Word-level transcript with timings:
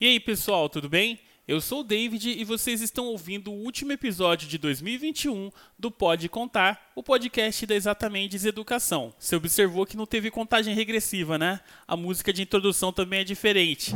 E 0.00 0.06
aí, 0.06 0.20
pessoal, 0.20 0.68
tudo 0.68 0.88
bem? 0.88 1.18
Eu 1.48 1.60
sou 1.60 1.80
o 1.80 1.82
David 1.82 2.30
e 2.30 2.44
vocês 2.44 2.80
estão 2.80 3.06
ouvindo 3.06 3.50
o 3.50 3.64
último 3.64 3.90
episódio 3.90 4.46
de 4.46 4.56
2021 4.56 5.50
do 5.76 5.90
Pode 5.90 6.28
Contar, 6.28 6.92
o 6.94 7.02
podcast 7.02 7.66
da 7.66 7.74
Exatamente 7.74 8.46
Educação. 8.46 9.12
Você 9.18 9.34
observou 9.34 9.84
que 9.84 9.96
não 9.96 10.06
teve 10.06 10.30
contagem 10.30 10.72
regressiva, 10.72 11.36
né? 11.36 11.58
A 11.84 11.96
música 11.96 12.32
de 12.32 12.42
introdução 12.42 12.92
também 12.92 13.22
é 13.22 13.24
diferente. 13.24 13.92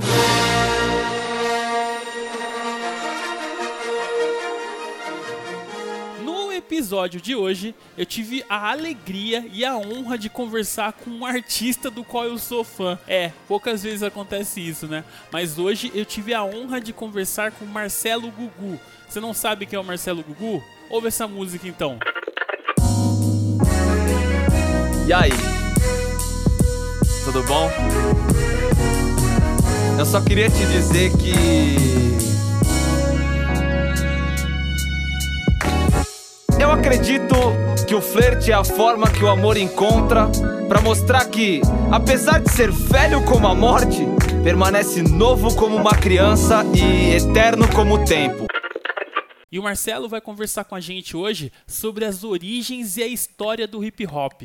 Episódio 6.92 7.22
de 7.22 7.34
hoje, 7.34 7.74
eu 7.96 8.04
tive 8.04 8.44
a 8.50 8.70
alegria 8.70 9.46
e 9.50 9.64
a 9.64 9.78
honra 9.78 10.18
de 10.18 10.28
conversar 10.28 10.92
com 10.92 11.08
um 11.08 11.24
artista 11.24 11.90
do 11.90 12.04
qual 12.04 12.24
eu 12.24 12.36
sou 12.36 12.62
fã. 12.62 12.98
É, 13.08 13.32
poucas 13.48 13.82
vezes 13.82 14.02
acontece 14.02 14.60
isso, 14.60 14.86
né? 14.86 15.02
Mas 15.30 15.58
hoje 15.58 15.90
eu 15.94 16.04
tive 16.04 16.34
a 16.34 16.44
honra 16.44 16.82
de 16.82 16.92
conversar 16.92 17.50
com 17.52 17.64
Marcelo 17.64 18.30
Gugu. 18.30 18.78
Você 19.08 19.20
não 19.20 19.32
sabe 19.32 19.64
quem 19.64 19.78
é 19.78 19.80
o 19.80 19.84
Marcelo 19.84 20.22
Gugu? 20.22 20.62
Ouve 20.90 21.08
essa 21.08 21.26
música 21.26 21.66
então. 21.66 21.98
E 25.08 25.12
aí? 25.14 25.30
Tudo 27.24 27.42
bom? 27.44 27.70
Eu 29.98 30.04
só 30.04 30.20
queria 30.20 30.50
te 30.50 30.66
dizer 30.66 31.10
que 31.16 32.21
Eu 36.72 36.78
acredito 36.78 37.34
que 37.86 37.94
o 37.94 38.00
flerte 38.00 38.50
é 38.50 38.54
a 38.54 38.64
forma 38.64 39.06
que 39.06 39.22
o 39.22 39.28
amor 39.28 39.58
encontra 39.58 40.26
para 40.66 40.80
mostrar 40.80 41.22
que, 41.26 41.60
apesar 41.90 42.40
de 42.40 42.50
ser 42.50 42.70
velho 42.70 43.22
como 43.26 43.46
a 43.46 43.54
morte, 43.54 43.98
permanece 44.42 45.02
novo 45.02 45.54
como 45.54 45.76
uma 45.76 45.90
criança 45.90 46.64
e 46.74 47.14
eterno 47.14 47.70
como 47.74 47.96
o 47.96 48.04
tempo. 48.06 48.46
E 49.52 49.58
o 49.58 49.62
Marcelo 49.62 50.08
vai 50.08 50.22
conversar 50.22 50.64
com 50.64 50.74
a 50.74 50.80
gente 50.80 51.14
hoje 51.14 51.52
sobre 51.66 52.06
as 52.06 52.24
origens 52.24 52.96
e 52.96 53.02
a 53.02 53.06
história 53.06 53.68
do 53.68 53.84
hip 53.84 54.06
hop. 54.06 54.44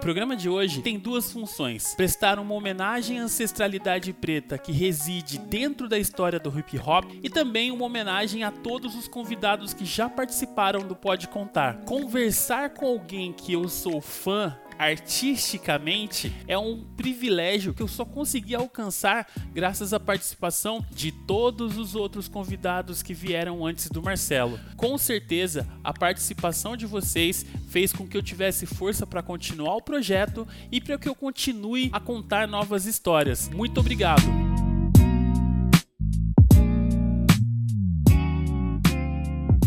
O 0.00 0.08
programa 0.10 0.34
de 0.34 0.48
hoje 0.48 0.80
tem 0.80 0.98
duas 0.98 1.30
funções: 1.30 1.94
prestar 1.94 2.38
uma 2.38 2.54
homenagem 2.54 3.20
à 3.20 3.24
ancestralidade 3.24 4.14
preta 4.14 4.56
que 4.56 4.72
reside 4.72 5.38
dentro 5.38 5.86
da 5.90 5.98
história 5.98 6.40
do 6.40 6.48
hip 6.58 6.78
hop 6.78 7.04
e 7.22 7.28
também 7.28 7.70
uma 7.70 7.84
homenagem 7.84 8.42
a 8.42 8.50
todos 8.50 8.96
os 8.96 9.06
convidados 9.06 9.74
que 9.74 9.84
já 9.84 10.08
participaram 10.08 10.80
do 10.80 10.96
Pode 10.96 11.28
Contar. 11.28 11.82
Conversar 11.84 12.70
com 12.70 12.86
alguém 12.86 13.30
que 13.30 13.52
eu 13.52 13.68
sou 13.68 14.00
fã 14.00 14.56
artisticamente 14.80 16.32
é 16.48 16.56
um 16.56 16.82
privilégio 16.96 17.74
que 17.74 17.82
eu 17.82 17.88
só 17.88 18.02
consegui 18.02 18.54
alcançar 18.54 19.26
graças 19.52 19.92
à 19.92 20.00
participação 20.00 20.82
de 20.90 21.12
todos 21.12 21.76
os 21.76 21.94
outros 21.94 22.28
convidados 22.28 23.02
que 23.02 23.12
vieram 23.12 23.66
antes 23.66 23.90
do 23.90 24.02
Marcelo. 24.02 24.58
Com 24.78 24.96
certeza, 24.96 25.68
a 25.84 25.92
participação 25.92 26.78
de 26.78 26.86
vocês 26.86 27.44
fez 27.68 27.92
com 27.92 28.08
que 28.08 28.16
eu 28.16 28.22
tivesse 28.22 28.64
força 28.64 29.06
para 29.06 29.22
continuar 29.22 29.76
o 29.76 29.82
projeto 29.82 30.48
e 30.72 30.80
para 30.80 30.96
que 30.96 31.08
eu 31.08 31.14
continue 31.14 31.90
a 31.92 32.00
contar 32.00 32.48
novas 32.48 32.86
histórias. 32.86 33.50
Muito 33.50 33.80
obrigado! 33.80 34.69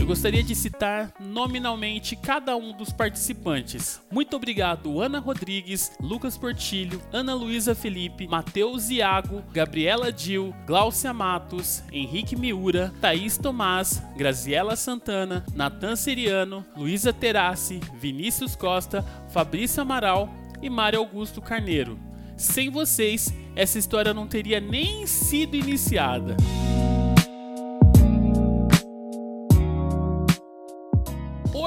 Eu 0.03 0.07
gostaria 0.07 0.43
de 0.43 0.53
citar 0.53 1.13
nominalmente 1.17 2.13
cada 2.13 2.57
um 2.57 2.75
dos 2.75 2.91
participantes. 2.91 4.01
Muito 4.11 4.35
obrigado, 4.35 4.99
Ana 4.99 5.17
Rodrigues, 5.17 5.93
Lucas 5.97 6.37
Portilho, 6.37 7.01
Ana 7.13 7.33
Luísa 7.33 7.73
Felipe, 7.73 8.27
Matheus 8.27 8.89
Iago, 8.89 9.41
Gabriela 9.53 10.11
Dil, 10.11 10.53
Gláucia 10.67 11.13
Matos, 11.13 11.81
Henrique 11.89 12.35
Miura, 12.35 12.93
Thaís 12.99 13.37
Tomás, 13.37 14.03
Graziela 14.17 14.75
Santana, 14.75 15.45
Natan 15.55 15.95
Seriano, 15.95 16.65
Luísa 16.75 17.13
Terassi, 17.13 17.79
Vinícius 17.93 18.57
Costa, 18.57 19.05
Fabrício 19.29 19.81
Amaral 19.81 20.29
e 20.61 20.69
Mário 20.69 20.99
Augusto 20.99 21.41
Carneiro. 21.41 21.97
Sem 22.35 22.69
vocês, 22.69 23.33
essa 23.55 23.79
história 23.79 24.13
não 24.13 24.27
teria 24.27 24.59
nem 24.59 25.07
sido 25.07 25.55
iniciada. 25.55 26.35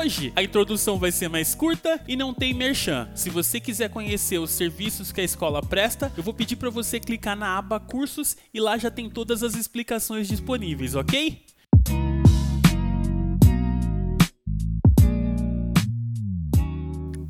Hoje 0.07 0.33
a 0.37 0.43
introdução 0.45 1.01
vai 1.01 1.11
ser 1.11 1.29
mais 1.29 1.53
curta 1.53 2.01
e 2.07 2.15
não 2.15 2.33
tem 2.33 2.55
merchan. 2.55 3.09
Se 3.13 3.29
você 3.29 3.59
quiser 3.59 3.91
conhecer 3.91 4.39
os 4.39 4.53
serviços 4.53 5.11
que 5.11 5.21
a 5.21 5.25
escola 5.25 5.61
presta, 5.61 6.13
eu 6.17 6.23
vou 6.23 6.33
pedir 6.33 6.55
para 6.55 6.71
você 6.71 7.01
clicar 7.01 7.37
na 7.37 7.59
aba 7.59 7.81
Cursos 7.81 8.37
e 8.55 8.61
lá 8.61 8.79
já 8.79 8.89
tem 8.89 9.11
todas 9.11 9.43
as 9.43 9.57
explicações 9.57 10.29
disponíveis, 10.29 10.95
ok? 10.95 11.45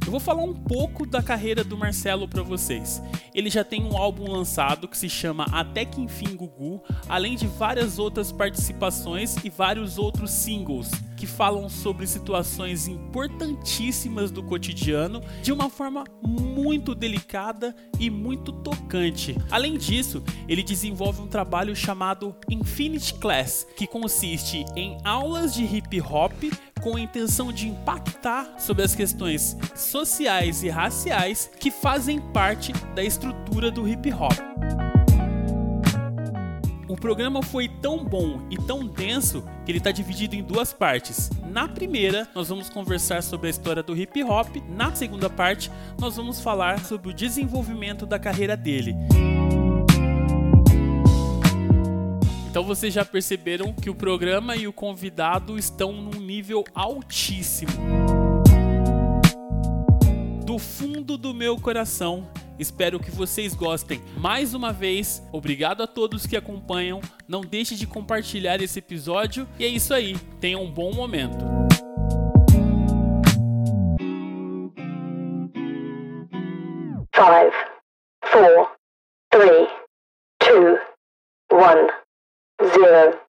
Eu 0.06 0.12
vou 0.12 0.20
falar 0.20 0.44
um 0.44 0.54
pouco 0.54 1.04
da 1.04 1.20
carreira 1.20 1.64
do 1.64 1.76
Marcelo 1.76 2.28
para 2.28 2.40
vocês. 2.40 3.02
Ele 3.34 3.50
já 3.50 3.64
tem 3.64 3.82
um 3.82 3.98
álbum 3.98 4.30
lançado 4.30 4.86
que 4.86 4.96
se 4.96 5.08
chama 5.10 5.46
Até 5.50 5.84
que 5.84 6.00
Enfim 6.00 6.36
Gugu, 6.36 6.80
além 7.08 7.34
de 7.34 7.48
várias 7.48 7.98
outras 7.98 8.30
participações 8.30 9.36
e 9.44 9.50
vários 9.50 9.98
outros 9.98 10.30
singles 10.30 10.92
que 11.16 11.26
falam 11.26 11.68
sobre 11.68 12.06
situações 12.06 12.86
importantíssimas 12.86 14.30
do 14.30 14.44
cotidiano 14.44 15.20
de 15.42 15.50
uma 15.50 15.68
forma 15.68 16.04
muito 16.22 16.94
delicada 16.94 17.74
e 17.98 18.08
muito 18.08 18.52
tocante. 18.52 19.36
Além 19.50 19.76
disso, 19.76 20.22
ele 20.46 20.62
desenvolve 20.62 21.20
um 21.20 21.26
trabalho 21.26 21.74
chamado 21.74 22.36
Infinity 22.48 23.14
Class, 23.14 23.66
que 23.76 23.88
consiste 23.88 24.64
em 24.76 24.98
aulas 25.02 25.52
de 25.52 25.64
hip 25.64 26.00
hop 26.00 26.44
com 26.80 26.96
a 26.96 27.00
intenção 27.00 27.52
de 27.52 27.68
impactar 27.68 28.54
sobre 28.58 28.84
as 28.84 28.94
questões 28.94 29.56
sociais 29.74 30.62
e 30.62 30.68
raciais 30.68 31.50
que 31.58 31.70
fazem 31.70 32.20
parte 32.20 32.72
da 32.94 33.02
estrutura 33.02 33.70
do 33.70 33.88
hip 33.88 34.12
hop. 34.12 34.32
O 36.88 36.96
programa 36.96 37.42
foi 37.42 37.68
tão 37.68 38.04
bom 38.04 38.40
e 38.50 38.56
tão 38.56 38.86
denso 38.86 39.44
que 39.64 39.72
ele 39.72 39.78
está 39.78 39.90
dividido 39.90 40.36
em 40.36 40.42
duas 40.42 40.72
partes. 40.72 41.30
Na 41.50 41.66
primeira, 41.66 42.28
nós 42.34 42.48
vamos 42.48 42.70
conversar 42.70 43.22
sobre 43.22 43.48
a 43.48 43.50
história 43.50 43.82
do 43.82 43.96
hip 43.96 44.22
hop. 44.22 44.56
Na 44.68 44.94
segunda 44.94 45.28
parte, 45.28 45.70
nós 45.98 46.16
vamos 46.16 46.40
falar 46.40 46.84
sobre 46.84 47.10
o 47.10 47.14
desenvolvimento 47.14 48.06
da 48.06 48.18
carreira 48.18 48.56
dele. 48.56 48.94
Então 52.56 52.64
vocês 52.64 52.94
já 52.94 53.04
perceberam 53.04 53.70
que 53.70 53.90
o 53.90 53.94
programa 53.94 54.56
e 54.56 54.66
o 54.66 54.72
convidado 54.72 55.58
estão 55.58 55.92
num 55.92 56.18
nível 56.18 56.64
altíssimo. 56.74 57.70
Do 60.42 60.58
fundo 60.58 61.18
do 61.18 61.34
meu 61.34 61.60
coração, 61.60 62.26
espero 62.58 62.98
que 62.98 63.10
vocês 63.10 63.54
gostem. 63.54 64.02
Mais 64.16 64.54
uma 64.54 64.72
vez, 64.72 65.22
obrigado 65.32 65.82
a 65.82 65.86
todos 65.86 66.26
que 66.26 66.34
acompanham. 66.34 67.02
Não 67.28 67.42
deixe 67.42 67.74
de 67.76 67.86
compartilhar 67.86 68.58
esse 68.62 68.78
episódio 68.78 69.46
e 69.58 69.64
é 69.66 69.68
isso 69.68 69.92
aí. 69.92 70.16
Tenham 70.40 70.62
um 70.62 70.70
bom 70.70 70.94
momento. 70.94 71.36
Five, 77.14 77.52
four, 78.24 78.70
three, 79.30 79.68
two, 80.38 80.78
one 81.52 82.05
zero. 82.62 83.20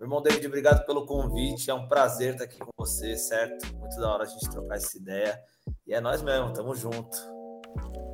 Irmão 0.00 0.22
David, 0.22 0.46
obrigado 0.46 0.84
pelo 0.84 1.06
convite. 1.06 1.70
É 1.70 1.74
um 1.74 1.88
prazer 1.88 2.32
estar 2.34 2.44
aqui 2.44 2.58
com 2.58 2.70
você, 2.76 3.16
certo? 3.16 3.66
Muito 3.76 3.96
da 3.96 4.12
hora 4.12 4.24
a 4.24 4.26
gente 4.26 4.50
trocar 4.50 4.76
essa 4.76 4.96
ideia. 4.98 5.38
E 5.86 5.94
é 5.94 6.00
nós 6.00 6.22
mesmo, 6.22 6.52
tamo 6.52 6.74
junto. 6.74 7.16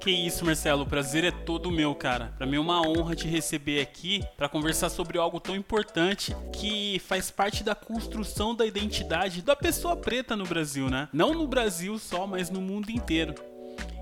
Que 0.01 0.11
isso, 0.11 0.47
Marcelo, 0.47 0.85
o 0.85 0.87
prazer 0.87 1.25
é 1.25 1.31
todo 1.31 1.71
meu, 1.71 1.95
cara. 1.95 2.33
Para 2.39 2.47
mim 2.47 2.57
é 2.57 2.61
uma 2.61 2.81
honra 2.81 3.15
te 3.15 3.29
receber 3.29 3.83
aqui 3.83 4.25
para 4.35 4.49
conversar 4.49 4.89
sobre 4.89 5.19
algo 5.19 5.39
tão 5.39 5.55
importante 5.55 6.35
que 6.55 6.99
faz 7.01 7.31
parte 7.31 7.63
da 7.63 7.75
construção 7.75 8.55
da 8.55 8.65
identidade 8.65 9.43
da 9.43 9.55
pessoa 9.55 9.95
preta 9.95 10.35
no 10.35 10.47
Brasil, 10.47 10.89
né? 10.89 11.09
Não 11.13 11.35
no 11.35 11.47
Brasil 11.47 11.99
só, 11.99 12.27
mas 12.27 12.49
no 12.49 12.63
mundo 12.63 12.91
inteiro. 12.91 13.35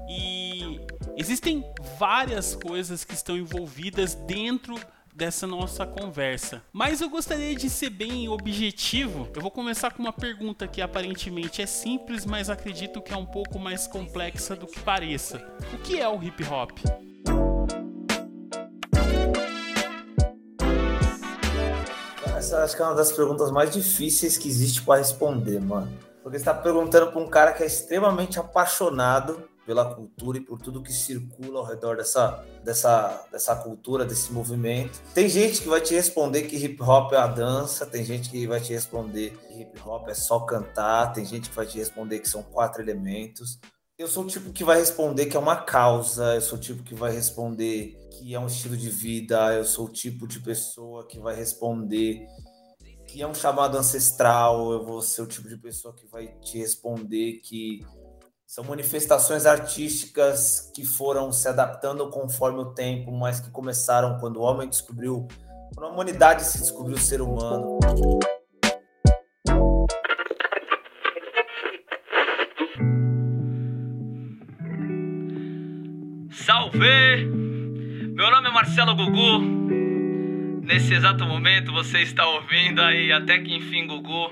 E 0.08 0.80
existem 1.16 1.64
várias 1.98 2.54
coisas 2.54 3.04
que 3.04 3.14
estão 3.14 3.36
envolvidas 3.36 4.14
dentro 4.14 4.74
dessa 5.14 5.46
nossa 5.46 5.84
conversa. 5.84 6.62
Mas 6.72 7.00
eu 7.00 7.10
gostaria 7.10 7.54
de 7.54 7.68
ser 7.68 7.90
bem 7.90 8.28
objetivo. 8.28 9.28
Eu 9.34 9.42
vou 9.42 9.50
começar 9.50 9.90
com 9.90 10.00
uma 10.00 10.12
pergunta 10.12 10.68
que 10.68 10.80
aparentemente 10.80 11.60
é 11.60 11.66
simples, 11.66 12.24
mas 12.24 12.48
acredito 12.48 13.02
que 13.02 13.12
é 13.12 13.16
um 13.16 13.26
pouco 13.26 13.58
mais 13.58 13.88
complexa 13.88 14.54
do 14.54 14.66
que 14.66 14.78
pareça. 14.78 15.44
O 15.74 15.78
que 15.78 16.00
é 16.00 16.08
o 16.08 16.22
hip 16.22 16.44
hop? 16.44 16.70
Essa 22.36 22.62
acho 22.62 22.76
que 22.76 22.82
é 22.82 22.84
uma 22.84 22.94
das 22.94 23.10
perguntas 23.10 23.50
mais 23.50 23.72
difíceis 23.72 24.38
que 24.38 24.48
existe 24.48 24.82
para 24.82 25.00
responder, 25.00 25.60
mano. 25.60 25.92
Porque 26.22 26.38
você 26.38 26.42
está 26.42 26.54
perguntando 26.54 27.10
para 27.10 27.20
um 27.20 27.28
cara 27.28 27.52
que 27.52 27.64
é 27.64 27.66
extremamente 27.66 28.38
apaixonado 28.38 29.42
pela 29.68 29.94
cultura 29.94 30.38
e 30.38 30.40
por 30.40 30.58
tudo 30.58 30.82
que 30.82 30.90
circula 30.90 31.58
ao 31.58 31.66
redor 31.66 31.98
dessa, 31.98 32.42
dessa, 32.64 33.26
dessa 33.30 33.54
cultura, 33.54 34.02
desse 34.02 34.32
movimento. 34.32 34.98
Tem 35.12 35.28
gente 35.28 35.60
que 35.60 35.68
vai 35.68 35.78
te 35.78 35.92
responder 35.92 36.44
que 36.44 36.56
hip 36.56 36.82
hop 36.82 37.12
é 37.12 37.18
a 37.18 37.26
dança, 37.26 37.84
tem 37.84 38.02
gente 38.02 38.30
que 38.30 38.46
vai 38.46 38.62
te 38.62 38.72
responder 38.72 39.36
que 39.36 39.60
hip 39.60 39.78
hop 39.84 40.08
é 40.08 40.14
só 40.14 40.40
cantar, 40.40 41.12
tem 41.12 41.22
gente 41.22 41.50
que 41.50 41.54
vai 41.54 41.66
te 41.66 41.76
responder 41.76 42.20
que 42.20 42.28
são 42.30 42.42
quatro 42.42 42.80
elementos. 42.80 43.58
Eu 43.98 44.08
sou 44.08 44.24
o 44.24 44.26
tipo 44.26 44.50
que 44.54 44.64
vai 44.64 44.78
responder 44.78 45.26
que 45.26 45.36
é 45.36 45.40
uma 45.40 45.56
causa, 45.56 46.34
eu 46.36 46.40
sou 46.40 46.56
o 46.56 46.60
tipo 46.60 46.82
que 46.82 46.94
vai 46.94 47.12
responder 47.12 47.94
que 48.12 48.34
é 48.34 48.40
um 48.40 48.46
estilo 48.46 48.74
de 48.74 48.88
vida, 48.88 49.52
eu 49.52 49.66
sou 49.66 49.84
o 49.84 49.92
tipo 49.92 50.26
de 50.26 50.40
pessoa 50.40 51.06
que 51.06 51.20
vai 51.20 51.36
responder 51.36 52.26
que 53.06 53.22
é 53.22 53.26
um 53.26 53.34
chamado 53.34 53.76
ancestral, 53.76 54.70
eu 54.70 54.84
vou 54.84 55.00
ser 55.00 55.22
o 55.22 55.26
tipo 55.26 55.48
de 55.48 55.56
pessoa 55.56 55.94
que 55.94 56.06
vai 56.06 56.28
te 56.42 56.58
responder 56.58 57.40
que 57.42 57.84
são 58.48 58.64
manifestações 58.64 59.44
artísticas 59.44 60.72
que 60.74 60.82
foram 60.82 61.30
se 61.30 61.46
adaptando 61.46 62.08
conforme 62.08 62.60
o 62.60 62.72
tempo, 62.72 63.12
mas 63.12 63.40
que 63.40 63.50
começaram 63.50 64.18
quando 64.18 64.38
o 64.38 64.40
homem 64.40 64.66
descobriu, 64.66 65.28
quando 65.74 65.90
a 65.90 65.92
humanidade 65.92 66.42
se 66.42 66.58
descobriu 66.58 66.96
o 66.96 66.98
ser 66.98 67.20
humano. 67.20 67.78
Salve! 76.30 77.26
Meu 78.14 78.30
nome 78.30 78.48
é 78.48 78.50
Marcelo 78.50 78.96
Gugu. 78.96 79.40
Nesse 80.62 80.94
exato 80.94 81.26
momento 81.26 81.70
você 81.70 81.98
está 81.98 82.26
ouvindo 82.26 82.80
aí 82.80 83.12
até 83.12 83.40
que 83.40 83.54
enfim 83.54 83.86
Gugu. 83.86 84.30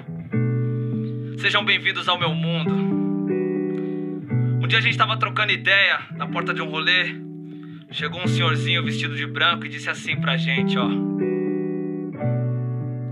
Sejam 1.39 1.63
bem-vindos 1.63 2.09
ao 2.09 2.19
meu 2.19 2.31
mundo. 2.31 2.96
Um 4.67 4.69
dia 4.69 4.81
a 4.81 4.83
gente 4.83 4.99
tava 4.99 5.17
trocando 5.17 5.53
ideia 5.53 6.09
na 6.17 6.29
porta 6.29 6.53
de 6.53 6.61
um 6.61 6.69
rolê. 6.69 7.15
Chegou 7.93 8.21
um 8.21 8.27
senhorzinho 8.27 8.85
vestido 8.85 9.15
de 9.15 9.25
branco 9.25 9.65
e 9.65 9.69
disse 9.69 9.89
assim 9.89 10.21
pra 10.21 10.37
gente, 10.37 10.77
ó. 10.77 10.89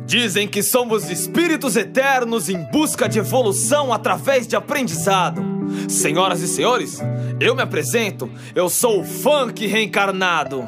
Dizem 0.05 0.49
que 0.49 0.65
somos 0.65 1.09
espíritos 1.09 1.77
eternos 1.77 2.49
em 2.49 2.59
busca 2.73 3.09
de 3.09 3.21
evolução 3.21 3.93
através 3.93 4.49
de 4.49 4.56
aprendizado. 4.56 5.41
Senhoras 5.89 6.41
e 6.41 6.49
senhores, 6.49 6.99
eu 7.41 7.55
me 7.55 7.62
apresento, 7.62 8.29
eu 8.53 8.69
sou 8.69 9.03
o 9.03 9.05
funk 9.05 9.65
reencarnado. 9.65 10.67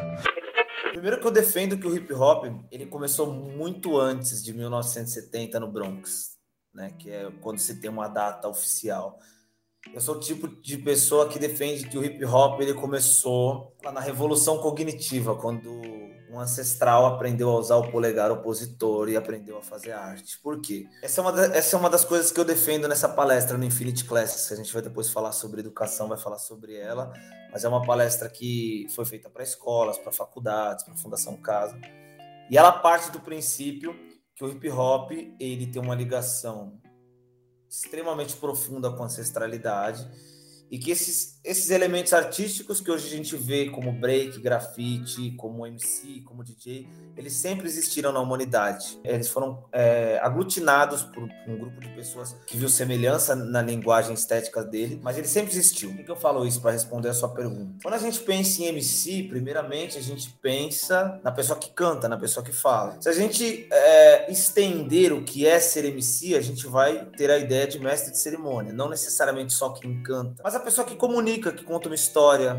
Primeiro 0.93 1.19
que 1.19 1.27
eu 1.27 1.33
defendo 1.33 1.77
que 1.77 1.87
o 1.89 1.97
hip 1.97 2.15
hop 2.15 2.45
ele 2.71 2.87
começou 2.87 3.33
muito 3.33 3.99
antes 3.99 4.41
de 4.41 4.55
1970 4.55 5.59
no 5.59 5.67
Bronx, 5.67 6.37
né? 6.73 6.93
Que 6.97 7.11
é 7.11 7.29
quando 7.41 7.59
se 7.59 7.81
tem 7.81 7.91
uma 7.91 8.07
data 8.07 8.47
oficial. 8.47 9.19
Eu 9.95 10.01
sou 10.01 10.17
o 10.17 10.21
tipo 10.21 10.49
de 10.49 10.77
pessoa 10.79 11.29
que 11.29 11.39
defende 11.39 11.89
que 11.89 11.97
o 11.97 12.05
hip 12.05 12.25
hop 12.25 12.61
ele 12.61 12.75
começou 12.75 13.75
lá 13.83 13.91
na 13.93 14.01
revolução 14.01 14.59
cognitiva, 14.59 15.35
quando 15.37 15.71
um 16.31 16.41
ancestral 16.41 17.07
aprendeu 17.07 17.49
a 17.51 17.59
usar 17.59 17.77
o 17.77 17.91
polegar 17.91 18.31
opositor 18.31 19.09
e 19.09 19.17
aprendeu 19.17 19.57
a 19.57 19.63
fazer 19.63 19.93
arte. 19.93 20.39
Por 20.41 20.61
quê? 20.61 20.87
Essa 21.03 21.21
é 21.21 21.23
uma, 21.23 21.33
da, 21.33 21.45
essa 21.57 21.77
é 21.77 21.79
uma 21.79 21.89
das 21.89 22.05
coisas 22.05 22.31
que 22.31 22.39
eu 22.39 22.45
defendo 22.45 22.87
nessa 22.87 23.09
palestra 23.09 23.57
no 23.57 23.65
Infinity 23.65 24.05
Classes. 24.05 24.53
A 24.53 24.57
gente 24.57 24.73
vai 24.73 24.83
depois 24.83 25.09
falar 25.09 25.33
sobre 25.33 25.61
educação, 25.61 26.09
vai 26.09 26.19
falar 26.19 26.39
sobre 26.39 26.77
ela, 26.77 27.13
mas 27.51 27.65
é 27.65 27.69
uma 27.69 27.83
palestra 27.83 28.29
que 28.29 28.87
foi 28.95 29.05
feita 29.05 29.31
para 29.31 29.43
escolas, 29.43 29.97
para 29.99 30.13
faculdades, 30.13 30.85
para 30.85 30.95
Fundação 30.97 31.37
Casa. 31.39 31.79
E 32.51 32.59
ela 32.59 32.73
parte 32.73 33.11
do 33.11 33.21
princípio 33.21 33.95
que 34.35 34.45
o 34.45 34.51
hip 34.51 34.69
hop 34.71 35.13
ele 35.41 35.67
tem 35.67 35.81
uma 35.81 35.95
ligação 35.95 36.79
extremamente 37.77 38.35
profunda 38.37 38.91
com 38.91 39.05
ancestralidade 39.05 40.09
e 40.71 40.79
que 40.79 40.91
esses, 40.91 41.39
esses 41.45 41.71
elementos 41.71 42.13
artísticos 42.13 42.81
que 42.81 42.91
hoje 42.91 43.07
a 43.07 43.17
gente 43.17 43.37
vê 43.37 43.71
como 43.71 43.93
break, 43.93 44.41
grafite, 44.41 45.33
como 45.37 45.67
MC, 45.67 46.23
como 46.25 46.43
DJ, 46.43 46.89
eles 47.17 47.35
sempre 47.35 47.67
existiram 47.67 48.13
na 48.13 48.21
humanidade. 48.21 48.99
Eles 49.05 49.29
foram 49.29 49.65
é, 49.73 50.19
aglutinados 50.23 51.03
por, 51.03 51.23
um 51.23 51.59
grupo 51.59 51.81
de 51.81 51.89
pessoas 51.91 52.37
que 52.47 52.57
viu 52.57 52.69
semelhança 52.69 53.35
na 53.35 53.63
linguagem 53.63 54.15
estética 54.15 54.65
dele, 54.65 55.01
mas 55.03 55.17
ele 55.17 55.29
sempre 55.29 55.53
existiu. 55.53 55.95
Por 55.95 56.05
que 56.05 56.11
eu 56.11 56.17
falo 56.17 56.47
isso 56.47 56.61
para 56.61 56.73
responder 56.73 57.09
a 57.09 57.15
sua 57.15 57.29
pergunta? 57.29 57.77
Quando 57.83 57.95
a 57.95 57.99
gente 57.99 58.21
pensa 58.21 58.63
em 58.63 58.67
MC, 58.67 59.25
primeiramente 59.25 59.99
a 59.99 60.03
gente 60.03 60.31
pensa 60.43 61.21
na 61.23 61.31
pessoa 61.31 61.59
que 61.59 61.71
canta, 61.71 62.09
na 62.09 62.17
pessoa 62.17 62.45
que 62.45 62.53
fala. 62.53 62.97
Se 63.01 63.09
a 63.09 63.13
gente 63.13 63.69
é, 63.71 64.31
estender 64.31 65.13
o 65.13 65.23
que 65.23 65.47
é 65.47 65.61
ser 65.61 65.85
MC, 65.85 66.35
a 66.35 66.41
gente 66.41 66.67
vai 66.67 67.05
ter 67.17 67.31
a 67.31 67.39
ideia 67.39 67.67
de 67.67 67.79
mestre 67.79 68.11
de 68.11 68.19
cerimônia, 68.19 68.73
não 68.73 68.89
necessariamente 68.89 69.53
só 69.53 69.71
quem 69.71 70.03
canta, 70.03 70.43
mas 70.43 70.56
a 70.57 70.61
pessoa 70.61 70.87
que 70.87 70.97
comunica, 70.97 71.53
que 71.53 71.65
conta 71.65 71.89
uma 71.89 71.95
história. 71.95 72.57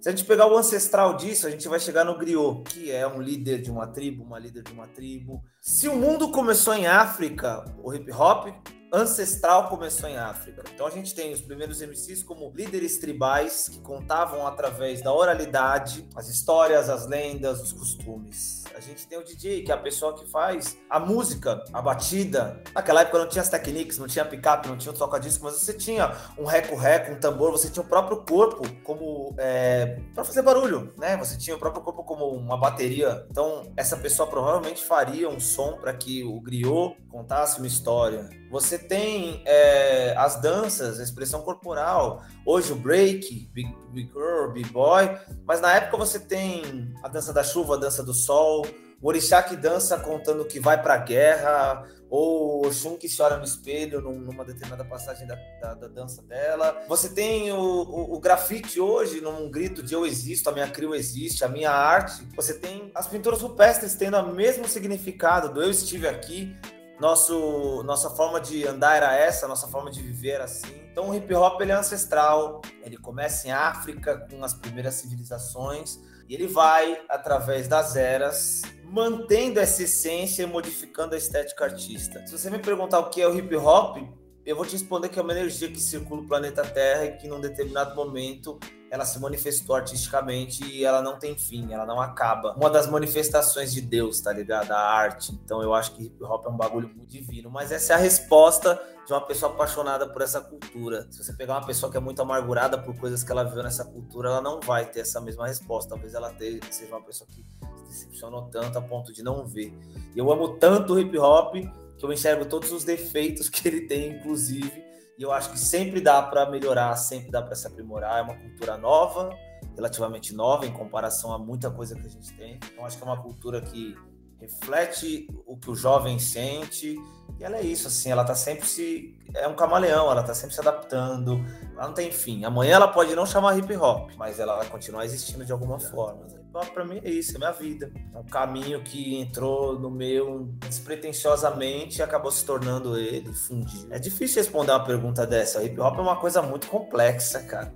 Se 0.00 0.08
a 0.08 0.12
gente 0.12 0.24
pegar 0.24 0.46
o 0.46 0.56
ancestral 0.56 1.14
disso, 1.16 1.46
a 1.46 1.50
gente 1.50 1.68
vai 1.68 1.78
chegar 1.78 2.04
no 2.04 2.16
griot, 2.16 2.62
que 2.64 2.90
é 2.90 3.06
um 3.06 3.20
líder 3.20 3.60
de 3.60 3.70
uma 3.70 3.86
tribo, 3.86 4.24
uma 4.24 4.38
líder 4.38 4.62
de 4.62 4.72
uma 4.72 4.86
tribo. 4.86 5.42
Se 5.60 5.88
o 5.88 5.96
mundo 5.96 6.30
começou 6.30 6.72
em 6.72 6.86
África, 6.86 7.64
o 7.82 7.92
hip 7.92 8.10
hop 8.10 8.48
ancestral 8.92 9.68
começou 9.68 10.08
em 10.08 10.16
África. 10.16 10.64
Então 10.74 10.86
a 10.86 10.90
gente 10.90 11.14
tem 11.14 11.32
os 11.32 11.40
primeiros 11.40 11.80
MCs 11.80 12.22
como 12.22 12.52
líderes 12.54 12.98
tribais 12.98 13.68
que 13.68 13.80
contavam 13.80 14.46
através 14.46 15.00
da 15.00 15.12
oralidade 15.12 16.08
as 16.16 16.28
histórias, 16.28 16.88
as 16.88 17.06
lendas, 17.06 17.62
os 17.62 17.72
costumes. 17.72 18.64
A 18.74 18.80
gente 18.80 19.06
tem 19.06 19.18
o 19.18 19.24
DJ, 19.24 19.62
que 19.62 19.70
é 19.70 19.74
a 19.74 19.78
pessoa 19.78 20.14
que 20.14 20.26
faz 20.26 20.76
a 20.88 20.98
música, 20.98 21.62
a 21.72 21.82
batida. 21.82 22.62
Naquela 22.74 23.02
época 23.02 23.18
não 23.18 23.28
tinha 23.28 23.42
as 23.42 23.48
técnicas, 23.48 23.98
não 23.98 24.06
tinha 24.06 24.24
picape, 24.24 24.68
não 24.68 24.76
tinha 24.76 24.92
toca-disco, 24.92 25.44
mas 25.44 25.54
você 25.54 25.74
tinha 25.74 26.16
um 26.38 26.44
reco-reco, 26.44 27.12
um 27.12 27.20
tambor, 27.20 27.52
você 27.52 27.68
tinha 27.68 27.84
o 27.84 27.88
próprio 27.88 28.24
corpo 28.24 28.62
como 28.82 29.34
é, 29.38 30.00
para 30.14 30.24
fazer 30.24 30.42
barulho, 30.42 30.92
né? 30.98 31.16
Você 31.18 31.36
tinha 31.36 31.54
o 31.54 31.58
próprio 31.58 31.82
corpo 31.82 32.02
como 32.04 32.26
uma 32.26 32.56
bateria. 32.56 33.26
Então 33.30 33.72
essa 33.76 33.96
pessoa 33.96 34.28
provavelmente 34.28 34.84
faria 34.84 35.28
um 35.28 35.38
som 35.38 35.76
para 35.78 35.92
que 35.92 36.24
o 36.24 36.40
griot 36.40 36.96
contasse 37.08 37.58
uma 37.58 37.66
história. 37.66 38.39
Você 38.50 38.76
tem 38.76 39.42
é, 39.46 40.12
as 40.16 40.40
danças, 40.40 40.98
a 40.98 41.04
expressão 41.04 41.40
corporal. 41.40 42.24
Hoje 42.44 42.72
o 42.72 42.76
break, 42.76 43.48
big, 43.52 43.72
big 43.92 44.10
girl, 44.12 44.50
big 44.52 44.68
boy. 44.70 45.08
Mas 45.46 45.60
na 45.60 45.72
época 45.72 45.96
você 45.96 46.18
tem 46.18 46.92
a 47.02 47.08
dança 47.08 47.32
da 47.32 47.44
chuva, 47.44 47.76
a 47.76 47.78
dança 47.78 48.02
do 48.02 48.12
sol. 48.12 48.66
O 49.00 49.08
orixá 49.08 49.42
que 49.42 49.56
dança 49.56 49.98
contando 49.98 50.44
que 50.44 50.58
vai 50.58 50.82
para 50.82 50.94
a 50.94 50.98
guerra. 50.98 51.88
Ou 52.10 52.66
o 52.66 52.72
Shun 52.72 52.96
que 52.96 53.06
chora 53.08 53.36
no 53.36 53.44
espelho 53.44 54.00
numa 54.00 54.44
determinada 54.44 54.84
passagem 54.84 55.28
da, 55.28 55.36
da, 55.60 55.74
da 55.74 55.86
dança 55.86 56.20
dela. 56.22 56.82
Você 56.88 57.08
tem 57.08 57.52
o, 57.52 57.56
o, 57.56 58.16
o, 58.16 58.20
grafite 58.20 58.80
hoje 58.80 59.20
num 59.20 59.48
grito 59.48 59.80
de 59.80 59.94
eu 59.94 60.04
existo, 60.04 60.50
a 60.50 60.52
minha 60.52 60.66
crio 60.66 60.92
existe, 60.92 61.44
a 61.44 61.48
minha 61.48 61.70
arte. 61.70 62.26
Você 62.34 62.54
tem 62.54 62.90
as 62.96 63.06
pinturas 63.06 63.40
rupestres 63.40 63.94
tendo 63.94 64.16
o 64.16 64.34
mesmo 64.34 64.66
significado 64.66 65.54
do 65.54 65.62
eu 65.62 65.70
estive 65.70 66.08
aqui, 66.08 66.52
nosso, 67.00 67.82
nossa 67.82 68.10
forma 68.10 68.40
de 68.40 68.66
andar 68.66 68.96
era 68.96 69.16
essa, 69.16 69.48
nossa 69.48 69.66
forma 69.66 69.90
de 69.90 70.02
viver 70.02 70.32
era 70.32 70.44
assim. 70.44 70.74
Então 70.92 71.08
o 71.08 71.14
hip 71.14 71.32
hop 71.34 71.60
ele 71.62 71.72
é 71.72 71.74
ancestral, 71.74 72.60
ele 72.84 72.98
começa 72.98 73.48
em 73.48 73.52
África 73.52 74.26
com 74.30 74.44
as 74.44 74.52
primeiras 74.52 74.94
civilizações 74.94 75.98
e 76.28 76.34
ele 76.34 76.46
vai 76.46 77.00
através 77.08 77.66
das 77.66 77.96
eras 77.96 78.62
mantendo 78.84 79.58
essa 79.60 79.82
essência 79.82 80.42
e 80.42 80.46
modificando 80.46 81.14
a 81.14 81.18
estética 81.18 81.64
artista. 81.64 82.26
Se 82.26 82.36
você 82.36 82.50
me 82.50 82.58
perguntar 82.58 82.98
o 82.98 83.08
que 83.08 83.22
é 83.22 83.26
o 83.26 83.34
hip 83.36 83.54
hop, 83.56 83.98
eu 84.44 84.54
vou 84.54 84.66
te 84.66 84.72
responder 84.72 85.08
que 85.08 85.18
é 85.18 85.22
uma 85.22 85.32
energia 85.32 85.70
que 85.70 85.80
circula 85.80 86.20
o 86.20 86.26
planeta 86.26 86.62
Terra 86.62 87.06
e 87.06 87.16
que 87.16 87.28
num 87.28 87.40
determinado 87.40 87.94
momento 87.94 88.58
ela 88.90 89.04
se 89.04 89.18
manifestou 89.20 89.76
artisticamente 89.76 90.64
e 90.64 90.84
ela 90.84 91.00
não 91.00 91.18
tem 91.18 91.38
fim, 91.38 91.72
ela 91.72 91.86
não 91.86 92.00
acaba. 92.00 92.54
Uma 92.56 92.68
das 92.68 92.88
manifestações 92.88 93.72
de 93.72 93.80
Deus, 93.80 94.20
tá 94.20 94.32
ligado? 94.32 94.72
A 94.72 94.78
arte. 94.78 95.32
Então 95.44 95.62
eu 95.62 95.72
acho 95.72 95.94
que 95.94 96.06
hip 96.06 96.24
hop 96.24 96.44
é 96.44 96.48
um 96.48 96.56
bagulho 96.56 96.88
muito 96.88 97.08
divino, 97.08 97.48
mas 97.48 97.70
essa 97.70 97.92
é 97.92 97.96
a 97.96 97.98
resposta 97.98 98.80
de 99.06 99.12
uma 99.12 99.20
pessoa 99.20 99.52
apaixonada 99.52 100.08
por 100.08 100.22
essa 100.22 100.40
cultura. 100.40 101.06
Se 101.10 101.22
você 101.22 101.32
pegar 101.32 101.54
uma 101.54 101.66
pessoa 101.66 101.90
que 101.90 101.96
é 101.96 102.00
muito 102.00 102.20
amargurada 102.20 102.76
por 102.76 102.96
coisas 102.96 103.22
que 103.22 103.30
ela 103.30 103.44
viveu 103.44 103.62
nessa 103.62 103.84
cultura, 103.84 104.28
ela 104.28 104.40
não 104.40 104.60
vai 104.60 104.84
ter 104.84 105.00
essa 105.00 105.20
mesma 105.20 105.46
resposta. 105.46 105.90
Talvez 105.90 106.14
ela 106.14 106.34
seja 106.70 106.94
uma 106.94 107.02
pessoa 107.02 107.28
que 107.30 107.44
se 107.76 107.84
decepcionou 107.84 108.42
tanto 108.50 108.76
a 108.76 108.82
ponto 108.82 109.12
de 109.12 109.22
não 109.22 109.46
ver. 109.46 109.72
E 110.14 110.18
eu 110.18 110.30
amo 110.32 110.56
tanto 110.56 110.94
o 110.94 111.00
hip 111.00 111.16
hop 111.16 111.54
que 111.54 112.04
eu 112.04 112.12
enxergo 112.12 112.44
todos 112.44 112.72
os 112.72 112.82
defeitos 112.82 113.48
que 113.50 113.68
ele 113.68 113.82
tem, 113.82 114.16
inclusive, 114.16 114.89
e 115.20 115.22
eu 115.22 115.30
acho 115.32 115.50
que 115.50 115.58
sempre 115.58 116.00
dá 116.00 116.22
para 116.22 116.48
melhorar, 116.48 116.96
sempre 116.96 117.30
dá 117.30 117.42
para 117.42 117.54
se 117.54 117.66
aprimorar. 117.66 118.20
É 118.20 118.22
uma 118.22 118.34
cultura 118.34 118.78
nova, 118.78 119.28
relativamente 119.76 120.34
nova 120.34 120.64
em 120.64 120.72
comparação 120.72 121.30
a 121.30 121.38
muita 121.38 121.70
coisa 121.70 121.94
que 121.94 122.06
a 122.06 122.08
gente 122.08 122.32
tem. 122.32 122.58
Então 122.72 122.86
acho 122.86 122.96
que 122.96 123.02
é 123.02 123.06
uma 123.06 123.22
cultura 123.22 123.60
que 123.60 123.94
reflete 124.40 125.28
o 125.46 125.58
que 125.58 125.70
o 125.70 125.74
jovem 125.74 126.18
sente. 126.18 126.96
E 127.38 127.44
ela 127.44 127.58
é 127.58 127.62
isso, 127.62 127.86
assim, 127.86 128.10
ela 128.10 128.24
tá 128.24 128.34
sempre 128.34 128.66
se. 128.66 129.14
É 129.34 129.46
um 129.46 129.54
camaleão, 129.54 130.10
ela 130.10 130.22
tá 130.22 130.32
sempre 130.32 130.54
se 130.54 130.60
adaptando. 130.62 131.44
Ela 131.74 131.88
não 131.88 131.92
tem 131.92 132.10
fim. 132.10 132.46
Amanhã 132.46 132.76
ela 132.76 132.88
pode 132.88 133.14
não 133.14 133.26
chamar 133.26 133.58
hip 133.58 133.76
hop, 133.76 134.12
mas 134.16 134.40
ela 134.40 134.56
vai 134.56 134.68
continuar 134.70 135.04
existindo 135.04 135.44
de 135.44 135.52
alguma 135.52 135.78
forma. 135.78 136.26
Pra 136.50 136.84
mim 136.84 137.00
é 137.04 137.10
isso, 137.10 137.36
é 137.36 137.38
minha 137.38 137.52
vida. 137.52 137.92
É 138.12 138.18
um 138.18 138.24
caminho 138.24 138.82
que 138.82 139.16
entrou 139.16 139.78
no 139.78 139.88
meu 139.88 140.48
despretensiosamente 140.66 142.02
acabou 142.02 142.30
se 142.30 142.44
tornando 142.44 142.98
ele, 142.98 143.32
fundiu. 143.32 143.86
É 143.90 143.98
difícil 143.98 144.42
responder 144.42 144.72
uma 144.72 144.84
pergunta 144.84 145.24
dessa. 145.24 145.60
O 145.60 145.64
hip 145.64 145.78
hop 145.80 145.98
é 145.98 146.00
uma 146.00 146.16
coisa 146.16 146.42
muito 146.42 146.66
complexa, 146.66 147.40
cara. 147.44 147.72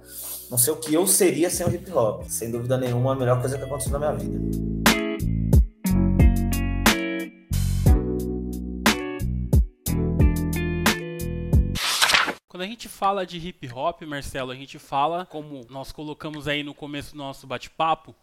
Não 0.51 0.59
sei 0.59 0.73
o 0.73 0.77
que 0.77 0.93
eu 0.93 1.07
seria 1.07 1.49
sem 1.49 1.65
o 1.65 1.73
hip 1.73 1.91
hop. 1.93 2.25
Sem 2.25 2.51
dúvida 2.51 2.77
nenhuma, 2.77 3.13
a 3.13 3.17
melhor 3.17 3.41
coisa 3.41 3.57
que 3.57 3.65
aconteceu 3.65 3.93
na 3.93 3.99
minha 4.01 4.13
vida. 4.15 4.85
Quando 12.49 12.63
a 12.63 12.67
gente 12.67 12.89
fala 12.89 13.27
de 13.27 13.37
hip 13.39 13.69
hop, 13.73 14.03
Marcelo, 14.03 14.53
a 14.53 14.55
gente 14.55 14.79
fala, 14.79 15.27
como 15.27 15.67
nós 15.69 15.91
colocamos 15.91 16.47
aí 16.47 16.63
no 16.63 16.75
começo 16.75 17.13
do 17.13 17.19
nosso 17.19 17.47
bate-papo, 17.47 18.15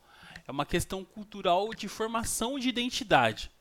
é 0.48 0.52
uma 0.52 0.66
questão 0.66 1.04
cultural 1.04 1.74
de 1.74 1.88
formação 1.88 2.58
de 2.60 2.70
identidade. 2.70 3.52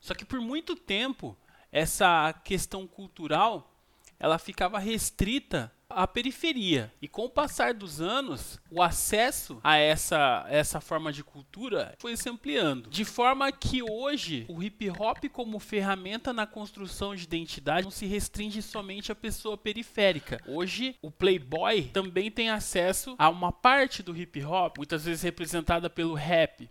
Só 0.00 0.14
que 0.14 0.24
por 0.24 0.40
muito 0.40 0.74
tempo, 0.74 1.36
essa 1.70 2.32
questão 2.44 2.86
cultural, 2.86 3.72
ela 4.18 4.38
ficava 4.38 4.78
restrita 4.78 5.72
a 5.94 6.06
periferia. 6.06 6.92
E 7.00 7.08
com 7.08 7.24
o 7.24 7.30
passar 7.30 7.74
dos 7.74 8.00
anos, 8.00 8.60
o 8.70 8.82
acesso 8.82 9.60
a 9.62 9.76
essa, 9.76 10.44
essa 10.48 10.80
forma 10.80 11.12
de 11.12 11.22
cultura 11.22 11.94
foi 11.98 12.16
se 12.16 12.28
ampliando. 12.28 12.90
De 12.90 13.04
forma 13.04 13.50
que 13.52 13.82
hoje 13.82 14.44
o 14.48 14.62
hip 14.62 14.90
hop, 14.90 15.24
como 15.32 15.58
ferramenta 15.58 16.32
na 16.32 16.46
construção 16.46 17.14
de 17.14 17.24
identidade, 17.24 17.84
não 17.84 17.90
se 17.90 18.06
restringe 18.06 18.62
somente 18.62 19.12
à 19.12 19.14
pessoa 19.14 19.56
periférica. 19.56 20.40
Hoje, 20.46 20.96
o 21.02 21.10
playboy 21.10 21.84
também 21.92 22.30
tem 22.30 22.50
acesso 22.50 23.14
a 23.18 23.28
uma 23.28 23.52
parte 23.52 24.02
do 24.02 24.16
hip 24.16 24.42
hop, 24.44 24.78
muitas 24.78 25.04
vezes 25.04 25.22
representada 25.22 25.88
pelo 25.88 26.14
rap. 26.14 26.70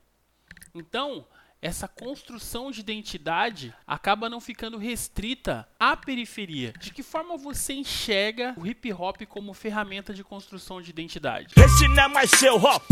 Então, 0.73 1.25
essa 1.61 1.87
construção 1.87 2.71
de 2.71 2.79
identidade 2.79 3.73
acaba 3.85 4.27
não 4.27 4.41
ficando 4.41 4.77
restrita 4.77 5.67
à 5.79 5.95
periferia. 5.95 6.73
De 6.79 6.91
que 6.91 7.03
forma 7.03 7.37
você 7.37 7.73
enxerga 7.73 8.55
o 8.57 8.65
hip 8.65 8.91
hop 8.91 9.21
como 9.27 9.53
ferramenta 9.53 10.13
de 10.13 10.23
construção 10.23 10.81
de 10.81 10.89
identidade? 10.89 11.53
Esse 11.55 11.87
não 11.89 12.03
é 12.03 12.07
mais 12.07 12.31
seu 12.31 12.55
hop. 12.55 12.83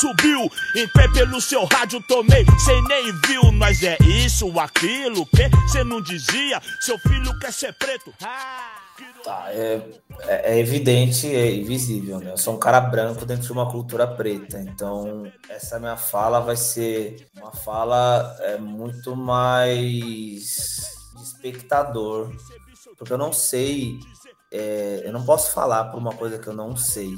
Subiu 0.00 0.50
em 0.74 0.88
pelo 1.12 1.40
seu 1.40 1.64
rádio, 1.66 2.02
tomei, 2.08 2.44
cê 2.64 2.82
nem 2.88 3.12
viu. 3.26 3.52
Nós 3.52 3.82
é 3.82 3.96
isso, 4.02 4.58
aquilo, 4.58 5.24
que 5.26 5.48
cê 5.68 5.84
não 5.84 6.00
dizia. 6.00 6.60
Seu 6.80 6.98
filho 6.98 7.38
quer 7.38 7.52
ser 7.52 7.72
preto. 7.74 8.12
Ah. 8.22 8.83
Tá, 9.24 9.46
é, 9.48 9.82
é, 10.20 10.54
é, 10.54 10.58
evidente, 10.58 11.26
é 11.34 11.54
invisível, 11.54 12.20
né? 12.20 12.32
Eu 12.32 12.36
sou 12.36 12.54
um 12.54 12.58
cara 12.58 12.80
branco 12.80 13.24
dentro 13.24 13.44
de 13.44 13.52
uma 13.52 13.70
cultura 13.70 14.06
preta, 14.06 14.60
então 14.60 15.24
essa 15.48 15.80
minha 15.80 15.96
fala 15.96 16.40
vai 16.40 16.56
ser 16.56 17.26
uma 17.34 17.50
fala 17.50 18.36
é, 18.40 18.58
muito 18.58 19.16
mais 19.16 20.44
de 21.16 21.22
espectador, 21.22 22.30
porque 22.98 23.12
eu 23.12 23.18
não 23.18 23.32
sei, 23.32 23.98
é, 24.52 25.02
eu 25.04 25.12
não 25.12 25.24
posso 25.24 25.52
falar 25.52 25.86
por 25.86 25.98
uma 25.98 26.14
coisa 26.14 26.38
que 26.38 26.46
eu 26.46 26.54
não 26.54 26.76
sei. 26.76 27.14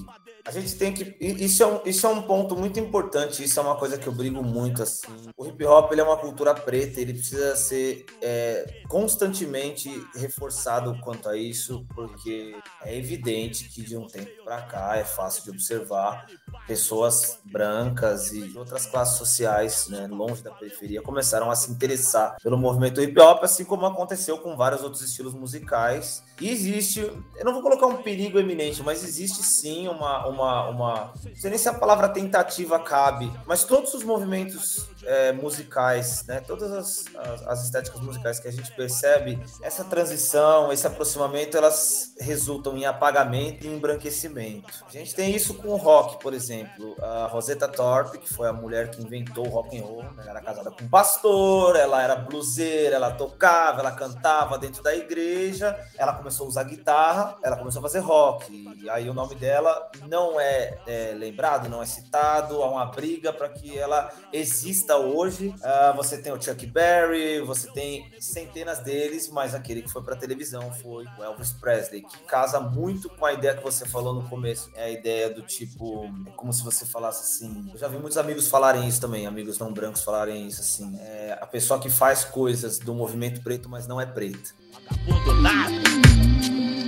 A 0.47 0.53
gente 0.53 0.76
tem 0.76 0.95
que. 0.95 1.17
Isso 1.21 1.62
é, 1.62 1.67
um, 1.67 1.81
isso 1.85 2.07
é 2.07 2.09
um 2.09 2.23
ponto 2.23 2.55
muito 2.57 2.79
importante, 2.79 3.43
isso 3.43 3.59
é 3.59 3.62
uma 3.62 3.75
coisa 3.75 3.99
que 3.99 4.07
eu 4.07 4.12
brigo 4.12 4.45
muito. 4.45 4.81
assim. 4.81 5.07
O 5.37 5.45
hip 5.45 5.65
hop 5.65 5.91
ele 5.91 6.00
é 6.00 6.05
uma 6.05 6.17
cultura 6.17 6.55
preta, 6.55 7.00
ele 7.00 7.15
precisa 7.15 7.57
ser 7.57 8.07
é, 8.23 8.83
constantemente 8.88 9.91
reforçado 10.15 10.97
quanto 11.00 11.29
a 11.29 11.37
isso, 11.37 11.85
porque 11.95 12.55
é 12.85 12.97
evidente 12.97 13.69
que 13.69 13.83
de 13.83 13.97
um 13.97 14.07
tempo 14.07 14.31
para 14.45 14.62
cá 14.62 14.97
é 14.97 15.05
fácil 15.05 15.43
de 15.43 15.50
observar 15.50 16.26
pessoas 16.67 17.41
brancas 17.45 18.33
e 18.33 18.57
outras 18.57 18.87
classes 18.87 19.19
sociais, 19.19 19.88
né, 19.88 20.07
longe 20.07 20.43
da 20.43 20.53
periferia, 20.53 21.03
começaram 21.03 21.50
a 21.50 21.57
se 21.57 21.71
interessar 21.73 22.37
pelo 22.41 22.57
movimento 22.57 23.00
hip 23.00 23.19
hop, 23.19 23.43
assim 23.43 23.65
como 23.65 23.85
aconteceu 23.85 24.38
com 24.38 24.57
vários 24.57 24.83
outros 24.83 25.03
estilos 25.03 25.35
musicais. 25.35 26.23
E 26.40 26.50
existe, 26.50 27.00
eu 27.00 27.45
não 27.45 27.52
vou 27.52 27.62
colocar 27.62 27.87
um 27.87 28.02
perigo 28.02 28.38
eminente, 28.38 28.83
mas 28.83 29.02
existe 29.02 29.43
sim 29.43 29.88
uma, 29.88 30.26
uma, 30.26 30.69
uma 30.69 31.12
não 31.25 31.35
sei 31.35 31.49
nem 31.49 31.59
se 31.59 31.69
a 31.69 31.73
palavra 31.73 32.11
tentativa 32.11 32.78
cabe, 32.78 33.33
mas 33.47 33.64
todos 33.64 33.95
os 33.95 34.02
movimentos 34.02 34.87
é, 35.06 35.32
musicais, 35.32 36.25
né, 36.26 36.40
todas 36.40 36.72
as, 36.72 37.04
as, 37.16 37.46
as, 37.46 37.64
estéticas 37.64 38.00
musicais 38.00 38.40
que 38.40 38.48
a 38.48 38.52
gente 38.52 38.72
percebe, 38.72 39.40
essa 39.62 39.84
transição, 39.84 40.72
esse 40.72 40.86
aproximamento, 40.86 41.56
elas 41.56 42.14
resultam 42.20 42.76
em 42.76 42.84
apagamento 42.84 43.66
e 43.66 43.68
embranquecimento. 43.68 44.84
A 44.86 44.90
gente 44.90 45.14
tem 45.14 45.34
isso 45.34 45.54
com 45.54 45.68
o 45.68 45.76
rock, 45.76 46.20
por 46.20 46.34
exemplo. 46.34 46.96
A 47.00 47.26
Rosetta 47.26 47.68
Thorpe, 47.68 48.18
que 48.18 48.32
foi 48.32 48.48
a 48.48 48.52
mulher 48.52 48.90
que 48.90 49.00
inventou 49.00 49.46
o 49.46 49.50
rock 49.50 49.78
and 49.78 49.82
roll, 49.82 50.02
né, 50.02 50.25
era 50.28 50.40
casada 50.40 50.70
com 50.70 50.84
um 50.84 50.88
pastor, 50.88 51.76
ela 51.76 52.02
era 52.02 52.16
bluseira, 52.16 52.96
ela 52.96 53.12
tocava, 53.12 53.80
ela 53.80 53.92
cantava 53.92 54.58
dentro 54.58 54.82
da 54.82 54.94
igreja, 54.94 55.78
ela 55.96 56.14
começou 56.14 56.46
a 56.46 56.48
usar 56.48 56.64
guitarra, 56.64 57.36
ela 57.42 57.56
começou 57.56 57.78
a 57.78 57.82
fazer 57.82 58.00
rock. 58.00 58.52
E 58.82 58.90
aí 58.90 59.08
o 59.08 59.14
nome 59.14 59.36
dela 59.36 59.88
não 60.08 60.40
é, 60.40 60.78
é 60.86 61.14
lembrado, 61.16 61.68
não 61.68 61.80
é 61.80 61.86
citado, 61.86 62.62
há 62.62 62.68
uma 62.68 62.86
briga 62.86 63.32
para 63.32 63.48
que 63.48 63.78
ela 63.78 64.12
exista 64.32 64.96
hoje. 64.97 65.49
Uh, 65.49 65.97
você 65.97 66.19
tem 66.19 66.33
o 66.33 66.41
Chuck 66.41 66.67
Berry, 66.67 67.41
você 67.41 67.71
tem 67.71 68.11
centenas 68.21 68.81
deles, 68.81 69.29
mas 69.29 69.55
aquele 69.55 69.83
que 69.83 69.91
foi 69.91 70.03
para 70.03 70.17
televisão 70.17 70.73
foi 70.73 71.05
o 71.19 71.25
Elvis 71.25 71.53
Presley, 71.53 72.03
que 72.03 72.19
casa 72.21 72.61
muito 72.61 73.09
com 73.09 73.25
a 73.25 73.33
ideia 73.33 73.57
que 73.57 73.62
você 73.62 73.87
falou 73.87 74.15
no 74.15 74.29
começo. 74.29 74.71
É 74.75 74.85
a 74.85 74.91
ideia 74.91 75.31
do 75.31 75.43
tipo, 75.43 76.05
é 76.26 76.31
como 76.31 76.53
se 76.53 76.62
você 76.62 76.85
falasse 76.85 77.23
assim. 77.23 77.71
Eu 77.73 77.79
já 77.79 77.88
vi 77.88 77.99
muitos 77.99 78.19
amigos 78.19 78.49
falarem 78.49 78.87
isso 78.88 79.00
também, 79.00 79.26
amigos 79.26 79.59
não 79.59 79.73
brancos 79.73 80.03
falarem 80.03 80.47
isso 80.47 80.61
assim. 80.61 80.99
É 81.00 81.38
a 81.41 81.47
pessoa 81.47 81.81
que 81.81 81.91
faz 81.91 82.25
coisas 82.25 82.79
do 82.79 82.95
movimento 82.95 83.43
preto, 83.43 83.69
mas 83.69 83.87
não 83.87 84.00
é 84.00 84.07
preta. 84.07 84.55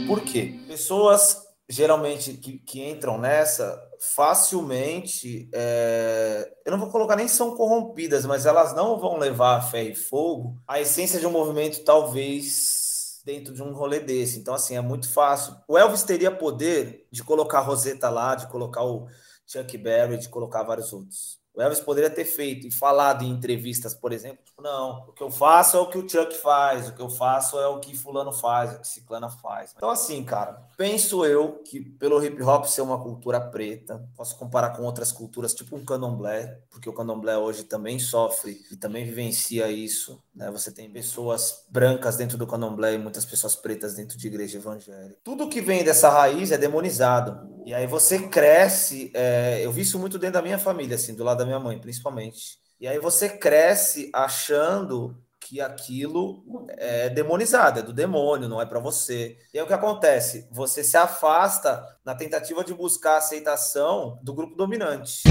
Por 0.07 0.21
quê? 0.23 0.59
Pessoas 0.67 1.49
geralmente 1.69 2.33
que, 2.35 2.59
que 2.59 2.83
entram 2.83 3.19
nessa 3.19 3.88
facilmente, 4.01 5.49
é, 5.53 6.53
eu 6.65 6.73
não 6.73 6.79
vou 6.79 6.91
colocar 6.91 7.17
nem 7.17 7.29
são 7.29 7.57
corrompidas, 7.57 8.25
mas 8.25 8.47
elas 8.47 8.75
não 8.75 8.99
vão 8.99 9.19
levar 9.19 9.57
a 9.57 9.61
fé 9.61 9.83
e 9.83 9.95
fogo 9.95 10.61
a 10.67 10.81
essência 10.81 11.19
de 11.19 11.27
um 11.27 11.31
movimento, 11.31 11.85
talvez 11.85 13.21
dentro 13.25 13.53
de 13.53 13.63
um 13.63 13.73
rolê 13.73 14.01
desse. 14.01 14.39
Então, 14.39 14.55
assim, 14.55 14.77
é 14.77 14.81
muito 14.81 15.11
fácil. 15.11 15.55
O 15.69 15.77
Elvis 15.77 16.03
teria 16.03 16.31
poder 16.31 17.07
de 17.11 17.23
colocar 17.23 17.59
a 17.59 17.63
Rosetta 17.63 18.09
lá, 18.09 18.35
de 18.35 18.47
colocar 18.49 18.85
o 18.85 19.07
Chuck 19.47 19.77
Berry, 19.77 20.19
de 20.19 20.29
colocar 20.29 20.63
vários 20.63 20.93
outros. 20.93 21.38
O 21.59 21.63
Elvis 21.63 21.81
poderia 21.81 22.09
ter 22.09 22.25
feito 22.25 22.69
e 22.69 22.71
falado 22.71 23.25
em 23.25 23.31
entrevistas, 23.31 23.93
por 23.93 24.13
exemplo, 24.13 24.39
tipo, 24.45 24.63
não, 24.63 25.07
o 25.09 25.13
que 25.13 25.21
eu 25.21 25.29
faço 25.29 25.77
é 25.77 25.81
o 25.81 25.89
que 25.89 25.99
o 25.99 26.09
Chuck 26.09 26.33
faz, 26.37 26.89
o 26.89 26.95
que 26.95 27.03
eu 27.03 27.11
faço 27.11 27.59
é 27.59 27.67
o 27.67 27.81
que 27.81 27.97
fulano 27.97 28.33
faz, 28.33 28.77
o 28.77 28.81
que 28.81 28.87
ciclana 28.87 29.29
faz. 29.29 29.75
Então, 29.77 29.91
assim, 29.91 30.23
cara, 30.23 30.63
penso 30.77 31.27
eu 31.27 31.55
que 31.65 31.81
pelo 31.81 32.25
hip 32.25 32.41
hop 32.45 32.65
ser 32.67 32.83
uma 32.83 33.03
cultura 33.03 33.41
preta, 33.41 34.09
posso 34.17 34.39
comparar 34.39 34.71
com 34.71 34.85
outras 34.85 35.11
culturas, 35.11 35.53
tipo 35.53 35.75
um 35.75 35.85
candomblé, 35.85 36.61
porque 36.71 36.89
o 36.89 36.93
candomblé 36.93 37.37
hoje 37.37 37.65
também 37.65 37.99
sofre 37.99 38.61
e 38.71 38.77
também 38.77 39.05
vivencia 39.05 39.69
isso, 39.69 40.23
né? 40.33 40.53
Você 40.53 40.71
tem 40.71 40.89
pessoas 40.89 41.65
brancas 41.69 42.17
dentro 42.17 42.39
do 42.39 42.47
candomblé 42.47 42.95
e 42.95 42.99
muitas 42.99 43.25
pessoas 43.25 43.57
pretas 43.57 43.95
dentro 43.95 44.17
de 44.17 44.29
igreja 44.29 44.59
evangélica. 44.59 45.19
Tudo 45.25 45.49
que 45.49 45.61
vem 45.61 45.83
dessa 45.83 46.09
raiz 46.09 46.53
é 46.53 46.57
demonizado. 46.57 47.59
E 47.67 47.75
aí 47.75 47.87
você 47.87 48.21
cresce, 48.29 49.11
é, 49.13 49.61
eu 49.63 49.73
vi 49.73 49.83
isso 49.83 49.99
muito 49.99 50.19
dentro 50.19 50.35
da 50.35 50.43
minha 50.43 50.59
família, 50.59 50.95
assim, 50.95 51.15
do 51.15 51.25
lado 51.25 51.39
da 51.39 51.48
minha 51.49 51.61
mãe, 51.61 51.79
principalmente. 51.79 52.59
E 52.81 52.87
aí 52.87 52.99
você 52.99 53.29
cresce 53.29 54.11
achando 54.15 55.21
que 55.41 55.61
aquilo 55.61 56.45
é 56.69 57.09
demonizado, 57.09 57.81
é 57.81 57.83
do 57.83 57.93
demônio, 57.93 58.49
não 58.49 58.61
é 58.61 58.67
para 58.67 58.79
você. 58.79 59.39
E 59.53 59.59
aí 59.59 59.65
o 59.65 59.67
que 59.67 59.73
acontece? 59.73 60.47
Você 60.51 60.85
se 60.85 60.97
afasta 60.97 61.83
na 62.05 62.15
tentativa 62.15 62.63
de 62.63 62.75
buscar 62.75 63.15
a 63.15 63.19
aceitação 63.19 64.19
do 64.23 64.35
grupo 64.35 64.55
dominante. 64.55 65.23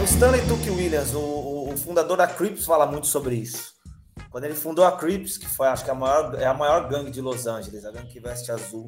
O 0.00 0.04
Stanley 0.04 0.46
Tuck 0.46 0.70
Williams, 0.70 1.14
o, 1.14 1.70
o 1.72 1.76
fundador 1.76 2.16
da 2.16 2.26
Crips, 2.26 2.64
fala 2.64 2.86
muito 2.86 3.08
sobre 3.08 3.34
isso. 3.34 3.71
Quando 4.30 4.44
ele 4.44 4.54
fundou 4.54 4.84
a 4.84 4.96
Crips, 4.96 5.36
que 5.38 5.46
foi, 5.46 5.68
acho 5.68 5.84
que 5.84 5.90
a 5.90 5.94
maior, 5.94 6.34
é 6.40 6.46
a 6.46 6.54
maior 6.54 6.88
gangue 6.88 7.10
de 7.10 7.20
Los 7.20 7.46
Angeles, 7.46 7.84
a 7.84 7.90
gangue 7.90 8.08
que 8.08 8.20
veste 8.20 8.50
azul, 8.50 8.86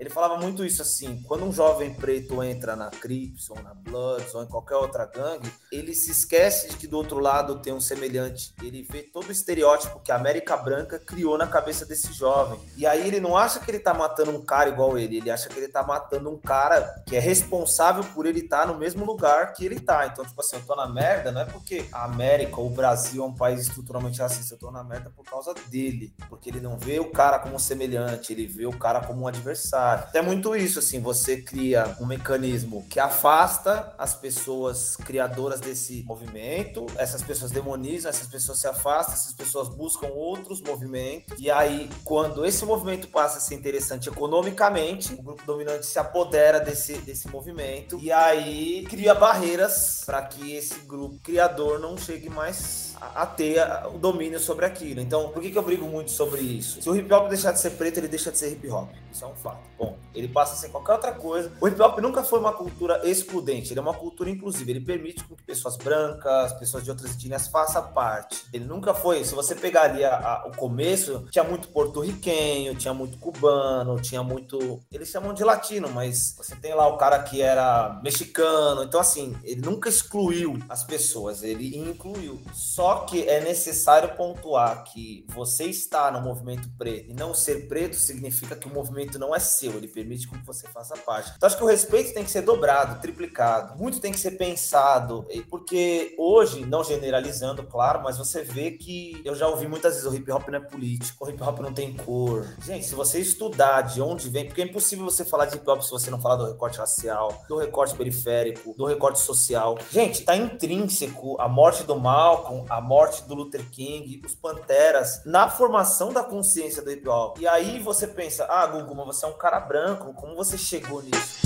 Ele 0.00 0.08
falava 0.08 0.38
muito 0.38 0.64
isso 0.64 0.80
assim: 0.80 1.22
quando 1.28 1.44
um 1.44 1.52
jovem 1.52 1.92
preto 1.92 2.42
entra 2.42 2.74
na 2.74 2.88
Crips, 2.88 3.50
ou 3.50 3.62
na 3.62 3.74
Bloods, 3.74 4.34
ou 4.34 4.42
em 4.42 4.46
qualquer 4.46 4.76
outra 4.76 5.04
gangue, 5.04 5.52
ele 5.70 5.94
se 5.94 6.10
esquece 6.10 6.70
de 6.70 6.76
que 6.78 6.86
do 6.86 6.96
outro 6.96 7.18
lado 7.18 7.60
tem 7.60 7.70
um 7.74 7.80
semelhante. 7.80 8.54
Ele 8.62 8.82
vê 8.82 9.02
todo 9.02 9.28
o 9.28 9.32
estereótipo 9.32 10.00
que 10.00 10.10
a 10.10 10.16
América 10.16 10.56
Branca 10.56 10.98
criou 10.98 11.36
na 11.36 11.46
cabeça 11.46 11.84
desse 11.84 12.14
jovem. 12.14 12.58
E 12.78 12.86
aí 12.86 13.06
ele 13.06 13.20
não 13.20 13.36
acha 13.36 13.60
que 13.60 13.70
ele 13.70 13.78
tá 13.78 13.92
matando 13.92 14.30
um 14.30 14.42
cara 14.42 14.70
igual 14.70 14.96
ele, 14.96 15.18
ele 15.18 15.30
acha 15.30 15.50
que 15.50 15.58
ele 15.58 15.68
tá 15.68 15.82
matando 15.82 16.30
um 16.30 16.38
cara 16.38 17.02
que 17.06 17.14
é 17.14 17.20
responsável 17.20 18.02
por 18.14 18.24
ele 18.24 18.40
estar 18.40 18.60
tá 18.60 18.66
no 18.66 18.78
mesmo 18.78 19.04
lugar 19.04 19.52
que 19.52 19.66
ele 19.66 19.78
tá. 19.78 20.06
Então, 20.06 20.24
tipo 20.24 20.40
assim, 20.40 20.56
eu 20.56 20.62
tô 20.62 20.74
na 20.74 20.88
merda, 20.88 21.30
não 21.30 21.42
é 21.42 21.44
porque 21.44 21.84
a 21.92 22.04
América 22.04 22.58
ou 22.58 22.68
o 22.68 22.74
Brasil 22.74 23.22
é 23.22 23.26
um 23.26 23.34
país 23.34 23.60
estruturalmente 23.60 24.18
racista, 24.18 24.54
eu 24.54 24.58
tô 24.58 24.70
na 24.70 24.82
merda 24.82 25.12
por 25.14 25.26
causa 25.26 25.52
dele. 25.68 26.14
Porque 26.30 26.48
ele 26.48 26.60
não 26.60 26.78
vê 26.78 26.98
o 26.98 27.10
cara 27.10 27.38
como 27.38 27.60
semelhante, 27.60 28.32
ele 28.32 28.46
vê 28.46 28.64
o 28.64 28.72
cara 28.72 29.00
como 29.00 29.22
um 29.22 29.26
adversário. 29.26 29.89
É 30.12 30.22
muito 30.22 30.54
isso, 30.54 30.78
assim, 30.78 31.00
você 31.00 31.40
cria 31.40 31.96
um 32.00 32.06
mecanismo 32.06 32.86
que 32.88 33.00
afasta 33.00 33.94
as 33.98 34.14
pessoas 34.14 34.96
criadoras 34.96 35.60
desse 35.60 36.02
movimento, 36.04 36.86
essas 36.96 37.22
pessoas 37.22 37.50
demonizam, 37.50 38.10
essas 38.10 38.26
pessoas 38.26 38.60
se 38.60 38.66
afastam, 38.66 39.14
essas 39.14 39.32
pessoas 39.32 39.68
buscam 39.68 40.08
outros 40.08 40.60
movimentos, 40.60 41.38
e 41.38 41.50
aí, 41.50 41.88
quando 42.04 42.44
esse 42.44 42.64
movimento 42.64 43.08
passa 43.08 43.38
a 43.38 43.40
ser 43.40 43.54
interessante 43.54 44.08
economicamente, 44.08 45.14
o 45.14 45.22
grupo 45.22 45.44
dominante 45.44 45.86
se 45.86 45.98
apodera 45.98 46.60
desse, 46.60 46.94
desse 46.98 47.28
movimento, 47.28 47.98
e 48.00 48.12
aí 48.12 48.86
cria 48.88 49.14
barreiras 49.14 50.02
para 50.04 50.22
que 50.22 50.54
esse 50.54 50.80
grupo 50.80 51.18
criador 51.22 51.78
não 51.78 51.96
chegue 51.96 52.28
mais 52.28 52.89
a, 53.00 53.26
ter 53.26 53.60
o 53.92 53.98
domínio 53.98 54.38
sobre 54.38 54.66
aquilo. 54.66 55.00
Então, 55.00 55.30
por 55.30 55.42
que, 55.42 55.50
que 55.50 55.58
eu 55.58 55.62
brigo 55.62 55.86
muito 55.86 56.10
sobre 56.10 56.40
isso? 56.40 56.82
Se 56.82 56.88
o 56.88 56.94
hip 56.94 57.12
hop 57.12 57.28
deixar 57.28 57.52
de 57.52 57.60
ser 57.60 57.70
preto, 57.70 57.98
ele 57.98 58.08
deixa 58.08 58.30
de 58.30 58.38
ser 58.38 58.52
hip 58.52 58.68
hop. 58.68 58.90
Isso 59.12 59.24
é 59.24 59.28
um 59.28 59.34
fato. 59.34 59.60
Bom, 59.78 59.96
ele 60.14 60.28
passa 60.28 60.54
a 60.54 60.56
ser 60.56 60.68
qualquer 60.68 60.92
outra 60.92 61.12
coisa. 61.12 61.50
O 61.60 61.66
hip 61.66 61.80
hop 61.80 61.98
nunca 61.98 62.22
foi 62.22 62.38
uma 62.38 62.52
cultura 62.52 63.00
excludente, 63.08 63.72
ele 63.72 63.80
é 63.80 63.82
uma 63.82 63.94
cultura 63.94 64.30
inclusiva. 64.30 64.70
Ele 64.70 64.80
permite 64.80 65.24
que 65.24 65.34
pessoas 65.42 65.76
brancas, 65.76 66.52
pessoas 66.54 66.84
de 66.84 66.90
outras 66.90 67.14
etnias 67.14 67.48
façam 67.48 67.82
parte. 67.92 68.44
Ele 68.52 68.64
nunca 68.64 68.92
foi. 68.94 69.24
Se 69.24 69.34
você 69.34 69.54
pegar 69.54 69.82
ali 69.82 70.04
a, 70.04 70.16
a, 70.16 70.46
o 70.46 70.56
começo, 70.56 71.26
tinha 71.30 71.44
muito 71.44 71.68
porto-riquenho, 71.68 72.74
tinha 72.74 72.92
muito 72.92 73.18
cubano, 73.18 74.00
tinha 74.00 74.22
muito. 74.22 74.80
Eles 74.92 75.08
chamam 75.08 75.32
de 75.32 75.42
latino, 75.42 75.88
mas 75.88 76.34
você 76.36 76.54
tem 76.54 76.74
lá 76.74 76.86
o 76.86 76.96
cara 76.96 77.18
que 77.22 77.40
era 77.40 78.00
mexicano. 78.02 78.82
Então, 78.82 79.00
assim, 79.00 79.36
ele 79.42 79.60
nunca 79.60 79.88
excluiu 79.88 80.58
as 80.68 80.84
pessoas, 80.84 81.42
ele 81.42 81.76
incluiu. 81.76 82.40
Só 82.52 82.89
que 82.98 83.28
é 83.28 83.40
necessário 83.40 84.16
pontuar 84.16 84.84
que 84.84 85.24
você 85.28 85.64
está 85.64 86.10
no 86.10 86.20
movimento 86.20 86.68
preto 86.78 87.10
e 87.10 87.14
não 87.14 87.34
ser 87.34 87.68
preto 87.68 87.96
significa 87.96 88.54
que 88.56 88.68
o 88.68 88.72
movimento 88.72 89.18
não 89.18 89.34
é 89.34 89.38
seu, 89.38 89.72
ele 89.72 89.88
permite 89.88 90.28
que 90.28 90.46
você 90.46 90.68
faça 90.68 90.96
parte. 90.96 91.32
Então 91.36 91.46
acho 91.46 91.56
que 91.56 91.64
o 91.64 91.66
respeito 91.66 92.14
tem 92.14 92.24
que 92.24 92.30
ser 92.30 92.42
dobrado, 92.42 93.00
triplicado, 93.00 93.76
muito 93.78 94.00
tem 94.00 94.12
que 94.12 94.18
ser 94.18 94.32
pensado, 94.32 95.26
porque 95.48 96.14
hoje, 96.18 96.64
não 96.64 96.84
generalizando, 96.84 97.62
claro, 97.64 98.02
mas 98.02 98.18
você 98.18 98.42
vê 98.42 98.72
que 98.72 99.20
eu 99.24 99.34
já 99.34 99.48
ouvi 99.48 99.66
muitas 99.66 99.94
vezes 99.94 100.06
o 100.06 100.14
hip 100.14 100.30
hop 100.30 100.48
não 100.48 100.58
é 100.58 100.60
político, 100.60 101.24
o 101.24 101.30
hip 101.30 101.42
hop 101.42 101.60
não 101.60 101.72
tem 101.72 101.94
cor. 101.94 102.46
Gente, 102.64 102.86
se 102.86 102.94
você 102.94 103.20
estudar 103.20 103.82
de 103.82 104.00
onde 104.00 104.28
vem, 104.28 104.46
porque 104.46 104.62
é 104.62 104.64
impossível 104.64 105.04
você 105.04 105.24
falar 105.24 105.46
de 105.46 105.56
hip 105.56 105.68
hop 105.68 105.82
se 105.82 105.90
você 105.90 106.10
não 106.10 106.20
falar 106.20 106.36
do 106.36 106.46
recorte 106.46 106.78
racial, 106.78 107.44
do 107.48 107.56
recorte 107.56 107.94
periférico, 107.94 108.74
do 108.76 108.84
recorte 108.84 109.18
social. 109.18 109.78
Gente, 109.90 110.22
tá 110.22 110.36
intrínseco 110.36 111.40
a 111.40 111.48
morte 111.48 111.84
do 111.84 111.98
Malcolm, 111.98 112.64
a 112.68 112.79
morte 112.80 113.22
do 113.24 113.34
Luther 113.34 113.68
King, 113.70 114.22
os 114.24 114.34
Panteras, 114.34 115.22
na 115.24 115.48
formação 115.48 116.12
da 116.12 116.22
consciência 116.22 116.82
do 116.82 116.90
hip 116.90 117.08
hop. 117.08 117.38
E 117.38 117.46
aí 117.46 117.78
você 117.78 118.06
pensa, 118.06 118.46
ah, 118.48 118.66
Gugu, 118.66 118.94
você 119.04 119.24
é 119.24 119.28
um 119.28 119.36
cara 119.36 119.60
branco, 119.60 120.12
como 120.14 120.34
você 120.34 120.56
chegou 120.56 121.02
nisso? 121.02 121.40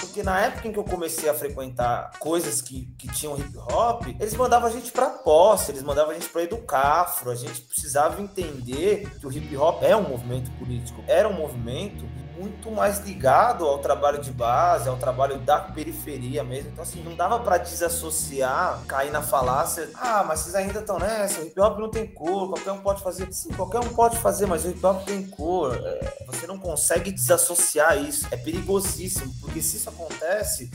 Porque 0.00 0.22
na 0.22 0.40
época 0.40 0.66
em 0.66 0.72
que 0.72 0.78
eu 0.78 0.84
comecei 0.84 1.28
a 1.28 1.34
frequentar 1.34 2.18
coisas 2.18 2.60
que, 2.60 2.86
que 2.98 3.06
tinham 3.06 3.38
hip 3.38 3.56
hop, 3.56 4.04
eles 4.18 4.34
mandavam 4.34 4.68
a 4.68 4.72
gente 4.72 4.90
pra 4.90 5.10
posse, 5.10 5.70
eles 5.70 5.82
mandavam 5.82 6.10
a 6.10 6.14
gente 6.14 6.28
pra 6.28 6.42
educafro, 6.42 7.30
a 7.30 7.36
gente 7.36 7.60
precisava 7.60 8.20
entender 8.20 9.08
que 9.20 9.26
o 9.26 9.32
hip 9.32 9.56
hop 9.56 9.82
é 9.82 9.94
um 9.94 10.08
movimento 10.08 10.50
político, 10.58 11.04
era 11.06 11.28
um 11.28 11.34
movimento 11.34 12.04
muito 12.38 12.70
mais 12.70 13.00
ligado 13.00 13.66
ao 13.66 13.78
trabalho 13.78 14.20
de 14.20 14.30
base, 14.30 14.88
ao 14.88 14.96
trabalho 14.96 15.38
da 15.38 15.58
periferia 15.58 16.44
mesmo. 16.44 16.70
Então, 16.70 16.82
assim, 16.82 17.02
não 17.02 17.14
dava 17.14 17.40
para 17.40 17.58
desassociar, 17.58 18.80
cair 18.86 19.10
na 19.10 19.20
falácia. 19.20 19.90
Ah, 19.94 20.22
mas 20.22 20.40
vocês 20.40 20.54
ainda 20.54 20.78
estão 20.78 20.98
nessa, 20.98 21.40
o 21.40 21.44
hip 21.44 21.60
hop 21.60 21.78
não 21.78 21.90
tem 21.90 22.06
cor, 22.06 22.48
qualquer 22.50 22.72
um 22.72 22.80
pode 22.80 23.02
fazer. 23.02 23.32
Sim, 23.32 23.52
qualquer 23.52 23.80
um 23.80 23.88
pode 23.88 24.16
fazer, 24.18 24.46
mas 24.46 24.64
o 24.64 24.70
hip 24.70 24.84
hop 24.84 25.04
tem 25.04 25.26
cor. 25.26 25.74
É, 25.74 26.24
você 26.26 26.46
não 26.46 26.58
consegue 26.58 27.10
desassociar 27.10 27.98
isso. 27.98 28.26
É 28.30 28.36
perigosíssimo, 28.36 29.32
porque 29.40 29.60
se 29.60 29.76
isso 29.76 29.88
acontece, 29.88 30.70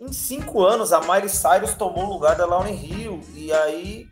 em 0.00 0.12
cinco 0.12 0.64
anos 0.64 0.92
a 0.92 1.00
Miley 1.00 1.28
Cyrus 1.28 1.74
tomou 1.74 2.06
o 2.06 2.12
lugar 2.12 2.36
da 2.36 2.46
Lauren 2.46 2.74
Hill. 2.74 3.20
E 3.34 3.52
aí 3.52 4.06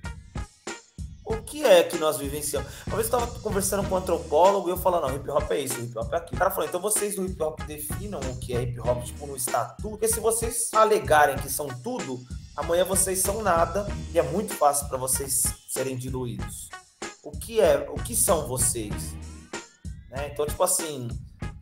o 1.26 1.42
que 1.42 1.64
é 1.64 1.82
que 1.82 1.98
nós 1.98 2.18
vivenciamos? 2.18 2.70
Uma 2.86 2.96
vez 2.96 3.10
eu 3.10 3.18
estava 3.18 3.40
conversando 3.40 3.86
com 3.88 3.96
um 3.96 3.98
antropólogo 3.98 4.68
e 4.68 4.70
eu 4.70 4.76
falando, 4.76 5.08
não, 5.08 5.16
hip 5.16 5.28
hop 5.28 5.50
é 5.50 5.60
isso, 5.60 5.80
hip 5.80 5.98
hop 5.98 6.12
é 6.12 6.16
aquilo. 6.16 6.36
O 6.36 6.38
cara 6.38 6.50
falou, 6.52 6.68
então 6.68 6.80
vocês 6.80 7.16
do 7.16 7.26
hip 7.26 7.42
hop 7.42 7.60
definam 7.62 8.20
o 8.20 8.38
que 8.38 8.54
é 8.54 8.62
hip 8.62 8.78
hop, 8.78 9.02
tipo, 9.02 9.26
no 9.26 9.36
estatuto, 9.36 9.90
porque 9.90 10.06
se 10.06 10.20
vocês 10.20 10.70
alegarem 10.72 11.36
que 11.36 11.50
são 11.50 11.66
tudo, 11.66 12.24
amanhã 12.54 12.84
vocês 12.84 13.18
são 13.18 13.42
nada 13.42 13.86
e 14.14 14.18
é 14.18 14.22
muito 14.22 14.54
fácil 14.54 14.88
para 14.88 14.96
vocês 14.96 15.42
serem 15.68 15.96
diluídos. 15.96 16.68
O 17.24 17.32
que 17.32 17.60
é, 17.60 17.88
o 17.90 17.96
que 17.96 18.14
são 18.14 18.46
vocês? 18.46 18.94
Né? 20.08 20.30
Então, 20.32 20.46
tipo 20.46 20.62
assim, 20.62 21.08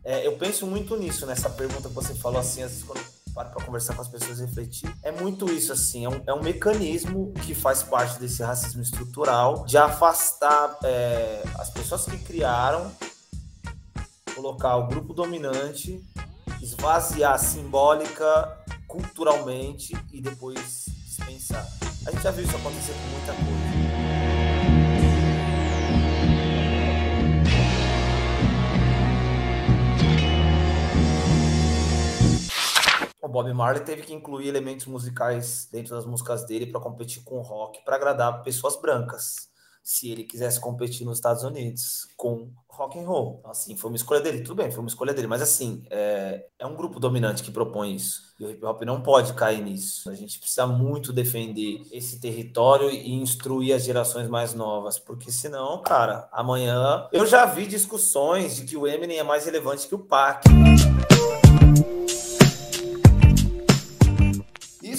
é, 0.03 0.27
eu 0.27 0.37
penso 0.37 0.67
muito 0.67 0.95
nisso, 0.95 1.25
nessa 1.25 1.49
pergunta 1.49 1.89
que 1.89 1.95
você 1.95 2.13
falou 2.13 2.39
assim, 2.39 2.61
às 2.61 2.69
vezes 2.69 2.85
quando 2.85 3.14
para 3.35 3.49
conversar 3.49 3.93
com 3.95 4.01
as 4.01 4.07
pessoas 4.07 4.39
e 4.39 4.45
refletir. 4.45 4.89
É 5.03 5.11
muito 5.11 5.51
isso, 5.51 5.73
assim, 5.73 6.05
é 6.05 6.09
um, 6.09 6.21
é 6.25 6.33
um 6.33 6.41
mecanismo 6.41 7.33
que 7.33 7.53
faz 7.53 7.83
parte 7.83 8.17
desse 8.17 8.41
racismo 8.41 8.81
estrutural 8.81 9.65
de 9.65 9.77
afastar 9.77 10.77
é, 10.83 11.43
as 11.59 11.69
pessoas 11.69 12.05
que 12.05 12.17
criaram, 12.17 12.89
colocar 14.33 14.77
o 14.77 14.87
grupo 14.87 15.13
dominante, 15.13 16.01
esvaziar 16.61 17.37
simbólica, 17.37 18.57
culturalmente 18.87 19.93
e 20.13 20.21
depois 20.21 20.85
dispensar. 21.03 21.67
A 22.07 22.11
gente 22.11 22.23
já 22.23 22.31
viu 22.31 22.45
isso 22.45 22.55
acontecer 22.55 22.93
com 22.93 23.07
muita 23.09 23.33
coisa. 23.33 23.74
Bob 33.35 33.51
Marley 33.51 33.83
teve 33.83 34.03
que 34.03 34.13
incluir 34.13 34.47
elementos 34.47 34.85
musicais 34.85 35.67
dentro 35.69 35.93
das 35.93 36.05
músicas 36.05 36.45
dele 36.45 36.67
para 36.67 36.79
competir 36.79 37.21
com 37.21 37.35
o 37.37 37.41
rock, 37.41 37.83
para 37.83 37.97
agradar 37.97 38.41
pessoas 38.43 38.79
brancas. 38.79 39.49
Se 39.83 40.09
ele 40.09 40.23
quisesse 40.23 40.57
competir 40.57 41.05
nos 41.05 41.17
Estados 41.17 41.43
Unidos 41.43 42.07
com 42.15 42.49
rock 42.69 42.97
and 42.97 43.05
roll, 43.05 43.41
assim, 43.43 43.75
foi 43.75 43.91
uma 43.91 43.97
escolha 43.97 44.21
dele. 44.21 44.39
Tudo 44.39 44.55
bem, 44.55 44.71
foi 44.71 44.79
uma 44.79 44.87
escolha 44.87 45.13
dele, 45.13 45.27
mas 45.27 45.41
assim, 45.41 45.83
é, 45.89 46.45
é 46.57 46.65
um 46.65 46.77
grupo 46.77 46.97
dominante 46.97 47.43
que 47.43 47.51
propõe 47.51 47.93
isso. 47.93 48.21
E 48.39 48.45
o 48.45 48.49
hip 48.49 48.65
hop 48.65 48.81
não 48.83 49.01
pode 49.01 49.33
cair 49.33 49.61
nisso. 49.61 50.09
A 50.09 50.15
gente 50.15 50.39
precisa 50.39 50.65
muito 50.65 51.11
defender 51.11 51.81
esse 51.91 52.21
território 52.21 52.89
e 52.89 53.11
instruir 53.15 53.75
as 53.75 53.83
gerações 53.83 54.29
mais 54.29 54.53
novas, 54.53 54.97
porque 54.97 55.29
senão, 55.29 55.81
cara, 55.81 56.29
amanhã 56.31 57.09
eu 57.11 57.25
já 57.25 57.45
vi 57.45 57.67
discussões 57.67 58.55
de 58.55 58.63
que 58.63 58.77
o 58.77 58.87
Eminem 58.87 59.19
é 59.19 59.23
mais 59.23 59.43
relevante 59.43 59.89
que 59.89 59.95
o 59.95 59.99
Pac. 59.99 60.41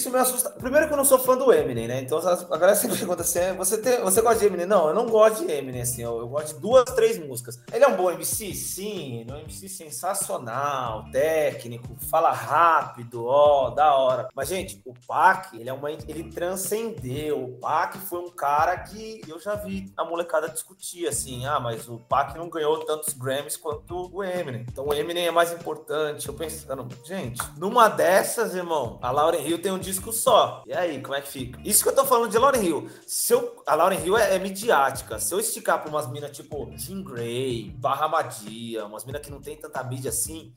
Isso 0.06 0.10
me 0.10 0.18
assusta. 0.18 0.50
Primeiro 0.50 0.86
que 0.86 0.92
eu 0.92 0.96
não 0.96 1.04
sou 1.04 1.18
fã 1.18 1.36
do 1.36 1.52
Eminem, 1.52 1.88
né? 1.88 2.00
Então 2.00 2.18
a 2.18 2.56
galera 2.56 2.76
sempre 2.76 2.96
pergunta 2.96 3.22
assim: 3.22 3.38
é, 3.40 3.52
você, 3.52 3.78
tem, 3.78 4.00
você 4.00 4.20
gosta 4.22 4.38
de 4.38 4.46
Eminem? 4.46 4.66
Não, 4.66 4.88
eu 4.88 4.94
não 4.94 5.06
gosto 5.06 5.44
de 5.44 5.52
Eminem, 5.52 5.82
assim. 5.82 6.02
Eu, 6.02 6.18
eu 6.18 6.28
gosto 6.28 6.54
de 6.54 6.60
duas, 6.60 6.84
três 6.84 7.18
músicas. 7.18 7.60
Ele 7.72 7.84
é 7.84 7.88
um 7.88 7.96
bom 7.96 8.10
MC? 8.10 8.54
Sim. 8.54 9.20
Ele 9.20 9.30
é 9.30 9.34
um 9.34 9.38
MC 9.40 9.68
sensacional, 9.68 11.06
técnico, 11.10 11.96
fala 12.08 12.32
rápido, 12.32 13.26
ó, 13.26 13.70
da 13.70 13.94
hora. 13.96 14.28
Mas, 14.34 14.48
gente, 14.48 14.80
o 14.84 14.94
Pac, 15.06 15.58
ele 15.58 15.68
é 15.68 15.72
uma. 15.72 15.90
Ele 15.90 16.30
transcendeu. 16.30 17.44
O 17.44 17.58
Pac 17.58 17.96
foi 17.98 18.20
um 18.20 18.30
cara 18.30 18.76
que 18.78 19.20
eu 19.28 19.40
já 19.40 19.54
vi 19.54 19.92
a 19.96 20.04
molecada 20.04 20.48
discutir, 20.48 21.06
assim. 21.06 21.46
Ah, 21.46 21.58
mas 21.58 21.88
o 21.88 21.98
Pac 21.98 22.36
não 22.36 22.48
ganhou 22.48 22.84
tantos 22.84 23.14
Grammys 23.14 23.56
quanto 23.56 24.10
o 24.14 24.22
Eminem. 24.22 24.64
Então 24.70 24.86
o 24.86 24.94
Eminem 24.94 25.26
é 25.26 25.30
mais 25.30 25.52
importante. 25.52 26.28
Eu 26.28 26.34
pensando, 26.34 26.86
gente, 27.04 27.40
numa 27.56 27.88
dessas, 27.88 28.54
irmão, 28.54 28.98
a 29.02 29.10
Lauren 29.10 29.46
Hill 29.46 29.60
tem 29.60 29.72
um 29.72 29.78
disco 29.78 29.95
só. 30.12 30.62
E 30.66 30.72
aí, 30.72 31.00
como 31.00 31.14
é 31.14 31.20
que 31.20 31.28
fica? 31.28 31.60
Isso 31.64 31.82
que 31.82 31.88
eu 31.88 31.94
tô 31.94 32.04
falando 32.04 32.30
de 32.30 32.38
Lauren 32.38 32.62
Hill. 32.62 32.90
Se 33.06 33.32
eu, 33.32 33.62
a 33.66 33.74
Lauren 33.74 34.04
Hill 34.04 34.16
é, 34.16 34.34
é 34.34 34.38
midiática. 34.38 35.18
Se 35.18 35.32
eu 35.34 35.40
esticar 35.40 35.80
pra 35.80 35.90
umas 35.90 36.10
minas 36.10 36.36
tipo 36.36 36.70
Jean 36.76 37.02
Grey, 37.02 37.70
Barra 37.78 38.08
Madia, 38.08 38.86
umas 38.86 39.04
minas 39.04 39.22
que 39.22 39.30
não 39.30 39.40
tem 39.40 39.56
tanta 39.56 39.82
mídia 39.84 40.10
assim, 40.10 40.54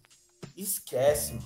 esquece, 0.55 1.39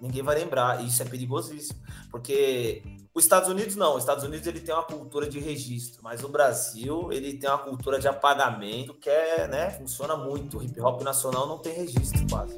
ninguém 0.00 0.22
vai 0.22 0.36
lembrar. 0.36 0.84
Isso 0.84 1.02
é 1.02 1.04
perigosíssimo. 1.04 1.80
Porque 2.10 2.82
os 3.14 3.24
Estados 3.24 3.48
Unidos 3.48 3.76
não. 3.76 3.96
Os 3.96 4.02
Estados 4.02 4.24
Unidos 4.24 4.46
ele 4.46 4.60
tem 4.60 4.74
uma 4.74 4.84
cultura 4.84 5.28
de 5.28 5.38
registro, 5.38 6.02
mas 6.02 6.24
o 6.24 6.28
Brasil 6.28 7.12
ele 7.12 7.34
tem 7.34 7.48
uma 7.48 7.58
cultura 7.58 7.98
de 8.00 8.08
apagamento 8.08 8.94
que 8.94 9.10
é, 9.10 9.46
né, 9.46 9.70
funciona 9.70 10.16
muito. 10.16 10.58
O 10.58 10.62
hip 10.62 10.80
hop 10.80 11.02
nacional 11.02 11.46
não 11.46 11.58
tem 11.58 11.74
registro 11.74 12.26
quase. 12.30 12.56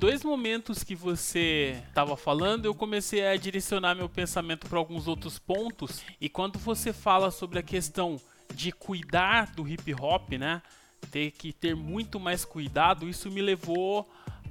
Dois 0.00 0.24
momentos 0.24 0.82
que 0.82 0.94
você 0.94 1.78
estava 1.86 2.16
falando, 2.16 2.64
eu 2.64 2.74
comecei 2.74 3.26
a 3.26 3.36
direcionar 3.36 3.94
meu 3.94 4.08
pensamento 4.08 4.66
para 4.66 4.78
alguns 4.78 5.06
outros 5.06 5.38
pontos. 5.38 6.00
E 6.18 6.26
quando 6.26 6.58
você 6.58 6.90
fala 6.90 7.30
sobre 7.30 7.58
a 7.58 7.62
questão 7.62 8.18
de 8.54 8.72
cuidar 8.72 9.52
do 9.54 9.68
hip 9.68 9.94
hop, 9.94 10.32
né? 10.32 10.62
Ter 11.10 11.30
que 11.32 11.52
ter 11.52 11.76
muito 11.76 12.18
mais 12.18 12.46
cuidado, 12.46 13.10
isso 13.10 13.30
me 13.30 13.42
levou 13.42 14.10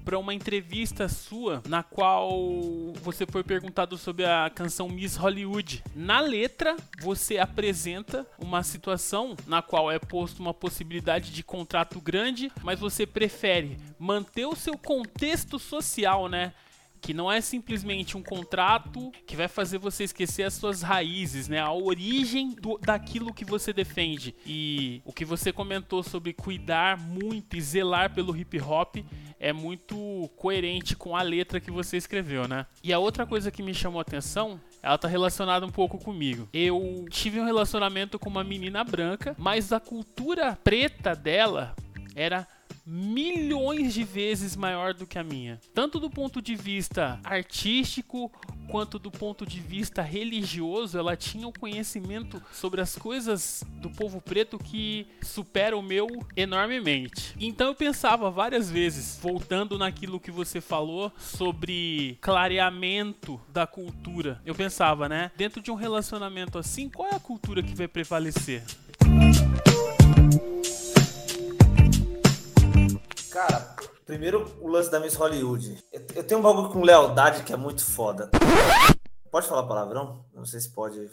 para 0.10 0.18
uma 0.18 0.34
entrevista 0.34 1.08
sua 1.08 1.62
na 1.68 1.84
qual 1.84 2.32
você 2.96 3.28
foi 3.28 3.44
perguntado 3.44 3.96
sobre 3.96 4.26
a 4.26 4.50
canção 4.50 4.90
Miss 4.90 5.16
Hollywood. 5.16 5.84
Na 5.96 6.20
letra, 6.20 6.76
você 7.00 7.38
apresenta 7.38 8.26
uma 8.40 8.64
situação 8.64 9.38
na 9.46 9.62
qual 9.62 9.92
é 9.92 10.00
posto 10.00 10.40
uma 10.40 10.52
possibilidade 10.52 11.32
de 11.32 11.44
contrato 11.44 12.02
grande, 12.02 12.52
mas 12.64 12.80
você 12.80 13.06
prefere 13.06 13.78
manter 14.00 14.48
o 14.48 14.56
seu 14.56 14.76
contexto 14.80 15.60
social, 15.60 16.28
né? 16.28 16.54
Que 17.02 17.14
não 17.14 17.32
é 17.32 17.42
simplesmente 17.42 18.18
um 18.18 18.24
contrato 18.24 19.12
que 19.26 19.36
vai 19.36 19.48
fazer 19.48 19.78
você 19.78 20.04
esquecer 20.04 20.44
as 20.44 20.54
suas 20.54 20.82
raízes, 20.82 21.48
né? 21.48 21.60
A 21.60 21.72
origem 21.72 22.52
do, 22.52 22.78
daquilo 22.78 23.34
que 23.34 23.46
você 23.46 23.74
defende. 23.74 24.36
E 24.46 25.02
o 25.06 25.14
que 25.14 25.26
você 25.26 25.52
comentou 25.52 26.04
sobre 26.04 26.34
cuidar 26.34 26.98
muito 26.98 27.56
e 27.56 27.62
zelar 27.62 28.14
pelo 28.14 28.36
hip 28.36 28.60
hop 28.62 28.98
é 29.40 29.54
muito 29.54 30.30
coerente 30.36 30.96
com 30.96 31.16
a 31.16 31.22
letra 31.22 31.60
que 31.60 31.72
você 31.72 31.98
escreveu, 31.98 32.48
né? 32.48 32.66
E 32.84 32.92
a 32.92 33.00
outra 33.00 33.26
coisa 33.26 33.50
que 33.50 33.64
me 33.64 33.74
chamou 33.74 34.00
a 34.00 34.02
atenção 34.02 34.60
ela 34.82 34.98
tá 34.98 35.08
relacionada 35.08 35.66
um 35.66 35.72
pouco 35.72 35.98
comigo. 35.98 36.48
Eu 36.54 37.06
tive 37.10 37.40
um 37.40 37.46
relacionamento 37.46 38.18
com 38.18 38.30
uma 38.30 38.44
menina 38.44 38.84
branca, 38.84 39.36
mas 39.38 39.72
a 39.72 39.80
cultura 39.80 40.58
preta 40.64 41.16
dela 41.16 41.76
era 42.16 42.48
milhões 42.90 43.94
de 43.94 44.04
vezes 44.04 44.56
maior 44.56 44.94
do 44.94 45.06
que 45.06 45.20
a 45.20 45.24
minha. 45.24 45.60
Tanto 45.74 46.00
do 46.00 46.10
ponto 46.10 46.42
de 46.42 46.56
vista 46.56 47.20
artístico 47.24 48.32
quanto 48.68 48.98
do 48.98 49.12
ponto 49.12 49.46
de 49.46 49.60
vista 49.60 50.02
religioso, 50.02 50.98
ela 50.98 51.16
tinha 51.16 51.48
um 51.48 51.52
conhecimento 51.52 52.42
sobre 52.52 52.82
as 52.82 52.96
coisas 52.96 53.64
do 53.82 53.90
povo 53.90 54.22
preto 54.22 54.58
que 54.58 55.08
supera 55.22 55.78
o 55.78 55.82
meu 55.82 56.08
enormemente. 56.36 57.36
Então 57.40 57.68
eu 57.68 57.76
pensava 57.76 58.32
várias 58.32 58.72
vezes, 58.72 59.20
voltando 59.22 59.78
naquilo 59.78 60.20
que 60.20 60.32
você 60.32 60.60
falou 60.60 61.12
sobre 61.18 62.18
clareamento 62.22 63.40
da 63.52 63.68
cultura. 63.68 64.42
Eu 64.46 64.56
pensava, 64.56 65.08
né, 65.08 65.32
dentro 65.36 65.62
de 65.62 65.72
um 65.72 65.76
relacionamento 65.76 66.58
assim, 66.58 66.90
qual 66.90 67.10
é 67.10 67.16
a 67.16 67.20
cultura 67.20 67.62
que 67.62 67.76
vai 67.76 67.88
prevalecer? 67.88 68.64
Cara, 73.32 73.76
primeiro 74.08 74.58
o 74.60 74.68
lance 74.68 74.90
da 74.90 75.00
Miss 75.00 75.14
Hollywood. 75.14 75.84
Eu, 76.16 76.24
tenho 76.24 76.40
um 76.40 76.44
bagulho 76.44 76.70
com 76.70 76.82
lealdade 76.82 77.44
que 77.44 77.54
é 77.54 77.58
muito 77.58 77.86
foda. 77.86 78.32
Pode 79.30 79.48
falar 79.48 79.68
palavrão? 79.68 80.26
Não 80.34 80.46
sei 80.46 80.60
se 80.60 80.74
pode. 80.74 81.12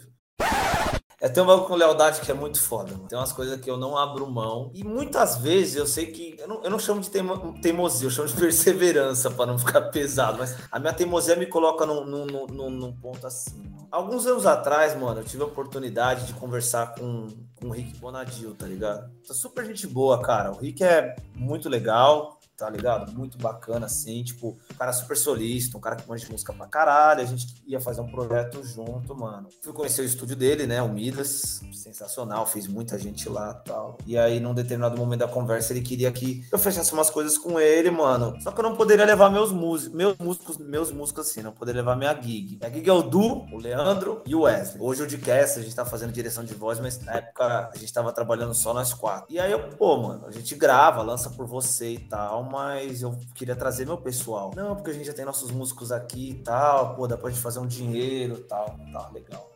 Eu 1.19 1.33
tenho 1.33 1.45
um 1.45 1.49
bagulho 1.49 1.67
com 1.67 1.73
lealdade 1.73 2.21
que 2.21 2.29
é 2.29 2.33
muito 2.33 2.61
foda. 2.61 2.93
Tem 3.09 3.17
umas 3.17 3.33
coisas 3.33 3.59
que 3.59 3.69
eu 3.69 3.75
não 3.75 3.97
abro 3.97 4.29
mão. 4.29 4.69
E 4.71 4.83
muitas 4.83 5.37
vezes 5.37 5.75
eu 5.75 5.87
sei 5.87 6.07
que. 6.07 6.35
Eu 6.37 6.47
não, 6.47 6.63
eu 6.63 6.69
não 6.69 6.77
chamo 6.77 7.01
de 7.01 7.09
teimo, 7.09 7.59
teimosia, 7.59 8.05
eu 8.05 8.11
chamo 8.11 8.27
de 8.27 8.35
perseverança 8.39 9.31
para 9.31 9.47
não 9.47 9.57
ficar 9.57 9.81
pesado. 9.89 10.37
Mas 10.37 10.55
a 10.71 10.77
minha 10.77 10.93
teimosia 10.93 11.35
me 11.35 11.47
coloca 11.47 11.87
num, 11.87 12.05
num, 12.05 12.25
num, 12.25 12.69
num 12.69 12.93
ponto 12.93 13.25
assim. 13.25 13.63
Alguns 13.89 14.27
anos 14.27 14.45
atrás, 14.45 14.95
mano, 14.95 15.21
eu 15.21 15.23
tive 15.23 15.41
a 15.41 15.47
oportunidade 15.47 16.27
de 16.27 16.33
conversar 16.33 16.93
com, 16.93 17.27
com 17.55 17.67
o 17.67 17.71
Rick 17.71 17.97
Bonadil, 17.97 18.53
tá 18.53 18.67
ligado? 18.67 19.09
Tá 19.27 19.33
super 19.33 19.65
gente 19.65 19.87
boa, 19.87 20.21
cara. 20.21 20.51
O 20.51 20.57
Rick 20.57 20.83
é 20.83 21.15
muito 21.35 21.67
legal 21.67 22.36
tá 22.57 22.69
ligado? 22.69 23.13
Muito 23.13 23.37
bacana, 23.37 23.85
assim, 23.85 24.23
tipo, 24.23 24.57
um 24.73 24.75
cara 24.75 24.91
super 24.91 25.15
solista, 25.15 25.77
um 25.77 25.81
cara 25.81 25.95
que 25.95 26.07
manja 26.09 26.25
de 26.25 26.31
música 26.31 26.51
pra 26.51 26.65
caralho, 26.65 27.21
a 27.21 27.25
gente 27.25 27.45
ia 27.67 27.79
fazer 27.79 28.01
um 28.01 28.11
projeto 28.11 28.63
junto, 28.63 29.15
mano. 29.15 29.47
Fui 29.61 29.71
conhecer 29.71 30.01
o 30.01 30.05
estúdio 30.05 30.35
dele, 30.35 30.65
né, 30.65 30.81
o 30.81 30.89
Midas, 30.89 31.61
sensacional, 31.71 32.47
fez 32.47 32.67
muita 32.67 32.97
gente 32.97 33.29
lá 33.29 33.53
tal. 33.53 33.97
E 34.05 34.17
aí, 34.17 34.39
num 34.39 34.53
determinado 34.53 34.97
momento 34.97 35.19
da 35.19 35.27
conversa, 35.27 35.71
ele 35.71 35.81
queria 35.81 36.11
que 36.11 36.45
eu 36.51 36.57
fechasse 36.57 36.91
umas 36.93 37.09
coisas 37.11 37.37
com 37.37 37.59
ele, 37.59 37.91
mano. 37.91 38.35
Só 38.41 38.51
que 38.51 38.59
eu 38.59 38.63
não 38.63 38.75
poderia 38.75 39.05
levar 39.05 39.29
meus 39.29 39.51
músicos, 39.51 39.93
meus 39.93 40.17
músicos, 40.17 40.57
meus 40.57 40.91
músicos 40.91 41.29
assim, 41.29 41.43
não 41.43 41.51
poderia 41.51 41.81
levar 41.81 41.95
minha 41.95 42.13
gig. 42.19 42.57
Minha 42.59 42.73
gig 42.73 42.89
é 42.89 42.93
o 42.93 43.03
Du, 43.03 43.45
o 43.53 43.57
Leandro 43.57 44.23
e 44.25 44.33
o 44.33 44.41
Wesley. 44.41 44.81
Hoje 44.81 45.03
o 45.03 45.07
Dcast, 45.07 45.59
a 45.59 45.61
gente 45.61 45.75
tá 45.75 45.85
fazendo 45.85 46.11
direção 46.11 46.43
de 46.43 46.55
voz, 46.55 46.79
mas 46.79 46.99
na 47.01 47.13
época 47.13 47.69
a 47.71 47.77
gente 47.77 47.93
tava 47.93 48.11
trabalhando 48.11 48.53
só 48.55 48.73
nós 48.73 48.93
quatro. 48.93 49.31
E 49.31 49.39
aí 49.39 49.51
eu, 49.51 49.69
pô, 49.69 49.97
mano, 49.97 50.25
a 50.25 50.31
gente 50.31 50.55
grava, 50.55 51.01
lança 51.03 51.29
por 51.29 51.45
você 51.45 51.91
e 51.91 51.99
tal, 51.99 52.46
mas 52.49 53.01
eu 53.01 53.17
queria 53.33 53.55
trazer 53.55 53.85
meu 53.85 53.97
pessoal. 53.97 54.51
Não, 54.55 54.75
porque 54.75 54.91
a 54.91 54.93
gente 54.93 55.05
já 55.05 55.13
tem 55.13 55.25
nossos 55.25 55.51
músicos 55.51 55.91
aqui 55.91 56.31
e 56.31 56.35
tal, 56.35 56.95
pô, 56.95 57.07
dá 57.07 57.17
pra 57.17 57.29
gente 57.29 57.41
fazer 57.41 57.59
um 57.59 57.67
dinheiro 57.67 58.35
e 58.35 58.43
tal. 58.43 58.77
Tá, 58.91 59.09
legal. 59.09 59.49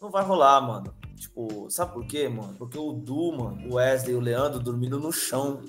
Não 0.00 0.10
vai 0.10 0.24
rolar, 0.24 0.60
mano. 0.60 0.94
Tipo, 1.16 1.68
sabe 1.70 1.92
por 1.92 2.06
quê, 2.06 2.28
mano? 2.28 2.54
Porque 2.58 2.78
o 2.78 2.92
Du, 2.92 3.32
mano, 3.32 3.68
o 3.68 3.74
Wesley 3.74 4.14
e 4.14 4.16
o 4.16 4.20
Leandro 4.20 4.60
dormindo 4.60 5.00
no 5.00 5.10
chão 5.10 5.62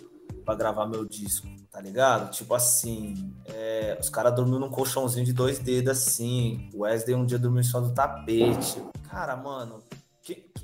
para 0.45 0.55
gravar 0.55 0.85
meu 0.87 1.05
disco, 1.05 1.47
tá 1.71 1.81
ligado? 1.81 2.31
Tipo 2.31 2.53
assim, 2.53 3.33
é, 3.45 3.97
os 3.99 4.09
caras 4.09 4.33
dormindo 4.35 4.59
num 4.59 4.69
colchãozinho 4.69 5.25
de 5.25 5.33
dois 5.33 5.59
dedos 5.59 5.91
assim. 5.91 6.69
O 6.73 6.83
Wesley 6.83 7.15
um 7.15 7.25
dia 7.25 7.37
dormiu 7.37 7.63
cima 7.63 7.81
do 7.81 7.93
tapete. 7.93 8.81
Cara, 9.09 9.35
mano, 9.35 9.83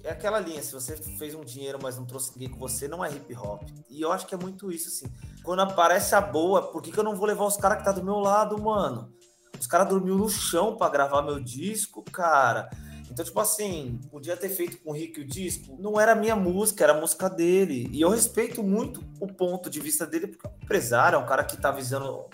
é 0.03 0.11
aquela 0.11 0.39
linha, 0.39 0.61
se 0.61 0.73
você 0.73 0.97
fez 0.97 1.33
um 1.33 1.45
dinheiro, 1.45 1.79
mas 1.81 1.97
não 1.97 2.05
trouxe 2.05 2.31
ninguém 2.33 2.49
com 2.49 2.59
você, 2.59 2.87
não 2.87 3.03
é 3.03 3.09
hip 3.09 3.33
hop. 3.35 3.63
E 3.89 4.01
eu 4.01 4.11
acho 4.11 4.27
que 4.27 4.35
é 4.35 4.37
muito 4.37 4.71
isso, 4.71 4.89
assim. 4.89 5.13
Quando 5.43 5.61
aparece 5.61 6.13
a 6.13 6.19
boa, 6.19 6.61
por 6.71 6.81
que, 6.81 6.91
que 6.91 6.99
eu 6.99 7.03
não 7.03 7.15
vou 7.15 7.25
levar 7.25 7.45
os 7.45 7.55
caras 7.55 7.77
que 7.77 7.85
tá 7.85 7.91
do 7.91 8.03
meu 8.03 8.19
lado, 8.19 8.61
mano? 8.61 9.13
Os 9.57 9.65
caras 9.65 9.87
dormiu 9.87 10.17
no 10.17 10.29
chão 10.29 10.75
para 10.75 10.91
gravar 10.91 11.21
meu 11.21 11.39
disco, 11.39 12.03
cara. 12.03 12.69
Então, 13.09 13.23
tipo 13.23 13.39
assim, 13.39 13.99
podia 14.11 14.35
ter 14.35 14.49
feito 14.49 14.81
com 14.81 14.89
o 14.91 14.93
Rick 14.93 15.21
o 15.21 15.25
disco. 15.25 15.77
Não 15.79 15.99
era 15.99 16.15
minha 16.15 16.35
música, 16.35 16.83
era 16.83 16.93
a 16.93 16.99
música 16.99 17.29
dele. 17.29 17.87
E 17.91 18.01
eu 18.01 18.09
respeito 18.09 18.61
muito 18.61 19.01
o 19.21 19.27
ponto 19.27 19.69
de 19.69 19.79
vista 19.79 20.05
dele, 20.05 20.27
porque 20.27 20.47
é 20.47 20.49
um 20.49 20.63
empresário, 20.63 21.15
é 21.15 21.19
um 21.19 21.25
cara 21.25 21.43
que 21.43 21.55
tá 21.55 21.71
visando 21.71 22.25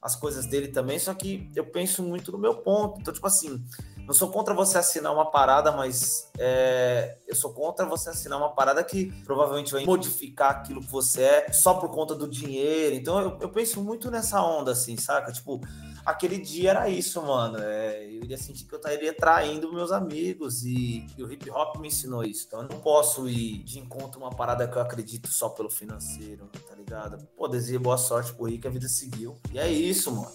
as 0.00 0.14
coisas 0.14 0.46
dele 0.46 0.68
também, 0.68 0.98
só 0.98 1.12
que 1.12 1.50
eu 1.56 1.66
penso 1.66 2.02
muito 2.02 2.30
no 2.30 2.38
meu 2.38 2.54
ponto. 2.54 3.00
Então, 3.00 3.12
tipo 3.12 3.26
assim, 3.26 3.62
não 4.08 4.14
sou 4.14 4.30
contra 4.30 4.54
você 4.54 4.78
assinar 4.78 5.12
uma 5.12 5.30
parada, 5.30 5.70
mas 5.70 6.30
é, 6.38 7.18
eu 7.26 7.36
sou 7.36 7.52
contra 7.52 7.84
você 7.84 8.08
assinar 8.08 8.38
uma 8.38 8.48
parada 8.48 8.82
que 8.82 9.12
provavelmente 9.22 9.70
vai 9.70 9.84
modificar 9.84 10.50
aquilo 10.50 10.80
que 10.80 10.90
você 10.90 11.22
é 11.22 11.52
só 11.52 11.74
por 11.74 11.90
conta 11.90 12.14
do 12.14 12.26
dinheiro. 12.26 12.94
Então 12.94 13.20
eu, 13.20 13.36
eu 13.38 13.50
penso 13.50 13.82
muito 13.82 14.10
nessa 14.10 14.42
onda, 14.42 14.72
assim, 14.72 14.96
saca? 14.96 15.30
Tipo, 15.30 15.60
aquele 16.06 16.38
dia 16.38 16.70
era 16.70 16.88
isso, 16.88 17.20
mano. 17.20 17.58
É, 17.60 18.02
eu 18.06 18.24
iria 18.24 18.38
sentir 18.38 18.64
que 18.64 18.72
eu 18.72 18.78
estaria 18.78 19.12
traindo 19.12 19.70
meus 19.70 19.92
amigos 19.92 20.64
e, 20.64 21.06
e, 21.14 21.22
o 21.22 21.30
hip 21.30 21.50
hop 21.50 21.76
me 21.76 21.88
ensinou 21.88 22.24
isso. 22.24 22.46
Então 22.46 22.62
eu 22.62 22.68
não 22.68 22.80
posso 22.80 23.28
ir 23.28 23.62
de 23.62 23.78
encontro 23.78 24.18
uma 24.18 24.30
parada 24.30 24.66
que 24.66 24.74
eu 24.74 24.80
acredito 24.80 25.28
só 25.28 25.50
pelo 25.50 25.68
financeiro, 25.68 26.48
tá 26.66 26.74
ligado? 26.74 27.22
Pô, 27.36 27.46
desejo 27.46 27.80
boa 27.80 27.98
sorte 27.98 28.32
pro 28.32 28.46
Rick, 28.46 28.66
a 28.66 28.70
vida 28.70 28.88
seguiu. 28.88 29.36
E 29.52 29.58
é 29.58 29.70
isso, 29.70 30.10
mano. 30.10 30.32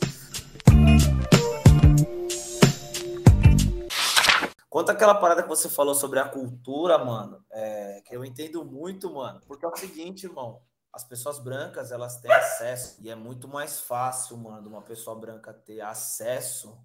Quanto 4.73 4.89
àquela 4.89 5.13
parada 5.13 5.43
que 5.43 5.47
você 5.47 5.69
falou 5.69 5.93
sobre 5.93 6.17
a 6.17 6.27
cultura, 6.27 6.97
mano, 6.97 7.45
é, 7.51 8.01
que 8.07 8.15
eu 8.15 8.25
entendo 8.25 8.65
muito, 8.65 9.13
mano, 9.13 9.39
porque 9.45 9.63
é 9.63 9.67
o 9.67 9.75
seguinte, 9.75 10.25
irmão, 10.25 10.63
as 10.91 11.03
pessoas 11.03 11.37
brancas, 11.37 11.91
elas 11.91 12.19
têm 12.19 12.31
acesso, 12.31 12.99
e 12.99 13.07
é 13.07 13.13
muito 13.13 13.47
mais 13.47 13.81
fácil, 13.81 14.35
mano, 14.35 14.67
uma 14.67 14.81
pessoa 14.81 15.15
branca 15.15 15.53
ter 15.53 15.79
acesso 15.81 16.83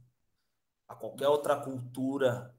a 0.86 0.94
qualquer 0.94 1.28
outra 1.28 1.56
cultura 1.56 2.54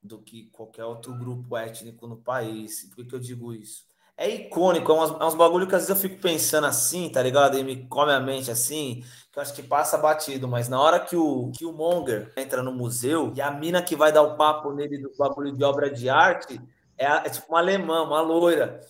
do 0.00 0.22
que 0.22 0.48
qualquer 0.50 0.84
outro 0.84 1.12
grupo 1.12 1.56
étnico 1.56 2.06
no 2.06 2.22
país. 2.22 2.84
Por 2.84 2.94
que, 2.94 3.04
que 3.06 3.14
eu 3.16 3.18
digo 3.18 3.52
isso? 3.52 3.84
É 4.22 4.30
icônico, 4.30 4.92
é 4.92 4.94
uns, 4.94 5.20
é 5.20 5.24
uns 5.24 5.34
bagulho 5.34 5.66
que 5.66 5.74
às 5.74 5.82
vezes 5.82 5.90
eu 5.90 6.08
fico 6.08 6.22
pensando 6.22 6.66
assim, 6.66 7.08
tá 7.08 7.20
ligado? 7.20 7.58
E 7.58 7.64
me 7.64 7.88
come 7.88 8.12
a 8.12 8.20
mente 8.20 8.52
assim, 8.52 9.02
que 9.32 9.38
eu 9.38 9.42
acho 9.42 9.52
que 9.52 9.64
passa 9.64 9.98
batido, 9.98 10.46
mas 10.46 10.68
na 10.68 10.80
hora 10.80 11.00
que 11.00 11.16
o, 11.16 11.50
que 11.50 11.66
o 11.66 11.72
Monger 11.72 12.32
entra 12.36 12.62
no 12.62 12.70
museu 12.70 13.32
e 13.34 13.40
a 13.40 13.50
mina 13.50 13.82
que 13.82 13.96
vai 13.96 14.12
dar 14.12 14.22
o 14.22 14.36
papo 14.36 14.72
nele 14.72 14.98
do 14.98 15.10
bagulho 15.18 15.50
de 15.50 15.64
obra 15.64 15.90
de 15.90 16.08
arte 16.08 16.60
é, 16.96 17.06
é 17.06 17.30
tipo 17.30 17.48
uma 17.48 17.58
alemã, 17.58 18.02
uma 18.04 18.20
loira. 18.20 18.80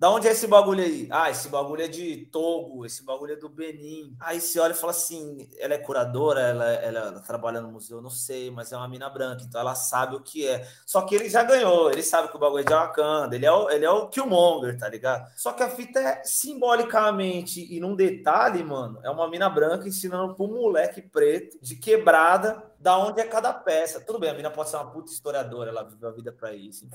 Da 0.00 0.08
onde 0.08 0.26
é 0.26 0.30
esse 0.30 0.46
bagulho 0.46 0.82
aí? 0.82 1.06
Ah, 1.10 1.28
esse 1.28 1.46
bagulho 1.50 1.82
é 1.82 1.86
de 1.86 2.24
Togo, 2.32 2.86
esse 2.86 3.04
bagulho 3.04 3.34
é 3.34 3.36
do 3.36 3.50
Benin. 3.50 4.16
Aí 4.18 4.40
você 4.40 4.58
olha 4.58 4.72
e 4.72 4.74
fala 4.74 4.92
assim: 4.92 5.46
ela 5.58 5.74
é 5.74 5.78
curadora, 5.78 6.40
ela, 6.40 6.64
ela, 6.72 7.20
trabalha 7.20 7.60
no 7.60 7.70
museu, 7.70 8.00
não 8.00 8.08
sei, 8.08 8.50
mas 8.50 8.72
é 8.72 8.78
uma 8.78 8.88
mina 8.88 9.10
branca, 9.10 9.44
então 9.46 9.60
ela 9.60 9.74
sabe 9.74 10.16
o 10.16 10.22
que 10.22 10.48
é. 10.48 10.66
Só 10.86 11.02
que 11.02 11.14
ele 11.14 11.28
já 11.28 11.42
ganhou, 11.42 11.90
ele 11.90 12.02
sabe 12.02 12.28
que 12.28 12.36
o 12.36 12.38
bagulho 12.38 12.62
é 12.62 12.64
de 12.64 12.72
Wakanda, 12.72 13.36
ele 13.36 13.44
é 13.44 13.52
o, 13.52 13.68
ele 13.68 13.84
é 13.84 13.90
o 13.90 14.08
Killmonger, 14.08 14.78
tá 14.78 14.88
ligado? 14.88 15.30
Só 15.36 15.52
que 15.52 15.62
a 15.62 15.68
fita 15.68 16.00
é 16.00 16.22
simbolicamente 16.24 17.70
e 17.70 17.78
num 17.78 17.94
detalhe, 17.94 18.64
mano, 18.64 19.00
é 19.02 19.10
uma 19.10 19.28
mina 19.28 19.50
branca 19.50 19.86
ensinando 19.86 20.34
pro 20.34 20.48
moleque 20.48 21.02
preto 21.02 21.58
de 21.60 21.76
quebrada 21.76 22.64
da 22.78 22.96
onde 22.96 23.20
é 23.20 23.26
cada 23.26 23.52
peça. 23.52 24.00
Tudo 24.00 24.18
bem, 24.18 24.30
a 24.30 24.34
mina 24.34 24.50
pode 24.50 24.70
ser 24.70 24.76
uma 24.76 24.90
puta 24.90 25.12
historiadora, 25.12 25.68
ela 25.68 25.82
viveu 25.82 26.08
a 26.08 26.12
vida 26.12 26.32
para 26.32 26.54
isso. 26.54 26.88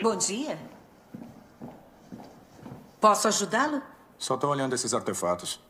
Bom 0.00 0.16
dia. 0.16 0.85
Posso 3.00 3.28
ajudá-lo? 3.28 3.82
Só 4.18 4.34
estou 4.34 4.50
olhando 4.50 4.74
esses 4.74 4.94
artefatos. 4.94 5.60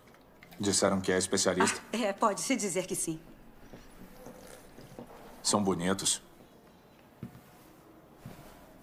Disseram 0.59 1.01
que 1.01 1.13
é 1.13 1.19
especialista. 1.19 1.81
Ah, 1.93 1.97
é, 1.97 2.13
pode-se 2.13 2.57
dizer 2.57 2.87
que 2.87 2.95
sim. 2.95 3.21
São 5.43 5.63
bonitos. 5.63 6.23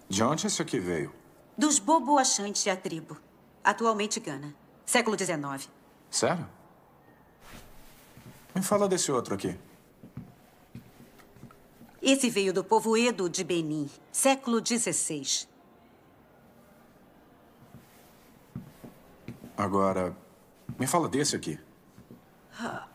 De 0.08 0.22
onde 0.22 0.46
esse 0.46 0.62
aqui 0.62 0.78
veio? 0.78 1.12
Dos 1.58 1.78
Bobo 1.78 2.18
Achante 2.18 2.70
a 2.70 2.76
tribo. 2.76 3.16
Atualmente 3.62 4.20
Gana. 4.20 4.54
Século 4.84 5.16
XIX. 5.18 5.68
Sério? 6.10 6.48
Me 8.54 8.62
fala 8.62 8.86
desse 8.86 9.10
outro 9.10 9.34
aqui. 9.34 9.58
Esse 12.00 12.28
veio 12.28 12.52
do 12.52 12.62
povoedo 12.62 13.28
de 13.30 13.42
Benin, 13.42 13.90
século 14.12 14.62
XVI. 14.64 15.48
Agora, 19.56 20.16
me 20.78 20.86
fala 20.86 21.08
desse 21.08 21.36
aqui. 21.36 21.58
Ah, 22.60 22.88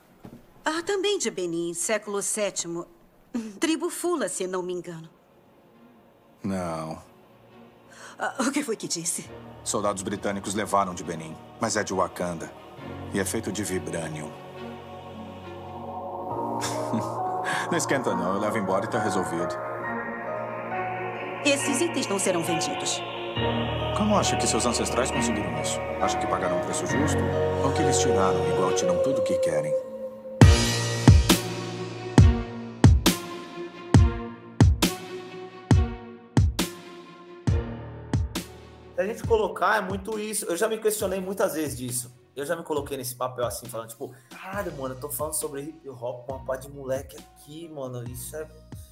ah, 0.65 0.83
também 0.85 1.17
de 1.17 1.31
Benin, 1.31 1.73
século 1.73 2.19
VII. 2.21 2.85
Tribo 3.59 3.89
Fula, 3.89 4.27
se 4.27 4.45
não 4.47 4.61
me 4.61 4.73
engano. 4.73 5.09
Não. 6.43 7.01
Ah, 8.17 8.35
o 8.39 8.51
que 8.51 8.63
foi 8.63 8.75
que 8.75 8.87
disse? 8.87 9.29
Soldados 9.63 10.03
britânicos 10.03 10.53
levaram 10.53 10.93
de 10.93 11.03
Benin, 11.03 11.35
mas 11.59 11.77
é 11.77 11.83
de 11.83 11.93
Wakanda. 11.93 12.51
E 13.13 13.19
é 13.19 13.25
feito 13.25 13.51
de 13.51 13.63
vibranium. 13.63 14.31
não 17.71 17.77
esquenta 17.77 18.15
não, 18.15 18.33
eu 18.33 18.39
levo 18.39 18.57
embora 18.57 18.85
e 18.85 18.89
tá 18.89 18.99
resolvido. 18.99 19.55
Esses 21.45 21.79
itens 21.81 22.07
não 22.07 22.19
serão 22.19 22.43
vendidos. 22.43 23.01
Como 23.97 24.17
acha 24.17 24.35
que 24.37 24.47
seus 24.47 24.65
ancestrais 24.65 25.11
conseguiram 25.11 25.61
isso? 25.61 25.79
Acha 26.01 26.17
que 26.17 26.25
pagaram 26.25 26.57
um 26.57 26.65
preço 26.65 26.87
justo? 26.87 27.19
Ou 27.63 27.71
que 27.73 27.81
eles 27.81 27.99
tiraram 27.99 28.47
igual 28.49 28.73
tiram 28.73 28.97
tudo 29.03 29.19
o 29.19 29.23
que 29.23 29.37
querem? 29.39 29.73
A 38.97 39.05
gente 39.05 39.23
colocar, 39.23 39.77
é 39.77 39.81
muito 39.81 40.19
isso. 40.19 40.45
Eu 40.45 40.57
já 40.57 40.67
me 40.67 40.77
questionei 40.77 41.21
muitas 41.21 41.53
vezes 41.53 41.77
disso. 41.77 42.11
Eu 42.35 42.45
já 42.45 42.55
me 42.55 42.63
coloquei 42.63 42.97
nesse 42.97 43.15
papel 43.15 43.45
assim, 43.45 43.65
falando, 43.67 43.89
tipo, 43.89 44.13
caralho, 44.29 44.71
mano, 44.77 44.95
eu 44.95 44.99
tô 44.99 45.09
falando 45.09 45.33
sobre 45.33 45.61
hip 45.61 45.89
hop 45.89 46.25
com 46.25 46.33
uma 46.33 46.45
pá 46.45 46.55
de 46.55 46.69
moleque 46.69 47.15
aqui, 47.15 47.67
mano. 47.69 48.03
Isso 48.09 48.35
é. 48.35 48.47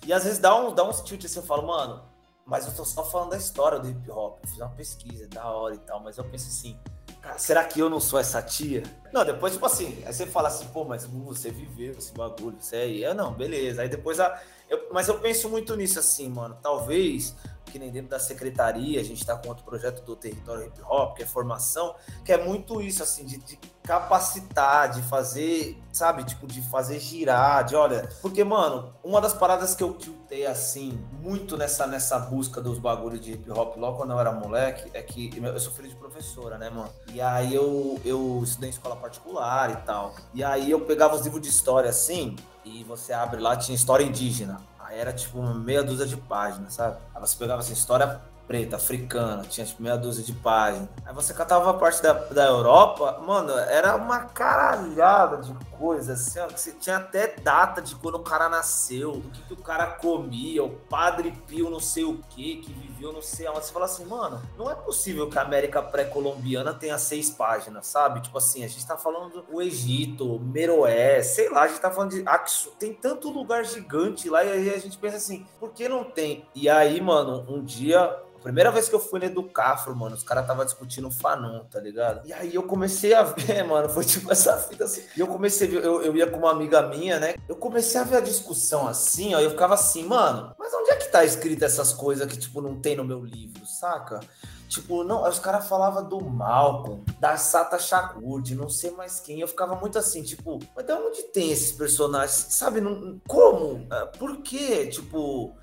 E 0.05 0.13
às 0.13 0.23
vezes 0.23 0.39
dá, 0.39 0.55
um, 0.55 0.73
dá 0.73 0.87
uns 0.87 1.01
tilt 1.01 1.25
assim, 1.25 1.39
eu 1.39 1.45
falo, 1.45 1.67
mano, 1.67 2.03
mas 2.47 2.65
eu 2.65 2.73
tô 2.73 2.85
só 2.85 3.03
falando 3.03 3.31
da 3.31 3.37
história 3.37 3.77
do 3.77 3.89
hip 3.89 4.09
hop. 4.09 4.39
Eu 4.41 4.49
fiz 4.49 4.57
uma 4.57 4.69
pesquisa, 4.69 5.25
é 5.25 5.27
da 5.27 5.45
hora 5.45 5.75
e 5.75 5.79
tal, 5.79 6.01
mas 6.01 6.17
eu 6.17 6.23
penso 6.23 6.47
assim, 6.47 6.79
cara, 7.21 7.37
será 7.37 7.63
que 7.65 7.77
eu 7.77 7.89
não 7.89 7.99
sou 7.99 8.17
essa 8.17 8.41
tia? 8.41 8.83
Não, 9.11 9.25
depois, 9.25 9.53
tipo 9.53 9.65
assim, 9.65 10.01
aí 10.05 10.13
você 10.13 10.25
fala 10.25 10.47
assim, 10.47 10.65
pô, 10.67 10.85
mas 10.85 11.05
você 11.05 11.51
viveu 11.51 11.91
esse 11.91 12.13
bagulho, 12.13 12.55
você 12.57 12.77
é. 12.77 12.89
Eu 12.89 13.13
não, 13.13 13.33
beleza. 13.33 13.81
Aí 13.81 13.89
depois 13.89 14.19
a. 14.21 14.41
Eu, 14.69 14.87
mas 14.93 15.09
eu 15.09 15.19
penso 15.19 15.49
muito 15.49 15.75
nisso 15.75 15.99
assim, 15.99 16.29
mano. 16.29 16.57
Talvez 16.61 17.35
que 17.77 17.79
nem 17.79 17.91
dentro 17.91 18.09
da 18.09 18.19
secretaria, 18.19 18.99
a 18.99 19.03
gente 19.03 19.21
está 19.21 19.35
com 19.35 19.49
outro 19.49 19.63
projeto 19.63 20.03
do 20.03 20.15
Território 20.15 20.65
Hip 20.65 20.81
Hop, 20.81 21.15
que 21.15 21.23
é 21.23 21.25
formação, 21.25 21.95
que 22.25 22.33
é 22.33 22.43
muito 22.43 22.81
isso, 22.81 23.03
assim, 23.03 23.23
de, 23.23 23.37
de, 23.37 23.57
capacitar, 23.83 24.89
de 24.89 25.01
fazer, 25.03 25.81
sabe, 25.93 26.25
tipo, 26.25 26.45
de 26.45 26.61
fazer 26.61 26.99
girar, 26.99 27.63
de 27.63 27.73
olha. 27.73 28.09
Porque, 28.21 28.43
mano, 28.43 28.93
uma 29.01 29.21
das 29.21 29.33
paradas 29.33 29.73
que 29.75 29.81
eu 29.81 29.93
tiltei, 29.93 30.45
assim, 30.45 30.99
muito 31.21 31.55
nessa, 31.55 31.87
nessa 31.87 32.19
busca 32.19 32.59
dos 32.59 32.79
bagulhos 32.79 33.21
de 33.21 33.33
hip 33.33 33.49
hop 33.49 33.77
logo 33.77 33.97
quando 33.97 34.11
eu 34.11 34.19
era 34.19 34.31
moleque, 34.31 34.89
é 34.93 35.01
que 35.01 35.31
eu 35.41 35.59
sou 35.59 35.71
filho 35.71 35.87
de 35.87 35.95
professora, 35.95 36.57
né, 36.57 36.69
mano? 36.69 36.89
E 37.13 37.21
aí 37.21 37.55
eu, 37.55 37.97
eu 38.03 38.41
estudei 38.43 38.69
em 38.69 38.73
escola 38.73 38.97
particular 38.97 39.71
e 39.71 39.75
tal. 39.85 40.13
E 40.33 40.43
aí 40.43 40.69
eu 40.69 40.81
pegava 40.81 41.15
os 41.15 41.21
livros 41.21 41.41
de 41.41 41.47
história 41.47 41.89
assim, 41.89 42.35
e 42.65 42.83
você 42.83 43.13
abre 43.13 43.39
lá, 43.39 43.55
tinha 43.55 43.75
história 43.75 44.03
indígena. 44.03 44.59
Era 44.91 45.13
tipo 45.13 45.41
meia 45.41 45.83
dúzia 45.83 46.05
de 46.05 46.17
páginas, 46.17 46.73
sabe? 46.73 46.97
Aí 47.13 47.21
você 47.21 47.37
pegava 47.37 47.61
assim, 47.61 47.73
história 47.73 48.19
preta, 48.47 48.77
africana, 48.77 49.43
tinha 49.43 49.65
tipo 49.65 49.83
meia 49.83 49.97
dúzia 49.97 50.23
de 50.23 50.33
páginas. 50.33 50.87
Aí 51.05 51.13
você 51.13 51.33
catava 51.33 51.69
a 51.69 51.73
parte 51.73 52.01
da, 52.01 52.13
da 52.13 52.45
Europa, 52.45 53.21
mano, 53.25 53.51
era 53.51 53.95
uma 53.95 54.21
caralhada 54.21 55.37
de 55.37 55.53
coisas, 55.77 56.27
assim, 56.27 56.39
ó, 56.39 56.47
que 56.47 56.59
você 56.59 56.71
tinha 56.71 56.97
até 56.97 57.27
data 57.27 57.81
de 57.81 57.95
quando 57.95 58.15
o 58.15 58.23
cara 58.23 58.47
nasceu, 58.47 59.13
do 59.13 59.29
que, 59.29 59.41
que 59.43 59.53
o 59.53 59.57
cara 59.57 59.85
comia, 59.87 60.63
o 60.63 60.69
Padre 60.69 61.31
Pio 61.45 61.69
não 61.69 61.79
sei 61.79 62.05
o 62.05 62.19
que, 62.29 62.57
que 62.57 62.71
viveu 62.71 63.11
não 63.11 63.21
sei 63.21 63.45
aonde. 63.47 63.65
Você 63.65 63.73
fala 63.73 63.85
assim, 63.85 64.05
mano, 64.05 64.41
não 64.57 64.71
é 64.71 64.75
possível 64.75 65.29
que 65.29 65.37
a 65.37 65.41
América 65.41 65.81
pré-colombiana 65.81 66.73
tenha 66.73 66.97
seis 66.97 67.29
páginas, 67.29 67.85
sabe? 67.87 68.21
Tipo 68.21 68.37
assim, 68.37 68.63
a 68.63 68.67
gente 68.67 68.85
tá 68.85 68.97
falando 68.97 69.41
do 69.41 69.61
Egito, 69.61 70.39
Meroé, 70.39 71.21
sei 71.21 71.49
lá, 71.49 71.63
a 71.63 71.67
gente 71.67 71.81
tá 71.81 71.91
falando 71.91 72.11
de 72.11 72.23
Axo, 72.27 72.71
tem 72.79 72.93
tanto 72.93 73.29
lugar 73.29 73.65
gigante 73.65 74.29
lá, 74.29 74.43
e 74.43 74.51
aí 74.51 74.73
a 74.73 74.79
gente 74.79 74.97
pensa 74.97 75.17
assim, 75.17 75.45
por 75.59 75.71
que 75.71 75.87
não 75.89 76.03
tem? 76.03 76.47
E 76.55 76.69
aí, 76.69 76.99
mano, 77.01 77.45
um 77.47 77.63
dia 77.63 78.17
Primeira 78.47 78.71
vez 78.71 78.87
que 78.87 78.95
eu 78.95 78.99
fui 79.01 79.19
no 79.19 79.25
Educafro, 79.25 79.93
mano, 79.93 80.15
os 80.15 80.23
caras 80.23 80.47
tava 80.47 80.63
discutindo 80.63 81.11
Fanon, 81.11 81.65
tá 81.65 81.81
ligado? 81.81 82.25
E 82.25 82.31
aí 82.31 82.55
eu 82.55 82.63
comecei 82.63 83.13
a 83.13 83.21
ver, 83.21 83.61
mano, 83.67 83.89
foi 83.89 84.05
tipo 84.05 84.31
essa 84.31 84.55
fita 84.57 84.85
assim. 84.85 85.03
E 85.17 85.19
eu 85.19 85.27
comecei 85.27 85.67
eu, 85.67 86.01
eu 86.01 86.15
ia 86.15 86.27
com 86.27 86.37
uma 86.37 86.51
amiga 86.51 86.81
minha, 86.83 87.19
né? 87.19 87.35
Eu 87.45 87.57
comecei 87.57 87.99
a 87.99 88.05
ver 88.05 88.15
a 88.15 88.21
discussão 88.21 88.87
assim, 88.87 89.35
ó, 89.35 89.41
eu 89.41 89.49
ficava 89.49 89.73
assim, 89.73 90.05
mano, 90.05 90.55
mas 90.57 90.73
onde 90.73 90.91
é 90.91 90.95
que 90.95 91.11
tá 91.11 91.25
escrito 91.25 91.65
essas 91.65 91.91
coisas 91.91 92.25
que, 92.25 92.37
tipo, 92.37 92.61
não 92.61 92.79
tem 92.79 92.95
no 92.95 93.03
meu 93.03 93.21
livro, 93.21 93.65
saca? 93.65 94.21
Tipo, 94.69 95.03
não, 95.03 95.27
os 95.27 95.39
caras 95.39 95.67
falavam 95.67 96.07
do 96.07 96.21
Malcolm, 96.21 97.03
da 97.19 97.35
Sata 97.35 97.77
Shakur, 97.77 98.41
de 98.41 98.55
não 98.55 98.69
sei 98.69 98.91
mais 98.91 99.19
quem. 99.19 99.41
Eu 99.41 99.47
ficava 99.49 99.75
muito 99.75 99.99
assim, 99.99 100.23
tipo, 100.23 100.57
mas 100.73 100.85
de 100.85 100.93
onde 100.93 101.23
tem 101.33 101.51
esses 101.51 101.73
personagens? 101.73 102.47
Sabe, 102.49 102.79
não, 102.79 103.19
como? 103.27 103.85
Ah, 103.89 104.05
por 104.05 104.37
quê? 104.37 104.87
Tipo, 104.87 105.53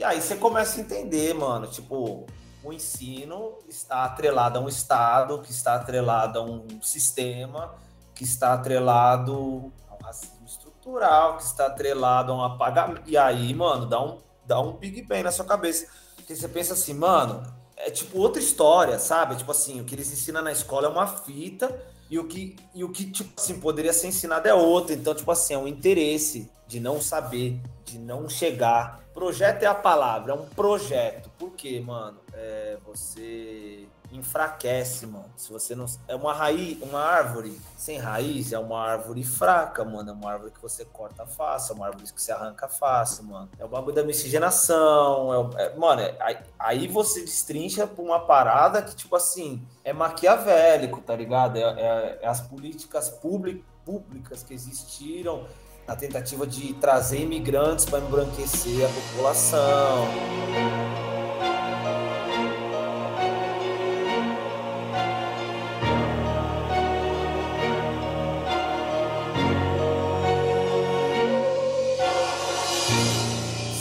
e 0.00 0.04
aí 0.04 0.18
você 0.18 0.34
começa 0.34 0.78
a 0.78 0.80
entender, 0.80 1.34
mano, 1.34 1.66
tipo, 1.66 2.24
o 2.64 2.72
ensino 2.72 3.58
está 3.68 4.04
atrelado 4.04 4.58
a 4.58 4.62
um 4.62 4.66
Estado, 4.66 5.42
que 5.42 5.50
está 5.50 5.74
atrelado 5.74 6.38
a 6.38 6.42
um 6.42 6.80
sistema, 6.80 7.74
que 8.14 8.24
está 8.24 8.54
atrelado 8.54 9.70
ao 9.90 9.98
racismo 10.02 10.46
estrutural, 10.46 11.36
que 11.36 11.42
está 11.42 11.66
atrelado 11.66 12.32
a 12.32 12.34
um 12.34 12.42
apagamento. 12.42 13.02
E 13.04 13.14
aí, 13.14 13.52
mano, 13.52 13.84
dá 13.84 14.02
um, 14.02 14.16
dá 14.46 14.58
um 14.58 14.72
Big 14.72 15.02
Bang 15.02 15.22
na 15.22 15.30
sua 15.30 15.44
cabeça. 15.44 15.86
Porque 16.16 16.34
você 16.34 16.48
pensa 16.48 16.72
assim, 16.72 16.94
mano, 16.94 17.42
é 17.76 17.90
tipo 17.90 18.18
outra 18.18 18.40
história, 18.40 18.98
sabe? 18.98 19.36
Tipo 19.36 19.50
assim, 19.50 19.82
o 19.82 19.84
que 19.84 19.94
eles 19.94 20.10
ensinam 20.10 20.40
na 20.40 20.50
escola 20.50 20.86
é 20.86 20.90
uma 20.90 21.06
fita 21.06 21.78
e 22.08 22.18
o 22.18 22.26
que, 22.26 22.56
e 22.74 22.82
o 22.82 22.88
que 22.88 23.04
tipo 23.10 23.38
assim, 23.38 23.60
poderia 23.60 23.92
ser 23.92 24.06
ensinado 24.06 24.48
é 24.48 24.54
outro. 24.54 24.94
Então, 24.94 25.14
tipo 25.14 25.30
assim, 25.30 25.52
é 25.52 25.58
um 25.58 25.68
interesse 25.68 26.50
de 26.70 26.78
não 26.78 27.00
saber, 27.00 27.60
de 27.84 27.98
não 27.98 28.28
chegar. 28.28 29.00
Projeto 29.12 29.64
é 29.64 29.66
a 29.66 29.74
palavra, 29.74 30.32
é 30.32 30.34
um 30.36 30.46
projeto. 30.46 31.28
Por 31.36 31.50
quê, 31.50 31.80
mano? 31.80 32.20
É, 32.32 32.78
você 32.86 33.88
enfraquece, 34.12 35.04
mano. 35.04 35.28
Se 35.36 35.52
você 35.52 35.74
não. 35.74 35.86
É 36.06 36.14
uma 36.14 36.32
raiz, 36.32 36.80
uma 36.80 37.00
árvore 37.00 37.60
sem 37.76 37.98
raiz 37.98 38.52
é 38.52 38.58
uma 38.58 38.80
árvore 38.80 39.24
fraca, 39.24 39.84
mano. 39.84 40.10
É 40.10 40.12
uma 40.12 40.30
árvore 40.30 40.52
que 40.52 40.62
você 40.62 40.84
corta 40.84 41.26
fácil, 41.26 41.72
é 41.72 41.76
uma 41.76 41.86
árvore 41.86 42.04
que 42.04 42.22
você 42.22 42.30
arranca 42.30 42.68
fácil, 42.68 43.24
mano. 43.24 43.48
É 43.58 43.64
o 43.64 43.68
bagulho 43.68 43.96
da 43.96 44.04
miscigenação. 44.04 45.52
É, 45.56 45.64
é, 45.64 45.76
mano, 45.76 46.02
é, 46.02 46.44
aí, 46.56 46.86
você 46.86 47.22
destrincha 47.22 47.84
pra 47.84 48.02
uma 48.02 48.20
parada 48.20 48.80
que, 48.80 48.94
tipo 48.94 49.16
assim, 49.16 49.60
é 49.82 49.92
maquiavélico, 49.92 51.00
tá 51.00 51.16
ligado? 51.16 51.56
É, 51.56 51.62
é, 51.62 52.18
é 52.22 52.28
as 52.28 52.40
políticas 52.40 53.10
públicas 53.10 54.44
que 54.44 54.54
existiram 54.54 55.46
na 55.90 55.96
tentativa 55.96 56.46
de 56.46 56.72
trazer 56.74 57.22
imigrantes 57.22 57.84
para 57.84 57.98
embranquecer 57.98 58.86
a 58.86 58.88
população. 58.88 60.06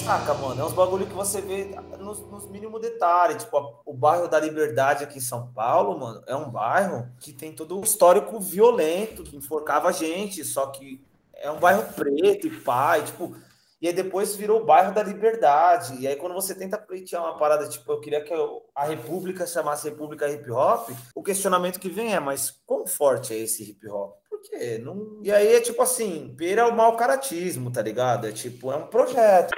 Saca, 0.03 0.33
mano? 0.33 0.59
É 0.59 0.65
uns 0.65 0.73
bagulho 0.73 1.05
que 1.05 1.13
você 1.13 1.39
vê 1.41 1.75
nos, 1.99 2.21
nos 2.21 2.49
mínimos 2.49 2.81
detalhes. 2.81 3.43
Tipo, 3.43 3.55
a, 3.55 3.71
o 3.85 3.93
bairro 3.93 4.27
da 4.27 4.39
Liberdade 4.39 5.03
aqui 5.03 5.19
em 5.19 5.21
São 5.21 5.53
Paulo, 5.53 5.99
mano, 5.99 6.23
é 6.25 6.35
um 6.35 6.49
bairro 6.49 7.07
que 7.19 7.31
tem 7.31 7.53
todo 7.53 7.77
um 7.77 7.83
histórico 7.83 8.39
violento, 8.39 9.21
que 9.21 9.37
enforcava 9.37 9.93
gente, 9.93 10.43
só 10.43 10.65
que 10.71 11.07
é 11.41 11.51
um 11.51 11.59
bairro 11.59 11.83
preto 11.93 12.47
e 12.47 12.49
pai, 12.49 13.03
tipo. 13.03 13.35
E 13.81 13.87
aí 13.87 13.93
depois 13.93 14.35
virou 14.35 14.61
o 14.61 14.65
bairro 14.65 14.93
da 14.93 15.01
Liberdade. 15.01 15.95
E 15.99 16.07
aí 16.07 16.15
quando 16.15 16.33
você 16.33 16.53
tenta 16.53 16.77
pleitear 16.77 17.23
uma 17.23 17.37
parada, 17.37 17.67
tipo, 17.67 17.89
eu 17.91 17.99
queria 18.01 18.21
que 18.21 18.33
a 18.75 18.85
República 18.85 19.47
chamasse 19.47 19.89
República 19.89 20.29
Hip 20.29 20.51
Hop, 20.51 20.89
o 21.15 21.23
questionamento 21.23 21.79
que 21.79 21.89
vem 21.89 22.13
é, 22.13 22.19
mas 22.19 22.51
quão 22.65 22.85
forte 22.85 23.33
é 23.33 23.37
esse 23.37 23.63
hip 23.63 23.87
hop? 23.87 24.17
Porque 24.29 24.77
não. 24.79 25.21
E 25.23 25.31
aí 25.31 25.55
é 25.55 25.61
tipo 25.61 25.81
assim, 25.81 26.33
pera 26.37 26.67
o 26.67 26.75
mau 26.75 26.97
caratismo, 26.97 27.71
tá 27.71 27.81
ligado? 27.81 28.27
É 28.27 28.31
tipo, 28.31 28.71
é 28.71 28.75
um 28.75 28.87
projeto. 28.87 29.53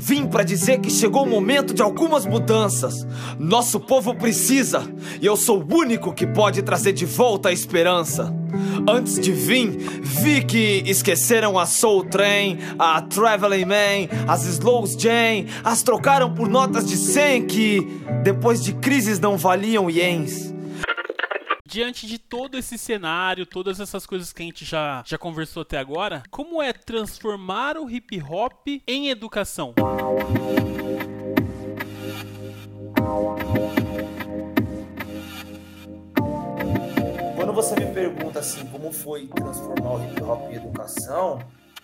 Vim 0.00 0.26
para 0.26 0.42
dizer 0.42 0.80
que 0.80 0.88
chegou 0.88 1.24
o 1.24 1.28
momento 1.28 1.74
de 1.74 1.82
algumas 1.82 2.24
mudanças. 2.24 3.06
Nosso 3.38 3.78
povo 3.78 4.14
precisa, 4.14 4.82
e 5.20 5.26
eu 5.26 5.36
sou 5.36 5.62
o 5.62 5.74
único 5.74 6.14
que 6.14 6.26
pode 6.26 6.62
trazer 6.62 6.94
de 6.94 7.04
volta 7.04 7.50
a 7.50 7.52
esperança. 7.52 8.34
Antes 8.88 9.20
de 9.20 9.30
vir, 9.30 9.76
vi 10.02 10.42
que 10.42 10.82
esqueceram 10.86 11.58
a 11.58 11.66
Soul 11.66 12.04
Train, 12.04 12.58
a 12.78 13.02
Traveling 13.02 13.66
Man, 13.66 14.08
as 14.26 14.46
Slows 14.46 14.96
Jane, 14.98 15.48
as 15.62 15.82
trocaram 15.82 16.32
por 16.32 16.48
notas 16.48 16.86
de 16.86 16.96
100 16.96 17.46
que, 17.46 18.02
depois 18.24 18.64
de 18.64 18.72
crises, 18.72 19.20
não 19.20 19.36
valiam 19.36 19.90
ienes 19.90 20.50
diante 21.70 22.04
de 22.04 22.18
todo 22.18 22.58
esse 22.58 22.76
cenário, 22.76 23.46
todas 23.46 23.78
essas 23.78 24.04
coisas 24.04 24.32
que 24.32 24.42
a 24.42 24.44
gente 24.44 24.64
já, 24.64 25.04
já 25.06 25.16
conversou 25.16 25.62
até 25.62 25.78
agora, 25.78 26.24
como 26.28 26.60
é 26.60 26.72
transformar 26.72 27.76
o 27.78 27.88
hip 27.88 28.20
hop 28.20 28.66
em 28.88 29.08
educação? 29.08 29.72
Quando 37.36 37.52
você 37.52 37.78
me 37.78 37.94
pergunta 37.94 38.40
assim, 38.40 38.66
como 38.66 38.90
foi 38.90 39.28
transformar 39.28 39.92
o 39.92 40.04
hip 40.04 40.20
hop 40.22 40.50
em 40.50 40.56
educação, 40.56 41.38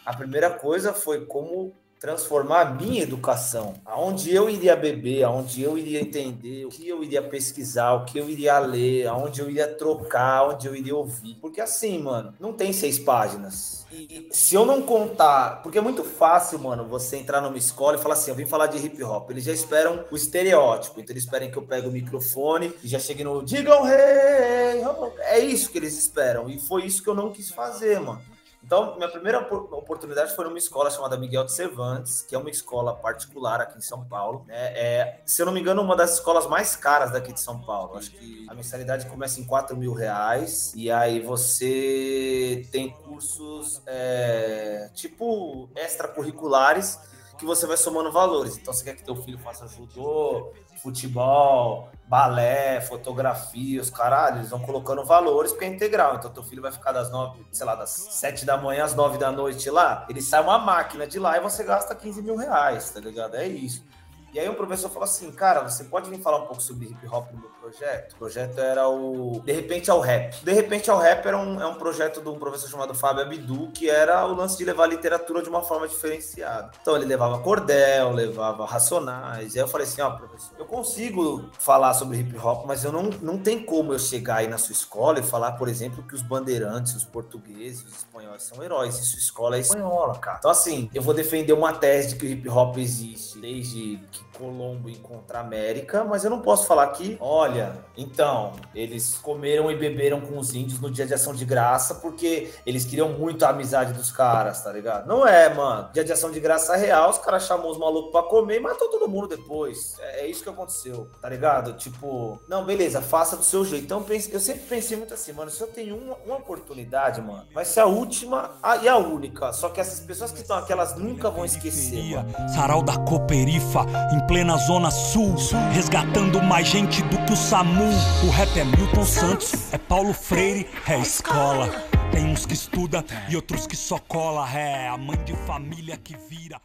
a 0.04 0.12
primeira 0.12 0.50
coisa 0.50 0.92
foi 0.92 1.24
como 1.26 1.72
transformar 2.00 2.60
a 2.60 2.70
minha 2.70 3.02
educação, 3.02 3.74
aonde 3.84 4.34
eu 4.34 4.50
iria 4.50 4.76
beber, 4.76 5.24
aonde 5.24 5.62
eu 5.62 5.78
iria 5.78 6.00
entender, 6.00 6.66
o 6.66 6.68
que 6.68 6.88
eu 6.88 7.02
iria 7.02 7.22
pesquisar, 7.22 7.94
o 7.94 8.04
que 8.04 8.18
eu 8.18 8.28
iria 8.28 8.58
ler, 8.58 9.06
aonde 9.06 9.40
eu 9.40 9.48
iria 9.48 9.66
trocar, 9.66 10.38
aonde 10.38 10.66
eu 10.66 10.76
iria 10.76 10.94
ouvir. 10.94 11.34
Porque 11.40 11.60
assim, 11.60 11.98
mano, 11.98 12.34
não 12.38 12.52
tem 12.52 12.72
seis 12.72 12.98
páginas. 12.98 13.86
E 13.90 14.28
se 14.30 14.54
eu 14.54 14.66
não 14.66 14.82
contar, 14.82 15.62
porque 15.62 15.78
é 15.78 15.80
muito 15.80 16.04
fácil, 16.04 16.58
mano, 16.58 16.86
você 16.86 17.16
entrar 17.16 17.40
numa 17.40 17.56
escola 17.56 17.96
e 17.96 18.00
falar 18.00 18.14
assim, 18.14 18.30
eu 18.30 18.36
vim 18.36 18.46
falar 18.46 18.66
de 18.66 18.84
hip 18.84 19.02
hop. 19.02 19.30
Eles 19.30 19.44
já 19.44 19.52
esperam 19.52 20.04
o 20.10 20.16
estereótipo, 20.16 21.00
então 21.00 21.12
eles 21.12 21.24
esperam 21.24 21.50
que 21.50 21.56
eu 21.56 21.62
pegue 21.62 21.86
o 21.86 21.92
microfone 21.92 22.74
e 22.82 22.88
já 22.88 22.98
chegue 22.98 23.24
no 23.24 23.42
digam 23.42 23.82
rei. 23.82 23.96
Hey! 23.96 24.84
É 25.20 25.38
isso 25.38 25.70
que 25.70 25.78
eles 25.78 25.96
esperam. 25.96 26.48
E 26.48 26.58
foi 26.58 26.84
isso 26.84 27.02
que 27.02 27.08
eu 27.08 27.14
não 27.14 27.32
quis 27.32 27.50
fazer, 27.50 28.00
mano. 28.00 28.20
Então, 28.66 28.96
minha 28.96 29.08
primeira 29.08 29.38
oportunidade 29.38 30.34
foi 30.34 30.44
numa 30.44 30.58
escola 30.58 30.90
chamada 30.90 31.16
Miguel 31.16 31.44
de 31.44 31.52
Cervantes, 31.52 32.22
que 32.22 32.34
é 32.34 32.38
uma 32.38 32.50
escola 32.50 32.96
particular 32.96 33.60
aqui 33.60 33.78
em 33.78 33.80
São 33.80 34.04
Paulo. 34.04 34.44
Né? 34.44 34.56
É, 34.56 35.20
se 35.24 35.40
eu 35.40 35.46
não 35.46 35.52
me 35.52 35.60
engano, 35.60 35.80
uma 35.82 35.94
das 35.94 36.14
escolas 36.14 36.48
mais 36.48 36.74
caras 36.74 37.12
daqui 37.12 37.32
de 37.32 37.40
São 37.40 37.60
Paulo. 37.60 37.96
Acho 37.96 38.10
que 38.10 38.44
a 38.50 38.54
mensalidade 38.54 39.06
começa 39.06 39.40
em 39.40 39.44
4 39.44 39.76
mil 39.76 39.92
reais. 39.92 40.72
E 40.74 40.90
aí 40.90 41.20
você 41.20 42.66
tem 42.72 42.90
cursos 42.90 43.80
é, 43.86 44.90
tipo 44.94 45.70
extracurriculares 45.76 46.98
que 47.38 47.46
você 47.46 47.68
vai 47.68 47.76
somando 47.76 48.10
valores. 48.10 48.56
Então, 48.56 48.74
você 48.74 48.82
quer 48.82 48.96
que 48.96 49.04
teu 49.04 49.14
filho 49.14 49.38
faça 49.38 49.68
judô, 49.68 50.52
futebol, 50.82 51.88
balé, 52.06 52.80
fotografia, 52.80 53.80
os 53.80 53.90
caralho, 53.90 54.38
eles 54.38 54.50
vão 54.50 54.60
colocando 54.60 55.04
valores 55.04 55.52
porque 55.52 55.64
é 55.64 55.68
integral. 55.68 56.16
Então, 56.16 56.30
teu 56.30 56.42
filho 56.42 56.62
vai 56.62 56.70
ficar 56.70 56.92
das 56.92 57.10
nove, 57.10 57.44
sei 57.50 57.66
lá, 57.66 57.74
das 57.74 57.90
sete 57.90 58.46
da 58.46 58.56
manhã 58.56 58.84
às 58.84 58.94
nove 58.94 59.18
da 59.18 59.32
noite 59.32 59.68
lá, 59.70 60.06
ele 60.08 60.22
sai 60.22 60.40
uma 60.40 60.58
máquina 60.58 61.06
de 61.06 61.18
lá 61.18 61.36
e 61.36 61.40
você 61.40 61.64
gasta 61.64 61.94
15 61.94 62.22
mil 62.22 62.36
reais, 62.36 62.90
tá 62.90 63.00
ligado? 63.00 63.34
É 63.34 63.46
isso. 63.46 63.84
E 64.32 64.38
aí 64.38 64.48
o 64.48 64.54
professor 64.54 64.88
falou 64.88 65.04
assim, 65.04 65.32
cara, 65.32 65.62
você 65.62 65.84
pode 65.84 66.10
vir 66.10 66.20
falar 66.20 66.38
um 66.38 66.46
pouco 66.46 66.62
sobre 66.62 66.86
hip 66.86 67.06
hop 67.08 67.32
no 67.32 67.48
projeto? 67.66 68.12
O 68.12 68.16
projeto 68.16 68.60
era 68.60 68.88
o 68.88 69.40
De 69.44 69.52
Repente 69.52 69.90
ao 69.90 70.00
Rap. 70.00 70.36
De 70.44 70.52
Repente 70.52 70.88
ao 70.88 70.98
Rap 70.98 71.26
era 71.26 71.36
um, 71.36 71.60
é 71.60 71.66
um 71.66 71.74
projeto 71.74 72.20
de 72.20 72.28
um 72.28 72.38
professor 72.38 72.70
chamado 72.70 72.94
Fábio 72.94 73.22
Abdu, 73.22 73.70
que 73.72 73.90
era 73.90 74.24
o 74.24 74.34
lance 74.34 74.56
de 74.56 74.64
levar 74.64 74.84
a 74.84 74.86
literatura 74.86 75.42
de 75.42 75.48
uma 75.48 75.62
forma 75.62 75.88
diferenciada. 75.88 76.70
Então 76.80 76.96
ele 76.96 77.04
levava 77.04 77.38
cordel, 77.40 78.12
levava 78.12 78.64
racionais. 78.64 79.54
E 79.54 79.58
aí 79.58 79.64
eu 79.64 79.68
falei 79.68 79.86
assim, 79.86 80.00
ó, 80.00 80.08
oh, 80.08 80.16
professor, 80.16 80.54
eu 80.58 80.64
consigo 80.64 81.50
falar 81.58 81.92
sobre 81.94 82.18
hip 82.18 82.38
hop, 82.38 82.66
mas 82.66 82.84
eu 82.84 82.92
não, 82.92 83.04
não 83.20 83.38
tem 83.38 83.64
como 83.64 83.92
eu 83.92 83.98
chegar 83.98 84.36
aí 84.36 84.48
na 84.48 84.58
sua 84.58 84.72
escola 84.72 85.18
e 85.18 85.22
falar, 85.22 85.52
por 85.52 85.68
exemplo, 85.68 86.04
que 86.04 86.14
os 86.14 86.22
bandeirantes, 86.22 86.94
os 86.94 87.04
portugueses, 87.04 87.84
os 87.84 87.96
espanhóis 87.96 88.44
são 88.44 88.62
heróis. 88.62 88.96
E 88.98 89.04
sua 89.04 89.18
escola 89.18 89.56
é 89.56 89.60
espanhola, 89.60 90.16
cara. 90.18 90.38
Então 90.38 90.50
assim, 90.50 90.88
eu 90.94 91.02
vou 91.02 91.12
defender 91.12 91.52
uma 91.52 91.72
tese 91.72 92.10
de 92.10 92.16
que 92.16 92.26
o 92.26 92.28
hip 92.28 92.48
hop 92.48 92.78
existe 92.78 93.40
desde 93.40 93.98
que 94.12 94.24
Colombo 94.36 94.88
encontra 94.88 95.38
a 95.38 95.40
América, 95.40 96.04
mas 96.04 96.24
eu 96.24 96.30
não 96.30 96.40
posso 96.40 96.66
falar 96.66 96.86
que, 96.88 97.16
olha, 97.20 97.72
então, 97.96 98.52
eles 98.74 99.16
comeram 99.16 99.70
e 99.70 99.76
beberam 99.76 100.20
com 100.20 100.38
os 100.38 100.54
índios 100.54 100.80
no 100.80 100.90
dia 100.90 101.06
de 101.06 101.14
ação 101.14 101.34
de 101.34 101.44
graça 101.44 101.96
porque 101.96 102.50
eles 102.64 102.84
queriam 102.84 103.10
muito 103.10 103.44
a 103.44 103.50
amizade 103.50 103.92
dos 103.92 104.10
caras, 104.10 104.62
tá 104.62 104.72
ligado? 104.72 105.06
Não 105.06 105.26
é, 105.26 105.52
mano. 105.52 105.90
Dia 105.92 106.04
de 106.04 106.12
ação 106.12 106.30
de 106.30 106.40
graça 106.40 106.76
real, 106.76 107.10
os 107.10 107.18
caras 107.18 107.44
chamou 107.46 107.70
os 107.70 107.78
malucos 107.78 108.10
pra 108.10 108.22
comer 108.22 108.56
e 108.56 108.60
matou 108.60 108.88
todo 108.88 109.08
mundo 109.08 109.28
depois. 109.28 109.96
É, 110.00 110.20
é, 110.20 110.26
isso 110.26 110.42
que 110.42 110.48
aconteceu, 110.48 111.08
tá 111.20 111.28
ligado? 111.28 111.72
Tipo, 111.74 112.40
não, 112.48 112.64
beleza, 112.64 113.00
faça 113.00 113.36
do 113.36 113.42
seu 113.42 113.64
jeito. 113.64 113.84
Então, 113.84 114.04
eu 114.08 114.40
sempre 114.40 114.62
pensei 114.62 114.96
muito 114.96 115.14
assim, 115.14 115.32
mano, 115.32 115.50
se 115.50 115.60
eu 115.60 115.68
tenho 115.68 115.96
uma, 115.96 116.16
uma 116.24 116.36
oportunidade, 116.36 117.20
mano, 117.20 117.46
vai 117.52 117.64
ser 117.64 117.80
a 117.80 117.86
última 117.86 118.56
a, 118.62 118.76
e 118.76 118.88
a 118.88 118.96
única. 118.96 119.52
Só 119.52 119.68
que 119.68 119.80
essas 119.80 120.00
pessoas 120.00 120.32
que 120.32 120.40
estão 120.40 120.58
aqui, 120.58 120.72
elas 120.72 120.96
nunca 120.96 121.30
vão 121.30 121.44
esquecer, 121.44 122.16
mano. 122.16 122.32
Sarau 122.54 122.82
da 122.82 122.96
Coperifa, 122.98 123.84
em 124.12 124.25
plena 124.26 124.56
zona 124.56 124.90
sul, 124.90 125.34
resgatando 125.72 126.42
mais 126.42 126.66
gente 126.66 127.02
do 127.02 127.16
que 127.24 127.32
o 127.32 127.36
SAMU. 127.36 127.84
O 128.26 128.30
rap 128.30 128.58
é 128.58 128.64
Milton 128.64 129.04
Santos, 129.04 129.72
é 129.72 129.78
Paulo 129.78 130.12
Freire, 130.12 130.68
é 130.88 130.98
escola. 130.98 131.68
Tem 132.10 132.24
uns 132.24 132.44
que 132.44 132.54
estuda 132.54 133.04
e 133.28 133.36
outros 133.36 133.66
que 133.66 133.76
só 133.76 133.98
cola, 133.98 134.48
é 134.52 134.88
a 134.88 134.96
mãe 134.96 135.16
de 135.24 135.34
família 135.46 135.96
que 135.96 136.16
vira 136.16 136.60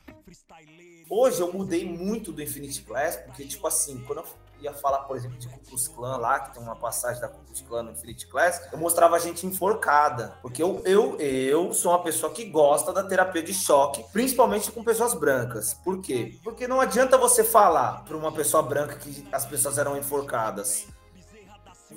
Hoje 1.13 1.41
eu 1.41 1.51
mudei 1.51 1.85
muito 1.85 2.31
do 2.31 2.41
Infinity 2.41 2.83
Class, 2.83 3.17
porque, 3.17 3.43
tipo 3.45 3.67
assim, 3.67 4.01
quando 4.07 4.19
eu 4.19 4.25
ia 4.61 4.73
falar, 4.73 4.99
por 4.99 5.15
exemplo, 5.15 5.37
de 5.37 5.47
Ku 5.47 5.59
Klux 5.59 5.87
Klan 5.87 6.17
lá, 6.17 6.39
que 6.39 6.53
tem 6.53 6.63
uma 6.63 6.75
passagem 6.75 7.21
da 7.21 7.27
Ku 7.27 7.39
Klux 7.45 7.61
Klan 7.61 7.83
no 7.83 7.91
Infinity 7.91 8.27
Class, 8.27 8.61
eu 8.71 8.77
mostrava 8.77 9.15
a 9.15 9.19
gente 9.19 9.45
enforcada. 9.45 10.33
Porque 10.41 10.61
eu, 10.61 10.81
eu, 10.85 11.19
eu 11.19 11.73
sou 11.73 11.91
uma 11.91 12.03
pessoa 12.03 12.31
que 12.31 12.45
gosta 12.45 12.93
da 12.93 13.03
terapia 13.03 13.43
de 13.43 13.53
choque, 13.53 14.03
principalmente 14.11 14.71
com 14.71 14.83
pessoas 14.83 15.13
brancas. 15.13 15.73
Por 15.73 16.01
quê? 16.01 16.39
Porque 16.43 16.67
não 16.67 16.79
adianta 16.79 17.17
você 17.17 17.43
falar 17.43 18.03
para 18.05 18.15
uma 18.15 18.31
pessoa 18.31 18.63
branca 18.63 18.95
que 18.95 19.27
as 19.31 19.45
pessoas 19.45 19.77
eram 19.77 19.97
enforcadas 19.97 20.87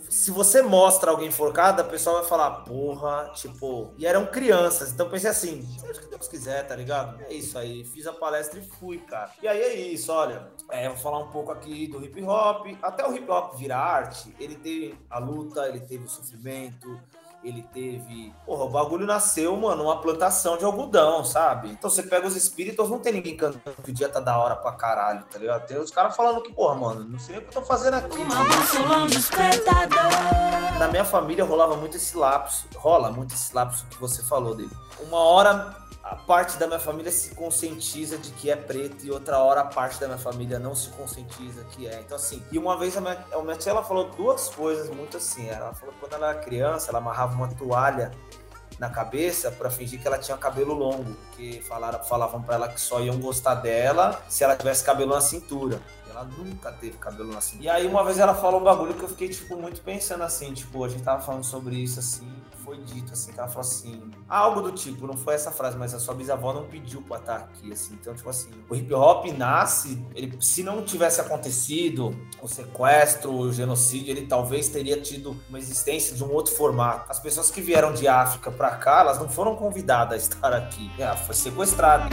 se 0.08 0.30
você 0.30 0.62
mostra 0.62 1.10
alguém 1.10 1.28
enforcado, 1.28 1.80
a 1.80 1.84
pessoa 1.84 2.20
vai 2.20 2.28
falar, 2.28 2.50
porra, 2.62 3.30
tipo. 3.34 3.92
E 3.98 4.06
eram 4.06 4.26
crianças, 4.26 4.92
então 4.92 5.08
pensei 5.08 5.30
assim, 5.30 5.66
seja 5.78 6.00
o 6.00 6.02
que 6.04 6.08
Deus 6.08 6.28
quiser, 6.28 6.66
tá 6.66 6.76
ligado? 6.76 7.20
É 7.24 7.32
isso 7.32 7.58
aí, 7.58 7.84
fiz 7.84 8.06
a 8.06 8.12
palestra 8.12 8.58
e 8.58 8.62
fui, 8.62 8.98
cara. 8.98 9.30
E 9.42 9.48
aí 9.48 9.60
é 9.60 9.74
isso, 9.74 10.12
olha. 10.12 10.48
É, 10.70 10.88
vou 10.88 10.96
falar 10.96 11.18
um 11.18 11.28
pouco 11.28 11.52
aqui 11.52 11.86
do 11.86 12.02
hip 12.04 12.22
hop. 12.22 12.66
Até 12.82 13.06
o 13.06 13.14
hip 13.14 13.30
hop 13.30 13.54
virar 13.56 13.78
arte, 13.78 14.34
ele 14.38 14.56
teve 14.56 14.98
a 15.10 15.18
luta, 15.18 15.68
ele 15.68 15.80
teve 15.80 16.04
o 16.04 16.08
sofrimento, 16.08 16.98
ele 17.44 17.62
teve. 17.72 18.34
Porra, 18.46 18.64
o 18.64 18.70
bagulho 18.70 19.06
nasceu, 19.06 19.54
mano, 19.56 19.84
uma 19.84 20.00
plantação 20.00 20.56
de 20.56 20.64
algodão, 20.64 21.24
sabe? 21.24 21.68
Então 21.68 21.90
você 21.90 22.02
pega 22.02 22.26
os 22.26 22.34
espíritos, 22.34 22.88
não 22.88 22.98
tem 22.98 23.12
ninguém 23.12 23.36
cantando 23.36 23.76
que 23.82 23.90
o 23.90 23.94
dia 23.94 24.08
tá 24.08 24.18
da 24.18 24.38
hora 24.38 24.56
pra 24.56 24.72
caralho, 24.72 25.24
tá 25.30 25.38
ligado? 25.38 25.66
Tem 25.66 25.78
os 25.78 25.90
caras 25.90 26.16
falando 26.16 26.40
que, 26.42 26.52
porra, 26.52 26.74
mano, 26.74 27.04
não 27.04 27.18
sei 27.18 27.38
o 27.38 27.42
que 27.42 27.48
eu 27.48 27.52
tô 27.52 27.62
fazendo 27.62 27.94
aqui. 27.94 28.18
Na 30.78 30.88
minha 30.88 31.04
família 31.04 31.44
rolava 31.44 31.76
muito 31.76 31.96
esse 31.96 32.16
lapso, 32.16 32.66
rola 32.74 33.12
muito 33.12 33.34
esse 33.34 33.54
lapso 33.54 33.86
que 33.86 33.98
você 33.98 34.22
falou 34.22 34.54
dele. 34.54 34.70
Uma 35.00 35.18
hora 35.18 35.84
a 36.04 36.16
parte 36.16 36.58
da 36.58 36.66
minha 36.66 36.78
família 36.78 37.10
se 37.10 37.34
conscientiza 37.34 38.18
de 38.18 38.30
que 38.32 38.50
é 38.50 38.56
preto 38.56 39.06
e 39.06 39.10
outra 39.10 39.38
hora 39.38 39.62
a 39.62 39.64
parte 39.64 39.98
da 39.98 40.06
minha 40.06 40.18
família 40.18 40.58
não 40.58 40.74
se 40.74 40.90
conscientiza 40.90 41.64
que 41.70 41.88
é. 41.88 42.00
Então, 42.00 42.16
assim, 42.16 42.42
e 42.52 42.58
uma 42.58 42.78
vez 42.78 42.94
a 42.96 43.00
minha, 43.00 43.24
a 43.32 43.40
minha 43.40 43.56
tia 43.56 43.72
ela 43.72 43.82
falou 43.82 44.10
duas 44.10 44.50
coisas 44.50 44.90
muito 44.90 45.16
assim. 45.16 45.48
Ela 45.48 45.72
falou 45.72 45.94
que 45.94 46.00
quando 46.00 46.12
ela 46.12 46.30
era 46.30 46.40
criança, 46.40 46.90
ela 46.90 46.98
amarrava 46.98 47.34
uma 47.34 47.48
toalha 47.48 48.12
na 48.78 48.90
cabeça 48.90 49.50
para 49.50 49.70
fingir 49.70 50.00
que 50.00 50.06
ela 50.06 50.18
tinha 50.18 50.36
cabelo 50.36 50.74
longo, 50.74 51.14
porque 51.14 51.62
falaram, 51.66 52.02
falavam 52.04 52.42
para 52.42 52.56
ela 52.56 52.68
que 52.68 52.80
só 52.80 53.00
iam 53.00 53.18
gostar 53.18 53.54
dela 53.54 54.22
se 54.28 54.44
ela 54.44 54.56
tivesse 54.56 54.84
cabelo 54.84 55.14
na 55.14 55.20
cintura. 55.20 55.80
Ela 56.10 56.24
nunca 56.24 56.70
teve 56.70 56.98
cabelo 56.98 57.32
na 57.32 57.40
cintura. 57.40 57.64
E 57.64 57.68
aí 57.68 57.86
uma 57.86 58.04
vez 58.04 58.18
ela 58.18 58.34
falou 58.34 58.60
um 58.60 58.64
bagulho 58.64 58.94
que 58.94 59.02
eu 59.02 59.08
fiquei 59.08 59.28
tipo 59.28 59.56
muito 59.56 59.80
pensando 59.80 60.22
assim, 60.22 60.52
tipo, 60.52 60.84
a 60.84 60.88
gente 60.88 61.02
tava 61.02 61.22
falando 61.22 61.44
sobre 61.44 61.76
isso 61.76 61.98
assim, 61.98 62.30
foi 62.74 62.78
dito, 62.82 63.12
assim, 63.12 63.32
que 63.32 63.38
ela 63.38 63.48
falou 63.48 63.60
assim, 63.62 64.10
algo 64.28 64.60
do 64.60 64.72
tipo, 64.72 65.06
não 65.06 65.16
foi 65.16 65.34
essa 65.34 65.50
frase, 65.50 65.76
mas 65.76 65.94
a 65.94 65.98
sua 65.98 66.14
bisavó 66.14 66.52
não 66.52 66.64
pediu 66.64 67.00
pra 67.02 67.18
estar 67.18 67.36
aqui, 67.36 67.72
assim. 67.72 67.94
Então, 68.00 68.14
tipo 68.14 68.28
assim, 68.28 68.50
o 68.68 68.74
hip 68.74 68.92
hop 68.92 69.26
nasce, 69.36 70.04
ele, 70.14 70.36
se 70.40 70.62
não 70.62 70.82
tivesse 70.82 71.20
acontecido 71.20 72.14
o 72.42 72.48
sequestro, 72.48 73.32
o 73.32 73.52
genocídio, 73.52 74.10
ele 74.10 74.26
talvez 74.26 74.68
teria 74.68 75.00
tido 75.00 75.36
uma 75.48 75.58
existência 75.58 76.16
de 76.16 76.24
um 76.24 76.32
outro 76.32 76.54
formato. 76.54 77.10
As 77.10 77.20
pessoas 77.20 77.50
que 77.50 77.60
vieram 77.60 77.92
de 77.92 78.08
África 78.08 78.50
pra 78.50 78.72
cá, 78.76 79.00
elas 79.00 79.18
não 79.18 79.28
foram 79.28 79.54
convidadas 79.54 80.14
a 80.14 80.16
estar 80.16 80.52
aqui. 80.52 80.90
Ela 80.98 81.16
foi 81.16 81.34
sequestrada. 81.34 82.08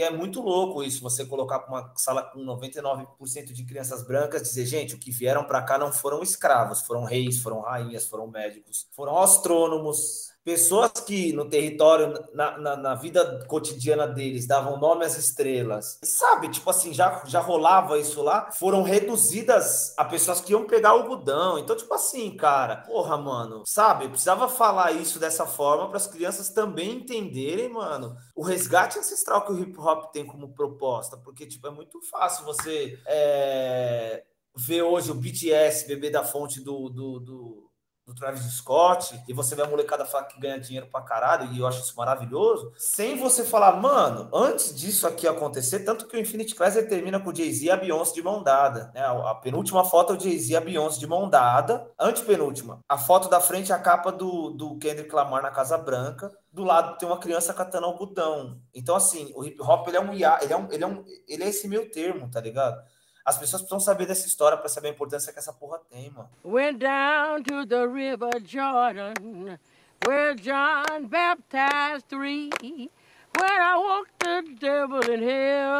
E 0.00 0.02
é 0.02 0.08
muito 0.08 0.40
louco 0.40 0.82
isso, 0.82 1.02
você 1.02 1.26
colocar 1.26 1.66
uma 1.68 1.92
sala 1.94 2.22
com 2.22 2.42
99% 2.42 3.52
de 3.52 3.64
crianças 3.66 4.02
brancas, 4.02 4.40
dizer, 4.40 4.64
gente, 4.64 4.94
o 4.94 4.98
que 4.98 5.10
vieram 5.10 5.44
para 5.44 5.60
cá 5.60 5.76
não 5.76 5.92
foram 5.92 6.22
escravos, 6.22 6.80
foram 6.80 7.04
reis, 7.04 7.36
foram 7.36 7.60
rainhas, 7.60 8.06
foram 8.06 8.26
médicos, 8.26 8.88
foram 8.92 9.18
astrônomos, 9.18 10.32
pessoas 10.50 10.90
que 11.06 11.32
no 11.32 11.48
território, 11.48 12.12
na, 12.34 12.58
na, 12.58 12.76
na, 12.76 12.94
vida 12.96 13.44
cotidiana 13.46 14.04
deles, 14.04 14.48
davam 14.48 14.80
nome 14.80 15.04
às 15.04 15.16
estrelas, 15.16 16.00
sabe? 16.02 16.48
Tipo 16.48 16.70
assim, 16.70 16.92
já, 16.92 17.22
já 17.24 17.38
rolava 17.38 17.96
isso 18.00 18.20
lá, 18.20 18.50
foram 18.50 18.82
reduzidas 18.82 19.94
a 19.96 20.04
pessoas 20.04 20.40
que 20.40 20.50
iam 20.50 20.66
pegar 20.66 20.90
algodão. 20.90 21.56
Então, 21.56 21.76
tipo 21.76 21.94
assim, 21.94 22.36
cara, 22.36 22.78
porra, 22.78 23.16
mano, 23.16 23.62
sabe? 23.64 24.08
Precisava 24.08 24.48
falar 24.48 24.90
isso 24.90 25.20
dessa 25.20 25.46
forma 25.46 25.86
para 25.86 25.98
as 25.98 26.08
crianças 26.08 26.48
também 26.48 26.96
entenderem, 26.96 27.68
mano, 27.68 28.16
o 28.34 28.42
resgate 28.42 28.98
ancestral 28.98 29.46
que 29.46 29.52
o 29.52 29.58
hip 29.60 29.78
hop 29.78 30.10
tem 30.12 30.26
como 30.26 30.52
proposta, 30.52 31.16
porque, 31.16 31.46
tipo, 31.46 31.68
é 31.68 31.70
muito 31.70 32.00
fácil 32.10 32.44
você 32.44 32.98
é, 33.06 34.24
ver 34.56 34.82
hoje 34.82 35.12
o 35.12 35.14
BTS 35.14 35.86
beber 35.86 36.10
da 36.10 36.24
fonte 36.24 36.60
do, 36.60 36.88
do, 36.88 37.20
do 37.20 37.69
do 38.10 38.14
Travis 38.14 38.42
Scott, 38.52 39.22
e 39.28 39.32
você 39.32 39.54
vê 39.54 39.62
a 39.62 39.66
molecada 39.66 40.04
falar 40.04 40.24
que 40.24 40.40
ganha 40.40 40.58
dinheiro 40.58 40.88
pra 40.90 41.00
caralho, 41.00 41.52
e 41.52 41.60
eu 41.60 41.66
acho 41.66 41.80
isso 41.80 41.96
maravilhoso, 41.96 42.72
sem 42.76 43.16
você 43.16 43.44
falar, 43.44 43.76
mano, 43.76 44.28
antes 44.34 44.74
disso 44.74 45.06
aqui 45.06 45.28
acontecer, 45.28 45.80
tanto 45.80 46.08
que 46.08 46.16
o 46.16 46.20
Infinity 46.20 46.54
Classic 46.54 46.88
termina 46.88 47.20
com 47.20 47.30
o 47.30 47.34
Jay-Z 47.34 47.66
e 47.66 47.70
a 47.70 47.76
Beyoncé 47.76 48.14
de 48.14 48.22
mão 48.22 48.42
dada, 48.42 48.90
né? 48.92 49.02
A 49.04 49.34
penúltima 49.36 49.84
foto 49.84 50.12
é 50.12 50.16
o 50.16 50.20
Jay-Z 50.20 50.52
e 50.52 50.56
a 50.56 50.60
Beyoncé 50.60 50.98
de 50.98 51.06
mão 51.06 51.28
dada, 51.30 51.88
antepenúltima, 51.98 52.80
a 52.88 52.98
foto 52.98 53.28
da 53.28 53.40
frente 53.40 53.70
é 53.70 53.74
a 53.74 53.78
capa 53.78 54.10
do, 54.10 54.50
do 54.50 54.76
Kendrick 54.78 55.14
Lamar 55.14 55.42
na 55.42 55.50
Casa 55.50 55.78
Branca, 55.78 56.30
do 56.52 56.64
lado 56.64 56.98
tem 56.98 57.08
uma 57.08 57.18
criança 57.18 57.54
catando 57.54 57.86
algodão. 57.86 58.60
Então, 58.74 58.96
assim, 58.96 59.32
o 59.36 59.44
hip 59.44 59.62
hop 59.62 59.86
ele 59.86 59.96
é 59.96 60.00
um 60.00 60.12
ele 60.12 60.24
é 60.24 60.56
um, 60.56 60.68
ele 60.72 60.84
é 60.84 60.86
um, 60.86 61.04
ele 61.28 61.44
é 61.44 61.48
esse 61.48 61.68
meio 61.68 61.88
termo, 61.90 62.28
tá 62.28 62.40
ligado? 62.40 62.82
As 63.30 63.38
pessoas 63.38 63.62
precisam 63.62 63.78
saber 63.78 64.06
dessa 64.06 64.26
história 64.26 64.58
para 64.58 64.68
saber 64.68 64.88
a 64.88 64.90
importância 64.90 65.32
que 65.32 65.38
essa 65.38 65.52
porra 65.52 65.78
tem, 65.88 66.10
mano. 66.10 66.28
Went 66.42 66.78
down 66.78 67.44
to 67.44 67.64
the 67.64 67.86
river 67.86 68.28
Jordan, 68.42 69.56
where 70.04 70.34
John 70.34 71.06
baptized 71.06 72.08
three. 72.08 72.50
When 72.60 73.48
I 73.48 73.76
walked 73.76 74.18
the 74.18 74.42
devil 74.58 75.00
in 75.08 75.22
hell, 75.22 75.78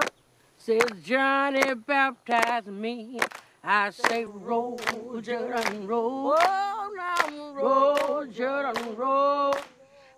says 0.56 1.02
Johnny 1.02 1.74
baptized 1.74 2.68
me. 2.68 3.18
I 3.64 3.90
say, 3.90 4.24
roll, 4.26 4.78
Jordan, 5.20 5.88
roll, 5.88 6.36
now 6.94 7.52
roll, 7.52 8.26
Jordan, 8.26 8.94
roll. 8.94 9.56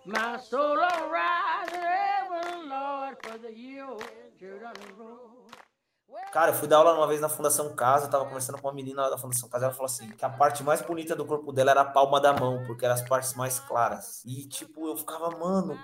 My 0.04 0.38
soul 0.38 0.76
arise, 0.76 1.70
heaven, 1.70 2.68
Lord, 2.68 3.16
for 3.22 3.38
the 3.38 3.54
year, 3.54 3.86
Jordan, 4.38 4.76
roll. 4.98 5.31
Cara, 6.32 6.50
eu 6.50 6.54
fui 6.54 6.66
dar 6.66 6.78
aula 6.78 6.94
uma 6.94 7.06
vez 7.06 7.20
na 7.20 7.28
Fundação 7.28 7.74
Casa, 7.74 8.08
tava 8.08 8.24
conversando 8.24 8.58
com 8.60 8.66
uma 8.66 8.74
menina 8.74 9.10
da 9.10 9.18
Fundação 9.18 9.48
Casa, 9.48 9.66
ela 9.66 9.74
falou 9.74 9.86
assim, 9.86 10.08
que 10.10 10.24
a 10.24 10.30
parte 10.30 10.62
mais 10.62 10.80
bonita 10.80 11.14
do 11.14 11.24
corpo 11.24 11.52
dela 11.52 11.70
era 11.72 11.82
a 11.82 11.84
palma 11.84 12.20
da 12.20 12.32
mão, 12.32 12.64
porque 12.66 12.84
eram 12.84 12.94
as 12.94 13.02
partes 13.02 13.34
mais 13.34 13.58
claras. 13.60 14.22
E, 14.24 14.46
tipo, 14.46 14.88
eu 14.88 14.96
ficava, 14.96 15.30
mano, 15.38 15.78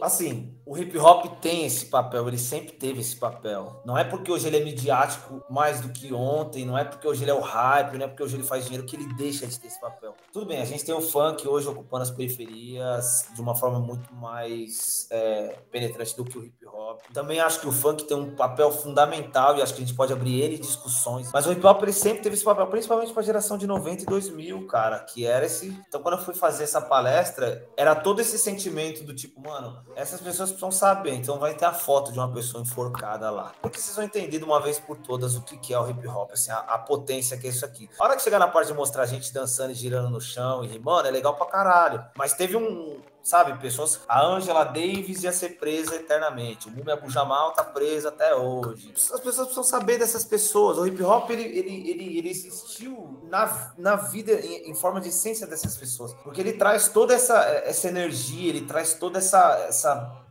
assim, 0.00 0.54
o 0.64 0.76
hip 0.78 0.96
hop 0.98 1.26
tem 1.40 1.66
esse 1.66 1.86
papel, 1.86 2.26
ele 2.26 2.38
sempre 2.38 2.72
teve 2.72 3.00
esse 3.00 3.16
papel. 3.16 3.82
Não 3.84 3.96
é 3.96 4.04
porque 4.04 4.30
hoje 4.30 4.46
ele 4.46 4.56
é 4.56 4.64
midiático 4.64 5.42
mais 5.50 5.80
do 5.80 5.90
que 5.90 6.12
ontem, 6.12 6.64
não 6.64 6.76
é 6.76 6.84
porque 6.84 7.06
hoje 7.06 7.22
ele 7.22 7.30
é 7.30 7.34
o 7.34 7.40
hype, 7.40 7.98
não 7.98 8.06
é 8.06 8.08
porque 8.08 8.22
hoje 8.22 8.36
ele 8.36 8.44
faz 8.44 8.64
dinheiro 8.64 8.86
que 8.86 8.96
ele 8.96 9.12
deixa 9.14 9.46
de 9.46 9.58
ter 9.58 9.66
esse 9.66 9.80
papel. 9.80 10.14
Tudo 10.32 10.46
bem, 10.46 10.60
a 10.60 10.64
gente 10.64 10.84
tem 10.84 10.94
o 10.94 11.00
funk 11.00 11.46
hoje 11.46 11.68
ocupando 11.68 12.02
as 12.02 12.10
periferias 12.10 13.26
de 13.34 13.40
uma 13.40 13.54
forma 13.54 13.78
muito 13.78 14.12
mais 14.14 15.06
é, 15.10 15.58
penetrante 15.70 16.16
do 16.16 16.24
que 16.24 16.38
o 16.38 16.44
hip 16.44 16.66
hop. 16.66 17.00
Também 17.12 17.40
acho 17.40 17.60
que 17.60 17.68
o 17.68 17.72
funk 17.72 18.04
tem 18.04 18.16
um 18.16 18.34
papel 18.34 18.72
fundamental 18.72 19.56
e 19.56 19.62
acho 19.62 19.74
que 19.74 19.82
a 19.82 19.86
gente 19.86 19.96
pode 19.96 20.12
abrir 20.12 20.40
ele 20.40 20.58
discussões. 20.58 21.30
Mas 21.32 21.46
o 21.46 21.52
hip 21.52 21.64
hop 21.66 21.82
ele 21.82 21.92
sempre 21.92 22.22
teve 22.22 22.34
esse 22.34 22.44
papel, 22.44 22.66
principalmente 22.68 23.12
para 23.12 23.22
a 23.22 23.24
geração 23.26 23.58
de 23.58 23.66
90 23.66 24.02
e 24.02 24.06
2000, 24.06 24.66
cara, 24.66 24.98
que 25.00 25.26
era 25.26 25.44
esse. 25.44 25.68
Então, 25.86 26.00
quando 26.00 26.18
eu 26.18 26.24
fui 26.24 26.34
fazer 26.34 26.64
essa 26.64 26.80
palestra, 26.80 27.68
era 27.76 27.94
todo 27.94 28.20
esse 28.20 28.38
sentimento 28.38 29.04
do 29.04 29.14
tipo, 29.14 29.40
mano 29.40 29.73
essas 29.96 30.20
pessoas 30.20 30.50
precisam 30.50 30.70
saber, 30.70 31.14
então 31.14 31.38
vai 31.38 31.54
ter 31.54 31.64
a 31.64 31.72
foto 31.72 32.12
de 32.12 32.18
uma 32.18 32.30
pessoa 32.32 32.62
enforcada 32.62 33.30
lá. 33.30 33.52
Porque 33.62 33.78
vocês 33.78 33.94
vão 33.94 34.04
entender 34.04 34.38
de 34.38 34.44
uma 34.44 34.60
vez 34.60 34.78
por 34.78 34.96
todas 34.96 35.36
o 35.36 35.42
que 35.42 35.72
é 35.72 35.78
o 35.78 35.88
hip 35.88 36.06
hop, 36.08 36.30
assim, 36.32 36.50
a, 36.50 36.58
a 36.58 36.78
potência 36.78 37.36
que 37.38 37.46
é 37.46 37.50
isso 37.50 37.64
aqui. 37.64 37.88
A 37.98 38.04
hora 38.04 38.16
que 38.16 38.22
chegar 38.22 38.38
na 38.38 38.48
parte 38.48 38.68
de 38.68 38.74
mostrar 38.74 39.04
a 39.04 39.06
gente 39.06 39.32
dançando 39.32 39.70
e 39.70 39.74
girando 39.74 40.10
no 40.10 40.20
chão 40.20 40.64
e 40.64 40.66
rimando, 40.66 41.08
é 41.08 41.10
legal 41.10 41.34
pra 41.36 41.46
caralho. 41.46 42.04
Mas 42.16 42.34
teve 42.34 42.56
um, 42.56 43.00
sabe, 43.24 43.58
pessoas. 43.58 44.02
A 44.06 44.22
Angela 44.22 44.64
Davis 44.64 45.24
ia 45.24 45.32
ser 45.32 45.58
presa 45.58 45.96
eternamente. 45.96 46.68
O 46.68 46.70
Mumi 46.70 46.92
Abu 46.92 47.10
Jamal 47.10 47.52
tá 47.52 47.64
preso 47.64 48.06
até 48.06 48.34
hoje. 48.36 48.92
As 48.94 49.18
pessoas 49.20 49.46
precisam 49.46 49.64
saber 49.64 49.98
dessas 49.98 50.24
pessoas. 50.24 50.76
O 50.76 50.86
hip 50.86 51.02
hop 51.02 51.30
ele, 51.30 51.42
ele, 51.42 51.90
ele, 51.90 52.18
ele 52.18 52.28
existiu 52.28 53.18
na, 53.24 53.72
na 53.78 53.96
vida 53.96 54.32
em, 54.32 54.70
em, 54.70 54.74
forma 54.74 55.00
de 55.00 55.08
essência 55.08 55.46
dessas 55.46 55.74
pessoas. 55.74 56.12
Porque 56.22 56.40
ele 56.40 56.52
traz 56.52 56.88
toda 56.88 57.14
essa, 57.14 57.40
essa 57.64 57.88
energia, 57.88 58.50
ele 58.50 58.66
traz 58.66 58.92
toda 58.92 59.18
essa, 59.18 59.64
essa. 59.66 60.22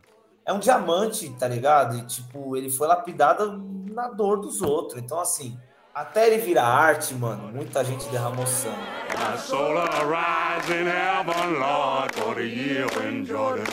É 0.46 0.52
um 0.52 0.60
diamante, 0.60 1.28
tá 1.30 1.48
ligado? 1.48 1.96
E, 1.96 2.06
tipo, 2.06 2.56
ele 2.56 2.70
foi 2.70 2.86
lapidado 2.86 3.60
na 3.90 4.08
dor 4.08 4.40
dos 4.40 4.62
outros. 4.62 5.02
Então, 5.02 5.18
assim, 5.18 5.58
até 5.94 6.26
ele 6.26 6.38
virar 6.38 6.66
arte, 6.66 7.14
mano, 7.14 7.52
muita 7.52 7.84
gente 7.84 8.08
derramou 8.08 8.46
sangue. 8.46 8.76
My 9.12 9.38
heaven, 10.86 11.60
Lord, 11.60 12.12
year 12.42 12.86
when 12.96 13.24
Jordan. 13.24 13.64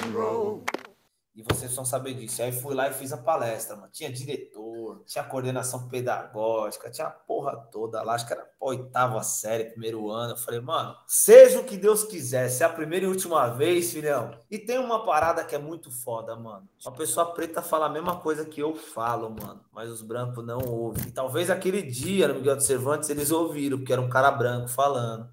E 1.33 1.41
vocês 1.43 1.59
precisam 1.59 1.85
saber 1.85 2.13
disso. 2.13 2.43
Aí 2.43 2.51
fui 2.51 2.75
lá 2.75 2.89
e 2.89 2.93
fiz 2.93 3.13
a 3.13 3.17
palestra, 3.17 3.75
mano. 3.75 3.89
Tinha 3.91 4.11
diretor, 4.11 5.01
tinha 5.05 5.23
coordenação 5.23 5.87
pedagógica, 5.87 6.91
tinha 6.91 7.07
a 7.07 7.11
porra 7.11 7.55
toda 7.71 8.03
lá. 8.03 8.15
Acho 8.15 8.27
que 8.27 8.33
era 8.33 8.41
a 8.41 8.65
oitava 8.65 9.23
série, 9.23 9.69
primeiro 9.69 10.09
ano. 10.11 10.33
Eu 10.33 10.37
falei, 10.37 10.59
mano, 10.59 10.93
seja 11.07 11.59
o 11.59 11.63
que 11.63 11.77
Deus 11.77 12.03
quiser. 12.03 12.49
Se 12.49 12.63
é 12.63 12.65
a 12.65 12.69
primeira 12.69 13.05
e 13.05 13.07
última 13.07 13.47
vez, 13.47 13.93
filhão. 13.93 14.37
E 14.49 14.59
tem 14.59 14.77
uma 14.77 15.05
parada 15.05 15.45
que 15.45 15.55
é 15.55 15.59
muito 15.59 15.89
foda, 15.89 16.35
mano. 16.35 16.67
Uma 16.85 16.95
pessoa 16.95 17.33
preta 17.33 17.61
fala 17.61 17.85
a 17.85 17.89
mesma 17.89 18.17
coisa 18.19 18.43
que 18.43 18.61
eu 18.61 18.75
falo, 18.75 19.29
mano. 19.29 19.61
Mas 19.71 19.89
os 19.89 20.01
brancos 20.01 20.45
não 20.45 20.59
ouvem. 20.59 21.07
E 21.07 21.11
talvez 21.11 21.49
aquele 21.49 21.81
dia, 21.81 22.27
no 22.27 22.35
Miguel 22.35 22.57
de 22.57 22.65
Cervantes, 22.65 23.09
eles 23.09 23.31
ouviram, 23.31 23.77
porque 23.77 23.93
era 23.93 24.01
um 24.01 24.09
cara 24.09 24.31
branco 24.31 24.67
falando 24.67 25.29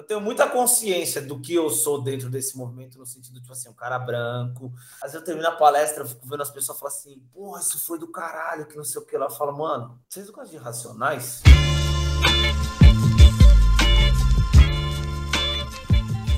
eu 0.00 0.06
tenho 0.06 0.20
muita 0.20 0.48
consciência 0.48 1.20
do 1.20 1.38
que 1.38 1.54
eu 1.54 1.68
sou 1.68 2.02
dentro 2.02 2.30
desse 2.30 2.56
movimento, 2.56 2.98
no 2.98 3.04
sentido, 3.04 3.38
tipo 3.38 3.52
assim, 3.52 3.68
um 3.68 3.74
cara 3.74 3.98
branco. 3.98 4.72
Às 4.94 5.12
vezes 5.12 5.14
eu 5.16 5.24
termino 5.24 5.46
a 5.46 5.52
palestra, 5.52 6.02
eu 6.02 6.08
fico 6.08 6.26
vendo 6.26 6.42
as 6.42 6.50
pessoas 6.50 6.78
falar 6.78 6.90
assim, 6.90 7.22
porra, 7.34 7.60
isso 7.60 7.78
foi 7.78 7.98
do 7.98 8.08
caralho, 8.08 8.66
que 8.66 8.76
não 8.76 8.84
sei 8.84 9.00
o 9.00 9.04
que 9.04 9.16
lá. 9.18 9.26
Eu 9.26 9.30
falo, 9.30 9.56
mano, 9.56 10.00
vocês 10.08 10.30
gostam 10.30 10.58
de 10.58 10.64
racionais? 10.64 11.42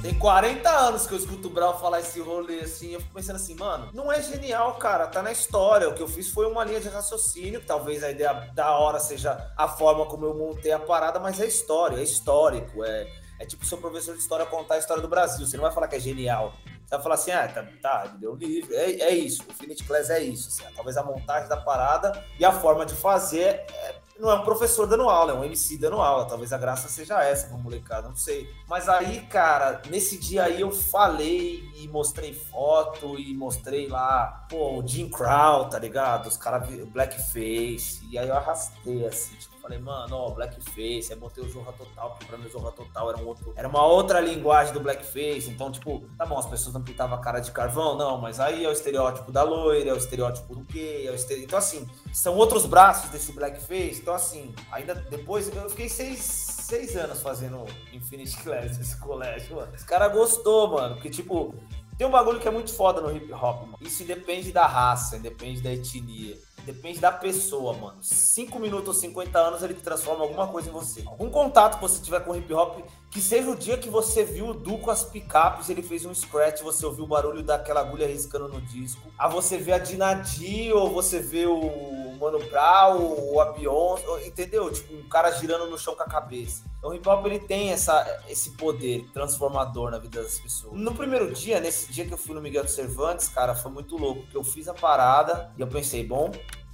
Tem 0.02 0.18
40 0.18 0.68
anos 0.68 1.06
que 1.06 1.14
eu 1.14 1.18
escuto 1.18 1.46
o 1.46 1.50
Brown 1.52 1.78
falar 1.78 2.00
esse 2.00 2.18
rolê 2.18 2.62
assim. 2.62 2.94
Eu 2.94 3.00
fico 3.00 3.14
pensando 3.14 3.36
assim, 3.36 3.54
mano, 3.54 3.90
não 3.94 4.10
é 4.10 4.20
genial, 4.20 4.74
cara. 4.74 5.06
Tá 5.06 5.22
na 5.22 5.30
história. 5.30 5.88
O 5.88 5.94
que 5.94 6.02
eu 6.02 6.08
fiz 6.08 6.28
foi 6.28 6.48
uma 6.50 6.64
linha 6.64 6.80
de 6.80 6.88
raciocínio. 6.88 7.62
Talvez 7.64 8.02
a 8.02 8.10
ideia 8.10 8.50
da 8.52 8.76
hora 8.76 8.98
seja 8.98 9.52
a 9.56 9.68
forma 9.68 10.04
como 10.06 10.26
eu 10.26 10.34
montei 10.34 10.72
a 10.72 10.80
parada, 10.80 11.20
mas 11.20 11.40
é 11.40 11.46
história, 11.46 11.98
é 11.98 12.02
histórico. 12.02 12.82
É, 12.82 13.21
é 13.38 13.46
tipo 13.46 13.64
seu 13.64 13.78
professor 13.78 14.14
de 14.14 14.20
história 14.20 14.46
contar 14.46 14.74
a 14.74 14.78
história 14.78 15.02
do 15.02 15.08
Brasil. 15.08 15.46
Você 15.46 15.56
não 15.56 15.64
vai 15.64 15.72
falar 15.72 15.88
que 15.88 15.96
é 15.96 16.00
genial. 16.00 16.54
Você 16.84 16.96
vai 16.96 17.02
falar 17.02 17.14
assim, 17.14 17.30
ah, 17.30 17.48
tá, 17.48 17.66
tá 17.80 18.06
deu 18.18 18.34
livre. 18.34 18.74
É, 18.74 19.02
é 19.02 19.10
isso. 19.14 19.42
O 19.48 19.50
Infinite 19.50 19.84
Class 19.84 20.10
é 20.10 20.22
isso. 20.22 20.48
Assim, 20.48 20.74
talvez 20.74 20.96
a 20.96 21.02
montagem 21.02 21.48
da 21.48 21.56
parada 21.56 22.24
e 22.38 22.44
a 22.44 22.52
forma 22.52 22.84
de 22.84 22.94
fazer 22.94 23.64
é, 23.70 23.94
não 24.18 24.30
é 24.30 24.34
um 24.34 24.44
professor 24.44 24.86
dando 24.86 25.08
aula, 25.08 25.32
é 25.32 25.34
um 25.34 25.42
MC 25.42 25.78
dando 25.78 25.96
aula. 25.96 26.26
Talvez 26.26 26.52
a 26.52 26.58
graça 26.58 26.88
seja 26.88 27.22
essa 27.24 27.48
pra 27.48 27.56
molecada, 27.56 28.08
não 28.08 28.16
sei. 28.16 28.48
Mas 28.68 28.88
aí, 28.88 29.22
cara, 29.22 29.82
nesse 29.88 30.18
dia 30.18 30.44
aí 30.44 30.60
eu 30.60 30.70
falei 30.70 31.64
e 31.76 31.88
mostrei 31.88 32.32
foto 32.32 33.18
e 33.18 33.34
mostrei 33.34 33.88
lá, 33.88 34.46
pô, 34.48 34.78
o 34.78 34.86
Jim 34.86 35.08
Crow, 35.08 35.68
tá 35.68 35.78
ligado? 35.78 36.28
Os 36.28 36.36
caras, 36.36 36.68
Blackface. 36.86 38.06
E 38.10 38.18
aí 38.18 38.28
eu 38.28 38.36
arrastei, 38.36 39.06
assim, 39.06 39.34
tipo, 39.34 39.51
Falei, 39.62 39.78
mano, 39.78 40.16
ó, 40.16 40.30
blackface, 40.30 41.12
aí 41.12 41.16
botei 41.16 41.44
o 41.44 41.48
Zorra 41.48 41.72
Total, 41.72 42.10
porque 42.10 42.24
pra 42.24 42.36
mim 42.36 42.46
o 42.46 42.50
Zorra 42.50 42.72
Total 42.72 43.10
era 43.10 43.18
um 43.18 43.26
outro. 43.28 43.52
Era 43.54 43.68
uma 43.68 43.86
outra 43.86 44.18
linguagem 44.18 44.74
do 44.74 44.80
blackface. 44.80 45.48
Então, 45.48 45.70
tipo, 45.70 46.02
tá 46.18 46.26
bom, 46.26 46.36
as 46.36 46.46
pessoas 46.46 46.74
não 46.74 46.82
pintavam 46.82 47.16
a 47.16 47.20
cara 47.20 47.38
de 47.38 47.52
carvão, 47.52 47.96
não, 47.96 48.20
mas 48.20 48.40
aí 48.40 48.64
é 48.64 48.68
o 48.68 48.72
estereótipo 48.72 49.30
da 49.30 49.44
loira, 49.44 49.90
é 49.90 49.92
o 49.92 49.96
estereótipo 49.96 50.56
do 50.56 50.64
gay, 50.64 51.06
é 51.06 51.12
o 51.12 51.14
estereótipo. 51.14 51.46
Então, 51.46 51.58
assim, 51.60 51.88
são 52.12 52.34
outros 52.34 52.66
braços 52.66 53.08
desse 53.10 53.30
blackface. 53.30 54.00
Então, 54.00 54.14
assim, 54.14 54.52
ainda 54.72 54.96
depois 54.96 55.48
eu 55.54 55.70
fiquei 55.70 55.88
seis, 55.88 56.18
seis 56.18 56.96
anos 56.96 57.22
fazendo 57.22 57.64
Infinity 57.92 58.36
Class 58.42 58.78
nesse 58.78 58.96
colégio, 58.98 59.54
mano. 59.54 59.72
Os 59.72 59.84
cara 59.84 60.08
gostou, 60.08 60.72
mano, 60.72 60.96
porque, 60.96 61.08
tipo, 61.08 61.54
tem 61.96 62.06
um 62.08 62.10
bagulho 62.10 62.40
que 62.40 62.48
é 62.48 62.50
muito 62.50 62.74
foda 62.74 63.00
no 63.00 63.16
hip 63.16 63.32
hop, 63.32 63.60
mano. 63.62 63.78
Isso 63.80 64.02
independe 64.02 64.50
da 64.50 64.66
raça, 64.66 65.16
independe 65.16 65.60
da 65.60 65.72
etnia. 65.72 66.36
Depende 66.64 67.00
da 67.00 67.10
pessoa, 67.10 67.72
mano. 67.72 67.96
5 68.00 68.58
minutos 68.58 68.88
ou 68.88 68.94
50 68.94 69.38
anos 69.38 69.62
ele 69.62 69.74
transforma 69.74 70.22
alguma 70.22 70.46
coisa 70.46 70.68
em 70.68 70.72
você. 70.72 71.02
Algum 71.06 71.28
contato 71.28 71.76
que 71.76 71.82
você 71.82 72.00
tiver 72.00 72.20
com 72.20 72.36
hip 72.36 72.52
hop, 72.52 72.80
que 73.12 73.20
seja 73.20 73.50
o 73.50 73.54
dia 73.54 73.76
que 73.76 73.90
você 73.90 74.24
viu 74.24 74.48
o 74.48 74.54
Du 74.54 74.78
com 74.78 74.90
as 74.90 75.04
picapes, 75.04 75.68
ele 75.68 75.82
fez 75.82 76.06
um 76.06 76.14
scratch, 76.14 76.62
você 76.62 76.86
ouviu 76.86 77.04
o 77.04 77.06
barulho 77.06 77.42
daquela 77.42 77.80
agulha 77.80 78.06
riscando 78.06 78.48
no 78.48 78.58
disco. 78.62 79.12
A 79.18 79.28
você 79.28 79.58
vê 79.58 79.72
a 79.72 79.78
Dinadi, 79.78 80.72
ou 80.72 80.90
você 80.90 81.20
vê 81.20 81.44
o 81.44 82.16
Mano 82.18 82.38
Brown, 82.38 83.02
ou 83.02 83.38
a 83.38 83.52
Beyoncé, 83.52 84.26
entendeu? 84.26 84.72
Tipo, 84.72 84.94
um 84.94 85.06
cara 85.10 85.30
girando 85.30 85.66
no 85.66 85.78
chão 85.78 85.94
com 85.94 86.02
a 86.02 86.06
cabeça. 86.06 86.64
Então 86.78 86.88
o 86.88 86.94
hip 86.94 87.06
hop 87.06 87.26
ele 87.26 87.38
tem 87.38 87.70
essa, 87.70 88.22
esse 88.30 88.52
poder 88.52 89.04
transformador 89.12 89.90
na 89.90 89.98
vida 89.98 90.22
das 90.22 90.38
pessoas. 90.38 90.72
No 90.72 90.94
primeiro 90.94 91.30
dia, 91.32 91.60
nesse 91.60 91.92
dia 91.92 92.06
que 92.06 92.14
eu 92.14 92.18
fui 92.18 92.34
no 92.34 92.40
Miguel 92.40 92.64
de 92.64 92.72
Cervantes, 92.72 93.28
cara, 93.28 93.54
foi 93.54 93.70
muito 93.70 93.94
louco, 93.98 94.22
porque 94.22 94.38
eu 94.38 94.42
fiz 94.42 94.68
a 94.68 94.74
parada 94.74 95.52
e 95.58 95.60
eu 95.60 95.66
pensei, 95.66 96.02
bom, 96.02 96.32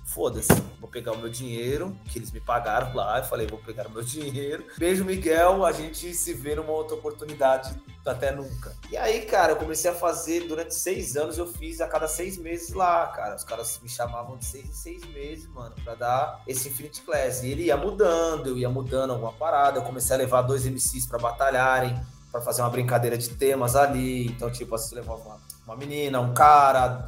foda-se, 0.08 0.52
vou 0.80 0.88
pegar 0.88 1.12
o 1.12 1.18
meu 1.18 1.28
dinheiro, 1.28 1.96
que 2.06 2.18
eles 2.18 2.32
me 2.32 2.40
pagaram 2.40 2.94
lá, 2.94 3.18
eu 3.18 3.24
falei, 3.24 3.46
vou 3.46 3.58
pegar 3.58 3.86
o 3.86 3.90
meu 3.90 4.02
dinheiro. 4.04 4.64
Beijo, 4.78 5.04
Miguel, 5.04 5.64
a 5.64 5.72
gente 5.72 6.14
se 6.14 6.32
vê 6.32 6.54
numa 6.54 6.72
outra 6.72 6.96
oportunidade 6.96 7.74
até 8.06 8.32
nunca. 8.32 8.74
E 8.90 8.96
aí, 8.96 9.26
cara, 9.26 9.52
eu 9.52 9.56
comecei 9.56 9.90
a 9.90 9.94
fazer, 9.94 10.48
durante 10.48 10.74
seis 10.74 11.14
anos 11.14 11.36
eu 11.36 11.46
fiz 11.46 11.80
a 11.80 11.86
cada 11.86 12.08
seis 12.08 12.38
meses 12.38 12.72
lá, 12.72 13.06
cara. 13.08 13.36
Os 13.36 13.44
caras 13.44 13.78
me 13.82 13.88
chamavam 13.88 14.38
de 14.38 14.46
seis 14.46 14.64
em 14.64 14.72
seis 14.72 15.04
meses, 15.12 15.46
mano, 15.48 15.74
pra 15.84 15.94
dar 15.94 16.42
esse 16.46 16.68
Infinity 16.68 17.02
Class. 17.02 17.42
E 17.42 17.50
ele 17.50 17.64
ia 17.64 17.76
mudando, 17.76 18.48
eu 18.48 18.56
ia 18.56 18.70
mudando 18.70 19.10
alguma 19.10 19.32
parada, 19.32 19.78
eu 19.78 19.82
comecei 19.82 20.16
a 20.16 20.18
levar 20.18 20.40
dois 20.40 20.64
MCs 20.64 21.04
para 21.06 21.18
batalharem, 21.18 22.00
para 22.32 22.40
fazer 22.40 22.62
uma 22.62 22.70
brincadeira 22.70 23.18
de 23.18 23.28
temas 23.28 23.76
ali. 23.76 24.28
Então, 24.28 24.50
tipo, 24.50 24.74
assim, 24.74 24.94
levava 24.94 25.20
uma, 25.20 25.40
uma 25.66 25.76
menina, 25.76 26.18
um 26.18 26.32
cara, 26.32 27.04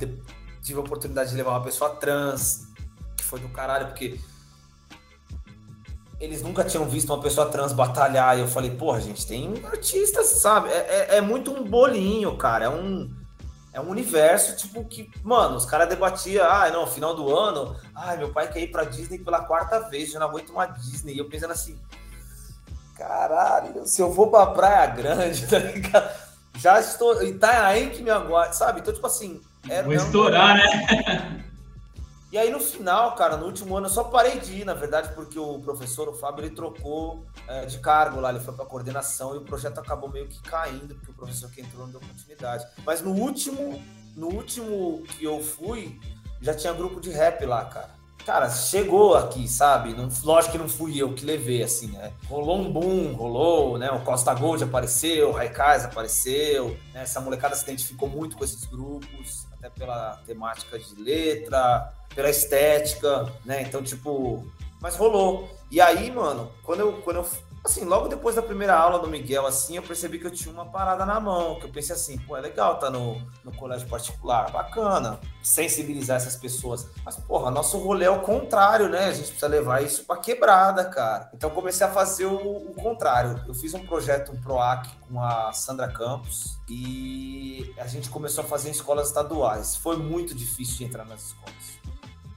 tive 0.63 0.79
a 0.79 0.83
oportunidade 0.83 1.31
de 1.31 1.37
levar 1.37 1.53
uma 1.53 1.63
pessoa 1.63 1.97
trans, 1.97 2.70
foi 3.31 3.39
do 3.39 3.49
caralho, 3.49 3.87
porque 3.87 4.19
eles 6.19 6.43
nunca 6.43 6.65
tinham 6.65 6.85
visto 6.87 7.11
uma 7.11 7.23
pessoa 7.23 7.49
trans 7.49 7.73
batalhar. 7.73 8.37
E 8.37 8.41
eu 8.41 8.49
falei, 8.49 8.71
porra, 8.71 9.01
gente, 9.01 9.27
tem 9.27 9.55
artistas, 9.65 10.27
sabe? 10.27 10.69
É, 10.69 10.75
é, 10.75 11.17
é, 11.17 11.21
muito 11.21 11.53
um 11.53 11.65
bolinho, 11.65 12.37
cara. 12.37 12.67
É 12.67 12.69
um, 12.69 13.09
é 13.73 13.81
um 13.81 13.89
universo, 13.89 14.57
tipo, 14.57 14.85
que, 14.85 15.09
mano, 15.23 15.57
os 15.57 15.65
caras 15.65 15.89
debatiam, 15.89 16.45
ah, 16.45 16.69
não, 16.71 16.87
final 16.87 17.15
do 17.15 17.35
ano, 17.35 17.77
ai, 17.95 18.19
meu 18.19 18.33
pai 18.33 18.53
quer 18.53 18.61
ir 18.61 18.71
pra 18.71 18.85
Disney 18.85 19.19
pela 19.19 19.45
quarta 19.45 19.89
vez, 19.89 20.11
já 20.11 20.19
não 20.19 20.29
aguento 20.29 20.51
uma 20.51 20.67
Disney. 20.67 21.15
E 21.15 21.19
eu 21.19 21.29
pensando 21.29 21.53
assim, 21.53 21.79
caralho, 22.97 23.87
se 23.87 24.03
eu 24.03 24.13
vou 24.13 24.29
pra 24.29 24.47
Praia 24.47 24.87
Grande, 24.89 25.47
tá 25.49 25.59
ligado? 25.59 26.31
Já 26.59 26.79
estou. 26.79 27.23
Itanhaém 27.23 27.89
que 27.89 28.03
me 28.03 28.11
aguarda, 28.11 28.53
sabe? 28.53 28.81
Então, 28.81 28.93
tipo 28.93 29.07
assim. 29.07 29.41
É, 29.69 29.83
vou 29.83 29.95
estourar, 29.95 30.51
um... 30.51 30.59
né? 30.59 31.45
E 32.33 32.39
aí 32.39 32.51
no 32.51 32.61
final, 32.61 33.17
cara, 33.17 33.37
no 33.37 33.47
último 33.47 33.77
ano 33.77 33.87
eu 33.87 33.91
só 33.91 34.05
parei 34.05 34.39
de 34.39 34.61
ir, 34.61 34.65
na 34.65 34.75
verdade, 34.75 35.13
porque 35.15 35.37
o 35.39 35.59
professor, 35.59 36.09
o 36.09 36.13
Fábio, 36.13 36.45
ele 36.45 36.55
trocou 36.55 37.27
é, 37.49 37.67
de 37.67 37.79
cargo 37.81 38.21
lá, 38.21 38.31
ele 38.31 38.39
foi 38.39 38.55
para 38.55 38.65
coordenação 38.65 39.35
e 39.35 39.39
o 39.39 39.45
projeto 39.45 39.79
acabou 39.79 40.09
meio 40.09 40.29
que 40.29 40.41
caindo, 40.43 40.95
porque 40.95 41.11
o 41.11 41.15
professor 41.15 41.51
que 41.51 41.61
entrou 41.61 41.87
não 41.87 41.91
deu 41.91 42.01
continuidade. 42.01 42.65
Mas 42.87 43.01
no 43.01 43.11
último, 43.11 43.83
no 44.15 44.29
último 44.29 45.03
que 45.19 45.25
eu 45.25 45.43
fui, 45.43 45.99
já 46.41 46.55
tinha 46.55 46.73
grupo 46.73 47.01
de 47.01 47.11
rap 47.11 47.45
lá, 47.45 47.65
cara. 47.65 48.00
Cara, 48.25 48.51
chegou 48.51 49.15
aqui, 49.15 49.49
sabe? 49.49 49.95
Não, 49.95 50.09
lógico 50.23 50.53
que 50.53 50.59
não 50.59 50.69
fui 50.69 51.01
eu 51.01 51.15
que 51.15 51.25
levei, 51.25 51.63
assim, 51.63 51.89
né? 51.89 52.13
Rolou 52.29 52.59
um 52.59 52.71
boom, 52.71 53.13
rolou, 53.15 53.79
né? 53.79 53.91
O 53.91 54.01
Costa 54.01 54.35
Gold 54.35 54.63
apareceu, 54.63 55.31
o 55.31 55.33
Raikais 55.33 55.85
apareceu, 55.85 56.77
né? 56.93 57.03
Essa 57.03 57.21
molecada 57.21 57.55
se 57.57 57.65
identificou 57.65 58.09
muito 58.09 58.37
com 58.37 58.45
esses 58.45 58.65
grupos, 58.67 59.47
até 59.53 59.71
pela 59.71 60.21
temática 60.27 60.79
de 60.79 60.95
letra, 61.03 61.93
pela 62.15 62.31
estética, 62.31 63.33
né? 63.45 63.63
Então, 63.63 63.83
tipo, 63.83 64.47
mas 64.81 64.97
rolou. 64.97 65.49
E 65.71 65.81
aí, 65.81 66.11
mano, 66.11 66.51
quando 66.63 66.81
eu, 66.81 66.93
quando 67.03 67.17
eu 67.17 67.27
assim, 67.65 67.85
logo 67.85 68.09
depois 68.09 68.37
da 68.37 68.43
primeira 68.43 68.75
aula 68.75 68.99
do 68.99 69.09
Miguel, 69.09 69.47
assim, 69.47 69.77
eu 69.77 69.83
percebi 69.83 70.19
que 70.19 70.27
eu 70.27 70.31
tinha 70.31 70.53
uma 70.53 70.67
parada 70.67 71.05
na 71.05 71.21
mão, 71.21 71.59
que 71.59 71.67
eu 71.67 71.71
pensei 71.71 71.95
assim, 71.95 72.19
pô, 72.19 72.37
é 72.37 72.41
legal 72.41 72.79
tá 72.79 72.91
no, 72.91 73.21
no 73.45 73.53
colégio 73.55 73.87
particular, 73.89 74.51
bacana, 74.51 75.21
sensibilizar 75.43 76.17
essas 76.17 76.37
pessoas. 76.37 76.89
Mas, 77.05 77.17
porra, 77.17 77.51
nosso 77.51 77.79
rolê 77.79 78.07
é 78.07 78.11
o 78.11 78.21
contrário, 78.21 78.89
né? 78.89 79.07
A 79.07 79.13
gente 79.13 79.29
precisa 79.29 79.47
levar 79.47 79.83
isso 79.83 80.05
pra 80.05 80.17
quebrada, 80.17 80.85
cara. 80.85 81.31
Então, 81.35 81.51
comecei 81.51 81.87
a 81.87 81.91
fazer 81.91 82.27
o, 82.27 82.37
o 82.37 82.75
contrário. 82.75 83.43
Eu 83.47 83.55
fiz 83.55 83.75
um 83.75 83.87
projeto, 83.87 84.33
um 84.33 84.41
PROAC 84.41 84.89
com 85.09 85.23
a 85.23 85.53
Sandra 85.53 85.89
Campos 85.89 86.59
e 86.69 87.75
a 87.77 87.87
gente 87.87 88.09
começou 88.09 88.45
a 88.45 88.47
fazer 88.47 88.69
em 88.69 88.73
escolas 88.73 89.09
estaduais. 89.09 89.77
Foi 89.77 89.97
muito 89.97 90.35
difícil 90.35 90.87
entrar 90.87 91.05
nas 91.05 91.27
escolas. 91.27 91.81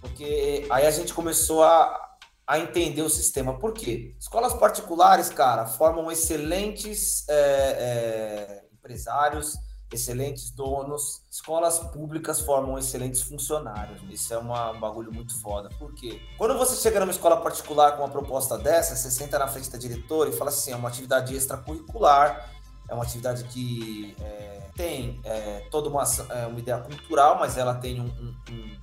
Porque 0.02 0.66
aí 0.70 0.86
a 0.86 0.92
gente 0.92 1.14
começou 1.14 1.64
a, 1.64 2.13
a 2.46 2.60
entender 2.60 3.02
o 3.02 3.10
sistema. 3.10 3.58
Por 3.58 3.74
quê? 3.74 4.16
Escolas 4.20 4.54
particulares, 4.54 5.30
cara, 5.30 5.66
formam 5.66 6.12
excelentes 6.12 7.28
é, 7.30 7.36
é, 7.36 8.66
empresários, 8.74 9.58
excelentes 9.92 10.52
donos. 10.52 11.22
Escolas 11.32 11.80
públicas 11.80 12.42
formam 12.42 12.78
excelentes 12.78 13.22
funcionários. 13.22 14.02
Isso 14.10 14.34
é 14.34 14.38
uma, 14.38 14.72
um 14.72 14.80
bagulho 14.80 15.14
muito 15.14 15.40
foda. 15.40 15.70
Por 15.80 15.94
quê? 15.94 16.22
Quando 16.38 16.58
você 16.58 16.76
chega 16.76 17.00
numa 17.00 17.12
escola 17.12 17.38
particular 17.42 17.94
com 17.94 18.04
uma 18.04 18.10
proposta 18.10 18.58
dessa, 18.58 18.96
você 18.96 19.10
senta 19.10 19.40
na 19.40 19.48
frente 19.48 19.70
da 19.70 19.78
diretora 19.78 20.30
e 20.30 20.34
fala 20.34 20.50
assim: 20.50 20.72
é 20.72 20.76
uma 20.76 20.90
atividade 20.90 21.36
extracurricular, 21.36 22.52
é 22.90 22.94
uma 22.94 23.04
atividade 23.04 23.46
que. 23.46 24.16
É, 24.20 24.53
tem 24.76 25.20
é, 25.24 25.68
toda 25.70 25.90
uma, 25.90 26.04
é, 26.30 26.48
uma 26.48 26.60
ideia 26.60 26.80
cultural, 26.80 27.38
mas 27.40 27.58
ela 27.58 27.76
tem 27.76 28.00
um, 28.02 28.06
um, 28.06 28.36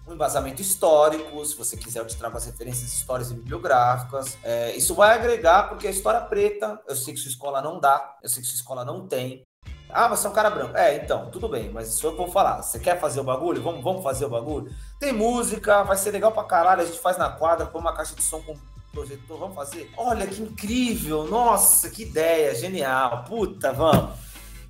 um, 0.09 0.15
embasamento 0.15 0.63
histórico. 0.63 1.45
Se 1.45 1.57
você 1.57 1.77
quiser, 1.77 2.01
eu 2.01 2.07
te 2.07 2.17
trago 2.17 2.37
as 2.37 2.47
referências 2.47 2.93
históricas 2.93 3.33
e 3.33 3.35
bibliográficas. 3.35 4.39
É, 4.43 4.75
isso 4.77 4.95
vai 4.95 5.17
agregar, 5.17 5.69
porque 5.69 5.87
a 5.87 5.91
história 5.91 6.21
preta, 6.21 6.81
eu 6.89 6.95
sei 6.95 7.15
que 7.15 7.21
sua 7.21 7.31
escola 7.31 7.61
não 7.61 7.81
dá, 7.81 8.17
eu 8.23 8.29
sei 8.29 8.43
que 8.43 8.49
sua 8.49 8.57
escola 8.57 8.85
não 8.85 9.07
tem. 9.07 9.45
Ah, 9.93 10.07
você 10.07 10.27
é 10.27 10.31
um 10.31 10.33
cara 10.33 10.51
branco. 10.51 10.77
É, 10.77 10.97
então, 10.97 11.31
tudo 11.31 11.49
bem, 11.49 11.71
mas 11.71 11.89
isso 11.89 12.07
eu 12.07 12.17
vou 12.17 12.31
falar. 12.31 12.63
Você 12.63 12.79
quer 12.79 13.01
fazer 13.01 13.21
o 13.21 13.25
bagulho? 13.25 13.61
Vamos, 13.61 13.83
vamos 13.83 14.03
fazer 14.03 14.25
o 14.25 14.31
bagulho? 14.31 14.73
Tem 15.01 15.13
música, 15.13 15.83
vai 15.83 15.97
ser 15.97 16.13
legal 16.13 16.31
pra 16.31 16.45
caralho. 16.45 16.83
A 16.83 16.85
gente 16.85 17.01
faz 17.01 17.19
na 17.19 17.29
quadra, 17.29 17.67
põe 17.67 17.81
uma 17.81 17.93
caixa 17.93 18.15
de 18.15 18.23
som 18.23 18.41
com 18.43 18.57
projetor, 18.93 19.39
vamos 19.39 19.55
fazer? 19.55 19.91
Olha 19.97 20.27
que 20.27 20.43
incrível, 20.43 21.27
nossa, 21.27 21.91
que 21.91 22.03
ideia, 22.03 22.55
genial, 22.55 23.25
puta, 23.25 23.73
vamos. 23.73 24.17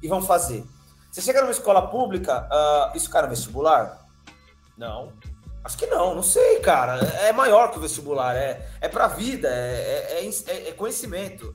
E 0.03 0.09
vamos 0.09 0.27
fazer. 0.27 0.65
Você 1.11 1.21
chega 1.21 1.41
numa 1.41 1.51
escola 1.51 1.89
pública, 1.89 2.49
uh, 2.49 2.97
isso 2.97 3.11
cara 3.11 3.27
vestibular? 3.27 4.07
Não. 4.77 5.13
Acho 5.65 5.77
que 5.77 5.87
não, 5.87 6.15
não 6.15 6.23
sei, 6.23 6.61
cara. 6.61 6.99
É 7.23 7.33
maior 7.33 7.71
que 7.71 7.79
o 7.79 7.81
vestibular, 7.81 8.35
é, 8.35 8.67
é 8.81 8.89
pra 8.89 9.09
vida, 9.09 9.49
é, 9.49 10.21
é, 10.21 10.31
é, 10.47 10.69
é 10.69 10.73
conhecimento. 10.73 11.55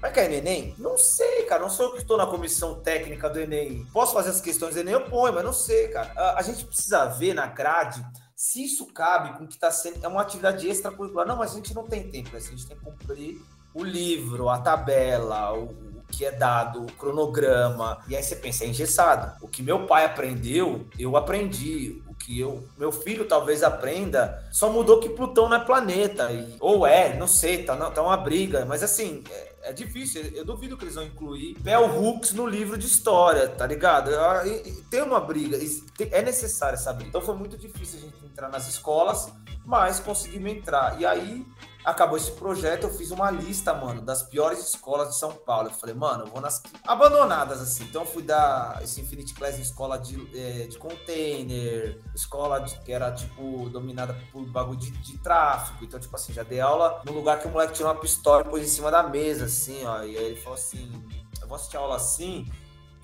Vai 0.00 0.12
cair 0.12 0.28
no 0.28 0.34
Enem? 0.34 0.74
Não 0.78 0.96
sei, 0.96 1.42
cara. 1.44 1.62
Não 1.62 1.70
sou 1.70 1.86
eu 1.86 1.92
que 1.92 1.98
estou 1.98 2.16
na 2.16 2.26
comissão 2.26 2.80
técnica 2.80 3.28
do 3.28 3.40
Enem. 3.40 3.86
Posso 3.92 4.12
fazer 4.12 4.30
as 4.30 4.40
questões 4.40 4.74
do 4.74 4.80
Enem? 4.80 4.94
Eu 4.94 5.08
ponho, 5.08 5.34
mas 5.34 5.44
não 5.44 5.52
sei, 5.52 5.88
cara. 5.88 6.12
A, 6.16 6.38
a 6.38 6.42
gente 6.42 6.64
precisa 6.64 7.06
ver 7.06 7.34
na 7.34 7.46
grade 7.46 8.04
se 8.36 8.64
isso 8.64 8.86
cabe 8.92 9.36
com 9.36 9.44
o 9.44 9.48
que 9.48 9.54
está 9.54 9.70
sendo. 9.70 10.04
É 10.04 10.08
uma 10.08 10.22
atividade 10.22 10.68
extracurricular. 10.68 11.26
Não, 11.26 11.36
mas 11.36 11.52
a 11.52 11.54
gente 11.54 11.74
não 11.74 11.84
tem 11.84 12.08
tempo. 12.10 12.30
Né? 12.32 12.38
A 12.38 12.40
gente 12.40 12.66
tem 12.66 12.76
que 12.76 12.84
cumprir 12.84 13.40
o 13.72 13.82
livro, 13.82 14.48
a 14.48 14.58
tabela, 14.58 15.52
o, 15.52 15.93
que 16.14 16.24
é 16.24 16.30
dado, 16.30 16.82
o 16.82 16.92
cronograma. 16.92 17.98
E 18.08 18.16
aí 18.16 18.22
você 18.22 18.36
pensa, 18.36 18.64
é 18.64 18.68
engessado. 18.68 19.36
O 19.44 19.48
que 19.48 19.62
meu 19.62 19.86
pai 19.86 20.04
aprendeu, 20.04 20.86
eu 20.98 21.16
aprendi. 21.16 22.02
O 22.08 22.14
que 22.14 22.38
eu, 22.38 22.64
meu 22.78 22.92
filho 22.92 23.24
talvez 23.26 23.62
aprenda, 23.62 24.46
só 24.52 24.70
mudou 24.70 25.00
que 25.00 25.08
Plutão 25.08 25.48
não 25.48 25.56
é 25.56 25.64
planeta. 25.64 26.30
E, 26.30 26.56
ou 26.60 26.86
é, 26.86 27.16
não 27.16 27.26
sei, 27.26 27.64
tá, 27.64 27.76
tá 27.90 28.02
uma 28.02 28.16
briga. 28.16 28.64
Mas 28.64 28.82
assim, 28.82 29.24
é, 29.28 29.54
é 29.64 29.72
difícil. 29.72 30.22
Eu 30.34 30.44
duvido 30.44 30.76
que 30.76 30.84
eles 30.84 30.94
vão 30.94 31.04
incluir 31.04 31.58
Bell 31.58 31.86
Hooks 31.86 32.32
no 32.32 32.46
livro 32.46 32.78
de 32.78 32.86
história, 32.86 33.48
tá 33.48 33.66
ligado? 33.66 34.14
Ah, 34.14 34.44
tem 34.88 35.02
uma 35.02 35.20
briga, 35.20 35.58
é 36.10 36.22
necessário 36.22 36.76
essa 36.76 36.92
briga. 36.92 37.08
Então 37.08 37.20
foi 37.20 37.34
muito 37.34 37.58
difícil 37.58 37.98
a 37.98 38.02
gente 38.02 38.24
entrar 38.24 38.48
nas 38.48 38.68
escolas, 38.68 39.32
mas 39.64 39.98
conseguimos 39.98 40.52
entrar. 40.52 41.00
E 41.00 41.04
aí 41.04 41.44
acabou 41.84 42.16
esse 42.16 42.30
projeto, 42.32 42.84
eu 42.84 42.90
fiz 42.90 43.10
uma 43.10 43.30
lista, 43.30 43.74
mano, 43.74 44.00
das 44.00 44.22
piores 44.22 44.60
escolas 44.60 45.10
de 45.10 45.16
São 45.16 45.32
Paulo. 45.32 45.68
Eu 45.68 45.72
falei, 45.72 45.94
mano, 45.94 46.24
eu 46.24 46.30
vou 46.30 46.40
nas 46.40 46.62
abandonadas, 46.86 47.60
assim. 47.60 47.84
Então 47.84 48.02
eu 48.02 48.06
fui 48.06 48.22
dar 48.22 48.82
esse 48.82 49.00
Infinity 49.00 49.34
Class 49.34 49.58
em 49.58 49.62
escola 49.62 49.98
de, 49.98 50.16
é, 50.36 50.66
de 50.66 50.78
container, 50.78 52.00
escola 52.14 52.60
de, 52.60 52.78
que 52.80 52.92
era, 52.92 53.12
tipo, 53.12 53.68
dominada 53.68 54.18
por 54.32 54.46
bagulho 54.46 54.78
de, 54.78 54.90
de, 54.90 55.18
tráfico. 55.18 55.84
Então, 55.84 56.00
tipo 56.00 56.14
assim, 56.16 56.32
já 56.32 56.42
dei 56.42 56.60
aula 56.60 57.02
no 57.04 57.12
lugar 57.12 57.38
que 57.38 57.46
o 57.46 57.50
moleque 57.50 57.74
tinha 57.74 57.86
uma 57.86 57.94
pistola 57.94 58.42
e 58.42 58.48
pôs 58.48 58.64
em 58.64 58.68
cima 58.68 58.90
da 58.90 59.02
mesa, 59.02 59.44
assim, 59.44 59.84
ó. 59.84 60.02
E 60.02 60.16
aí 60.16 60.24
ele 60.24 60.40
falou 60.40 60.58
assim, 60.58 60.90
eu 61.40 61.46
vou 61.46 61.56
assistir 61.56 61.76
aula 61.76 61.96
assim 61.96 62.50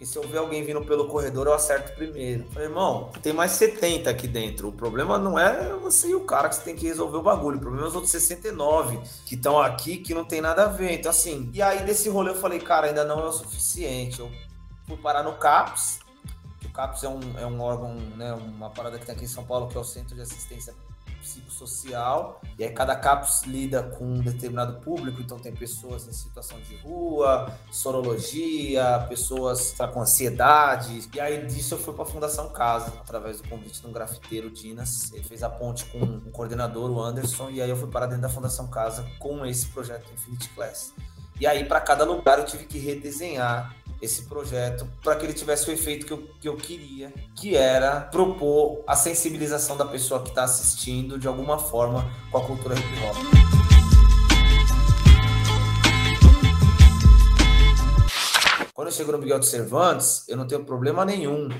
porque 0.00 0.06
se 0.06 0.16
eu 0.16 0.26
ver 0.26 0.38
alguém 0.38 0.64
vindo 0.64 0.82
pelo 0.82 1.08
corredor, 1.08 1.46
eu 1.46 1.52
acerto 1.52 1.92
primeiro. 1.92 2.48
falei, 2.52 2.68
irmão, 2.68 3.10
tem 3.20 3.34
mais 3.34 3.50
70 3.50 4.08
aqui 4.08 4.26
dentro. 4.26 4.68
O 4.68 4.72
problema 4.72 5.18
não 5.18 5.38
é 5.38 5.74
você 5.74 6.08
e 6.08 6.14
o 6.14 6.24
cara 6.24 6.48
que 6.48 6.54
você 6.54 6.62
tem 6.62 6.74
que 6.74 6.86
resolver 6.86 7.18
o 7.18 7.22
bagulho. 7.22 7.58
O 7.58 7.60
problema 7.60 7.84
é 7.84 7.88
os 7.88 7.94
outros 7.94 8.10
69 8.10 8.98
que 9.26 9.34
estão 9.34 9.60
aqui 9.60 9.98
que 9.98 10.14
não 10.14 10.24
tem 10.24 10.40
nada 10.40 10.64
a 10.64 10.68
ver. 10.68 10.92
Então, 10.92 11.10
assim, 11.10 11.50
e 11.52 11.60
aí 11.60 11.84
desse 11.84 12.08
rolê 12.08 12.30
eu 12.30 12.34
falei, 12.34 12.58
cara, 12.58 12.86
ainda 12.86 13.04
não 13.04 13.20
é 13.20 13.26
o 13.26 13.32
suficiente. 13.32 14.20
Eu 14.20 14.30
fui 14.86 14.96
parar 14.96 15.22
no 15.22 15.34
CAPS. 15.34 16.00
O 16.64 16.72
CAPS 16.72 17.04
é 17.04 17.08
um, 17.10 17.20
é 17.38 17.44
um 17.44 17.60
órgão, 17.60 17.94
né, 18.16 18.32
uma 18.32 18.70
parada 18.70 18.98
que 18.98 19.04
tem 19.04 19.14
aqui 19.14 19.24
em 19.26 19.28
São 19.28 19.44
Paulo, 19.44 19.68
que 19.68 19.76
é 19.76 19.80
o 19.80 19.84
Centro 19.84 20.14
de 20.14 20.22
Assistência 20.22 20.74
psicossocial, 21.20 22.40
e 22.58 22.64
aí 22.64 22.70
cada 22.70 22.96
CAPS 22.96 23.42
lida 23.44 23.82
com 23.82 24.04
um 24.04 24.20
determinado 24.20 24.80
público, 24.80 25.20
então 25.20 25.38
tem 25.38 25.54
pessoas 25.54 26.06
em 26.08 26.12
situação 26.12 26.58
de 26.60 26.76
rua, 26.76 27.52
sorologia, 27.70 29.06
pessoas 29.08 29.72
tá, 29.72 29.86
com 29.86 30.00
ansiedade, 30.00 31.08
e 31.14 31.20
aí 31.20 31.46
disso 31.46 31.74
eu 31.74 31.78
fui 31.78 31.94
para 31.94 32.04
a 32.04 32.06
Fundação 32.06 32.50
Casa, 32.50 32.92
através 33.00 33.40
do 33.40 33.48
convite 33.48 33.80
de 33.80 33.86
um 33.86 33.92
grafiteiro, 33.92 34.50
Dinas, 34.50 35.12
ele 35.12 35.24
fez 35.24 35.42
a 35.42 35.50
ponte 35.50 35.84
com 35.86 35.98
o 35.98 36.30
coordenador, 36.30 36.90
o 36.90 37.00
Anderson, 37.00 37.50
e 37.50 37.60
aí 37.60 37.70
eu 37.70 37.76
fui 37.76 37.88
para 37.88 38.06
dentro 38.06 38.22
da 38.22 38.28
Fundação 38.28 38.68
Casa 38.68 39.06
com 39.18 39.44
esse 39.46 39.66
projeto 39.68 40.12
Infinity 40.12 40.48
Class. 40.50 40.92
E 41.40 41.46
aí, 41.46 41.64
para 41.64 41.80
cada 41.80 42.04
lugar, 42.04 42.38
eu 42.38 42.44
tive 42.44 42.66
que 42.66 42.78
redesenhar 42.78 43.74
esse 44.00 44.22
projeto 44.22 44.86
para 45.02 45.16
que 45.16 45.26
ele 45.26 45.32
tivesse 45.32 45.68
o 45.68 45.72
efeito 45.72 46.06
que 46.06 46.12
eu, 46.12 46.18
que 46.40 46.48
eu 46.48 46.56
queria, 46.56 47.12
que 47.36 47.56
era 47.56 48.00
propor 48.00 48.82
a 48.86 48.96
sensibilização 48.96 49.76
da 49.76 49.84
pessoa 49.84 50.22
que 50.22 50.30
está 50.30 50.44
assistindo 50.44 51.18
de 51.18 51.28
alguma 51.28 51.58
forma 51.58 52.04
com 52.30 52.38
a 52.38 52.46
cultura 52.46 52.74
hip 52.74 52.86
hop. 53.04 53.16
Quando 58.72 58.88
eu 58.88 58.92
chego 58.92 59.12
no 59.12 59.18
Miguel 59.18 59.38
de 59.38 59.46
Cervantes, 59.46 60.26
eu 60.26 60.36
não 60.36 60.46
tenho 60.46 60.64
problema 60.64 61.04
nenhum 61.04 61.50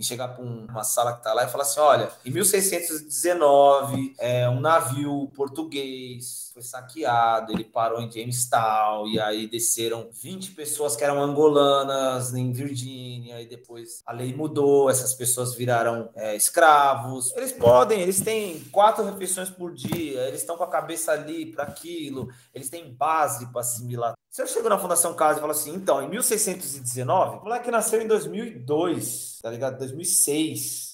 em 0.00 0.02
chegar 0.02 0.28
para 0.28 0.42
uma 0.42 0.82
sala 0.82 1.12
que 1.12 1.18
está 1.18 1.34
lá 1.34 1.44
e 1.44 1.48
falar 1.48 1.64
assim: 1.64 1.78
olha, 1.78 2.10
em 2.24 2.30
1619, 2.30 4.14
é, 4.18 4.48
um 4.48 4.58
navio 4.58 5.30
português 5.36 6.49
foi 6.52 6.62
saqueado, 6.62 7.52
ele 7.52 7.64
parou 7.64 8.00
em 8.00 8.10
Jamestown, 8.10 9.06
e 9.08 9.20
aí 9.20 9.46
desceram 9.46 10.08
20 10.12 10.52
pessoas 10.52 10.96
que 10.96 11.04
eram 11.04 11.22
angolanas 11.22 12.34
em 12.34 12.52
Virgínia, 12.52 13.40
e 13.40 13.46
depois 13.46 14.02
a 14.04 14.12
lei 14.12 14.34
mudou, 14.34 14.90
essas 14.90 15.14
pessoas 15.14 15.54
viraram 15.54 16.10
é, 16.14 16.36
escravos. 16.36 17.32
Eles 17.36 17.52
podem, 17.52 18.00
eles 18.00 18.20
têm 18.20 18.60
quatro 18.70 19.04
refeições 19.04 19.50
por 19.50 19.72
dia, 19.72 20.20
eles 20.28 20.40
estão 20.40 20.56
com 20.56 20.64
a 20.64 20.70
cabeça 20.70 21.12
ali 21.12 21.46
para 21.46 21.64
aquilo, 21.64 22.28
eles 22.54 22.68
têm 22.68 22.92
base 22.92 23.46
para 23.46 23.60
assimilar. 23.60 24.14
Se 24.28 24.42
eu 24.42 24.46
chego 24.46 24.68
na 24.68 24.78
Fundação 24.78 25.12
Casa 25.14 25.38
e 25.38 25.40
falo 25.40 25.52
assim, 25.52 25.74
então, 25.74 26.00
em 26.02 26.08
1619, 26.08 27.38
o 27.38 27.42
moleque 27.42 27.70
nasceu 27.70 28.00
em 28.00 28.06
2002, 28.06 29.40
tá 29.42 29.50
ligado? 29.50 29.78
2006. 29.78 30.89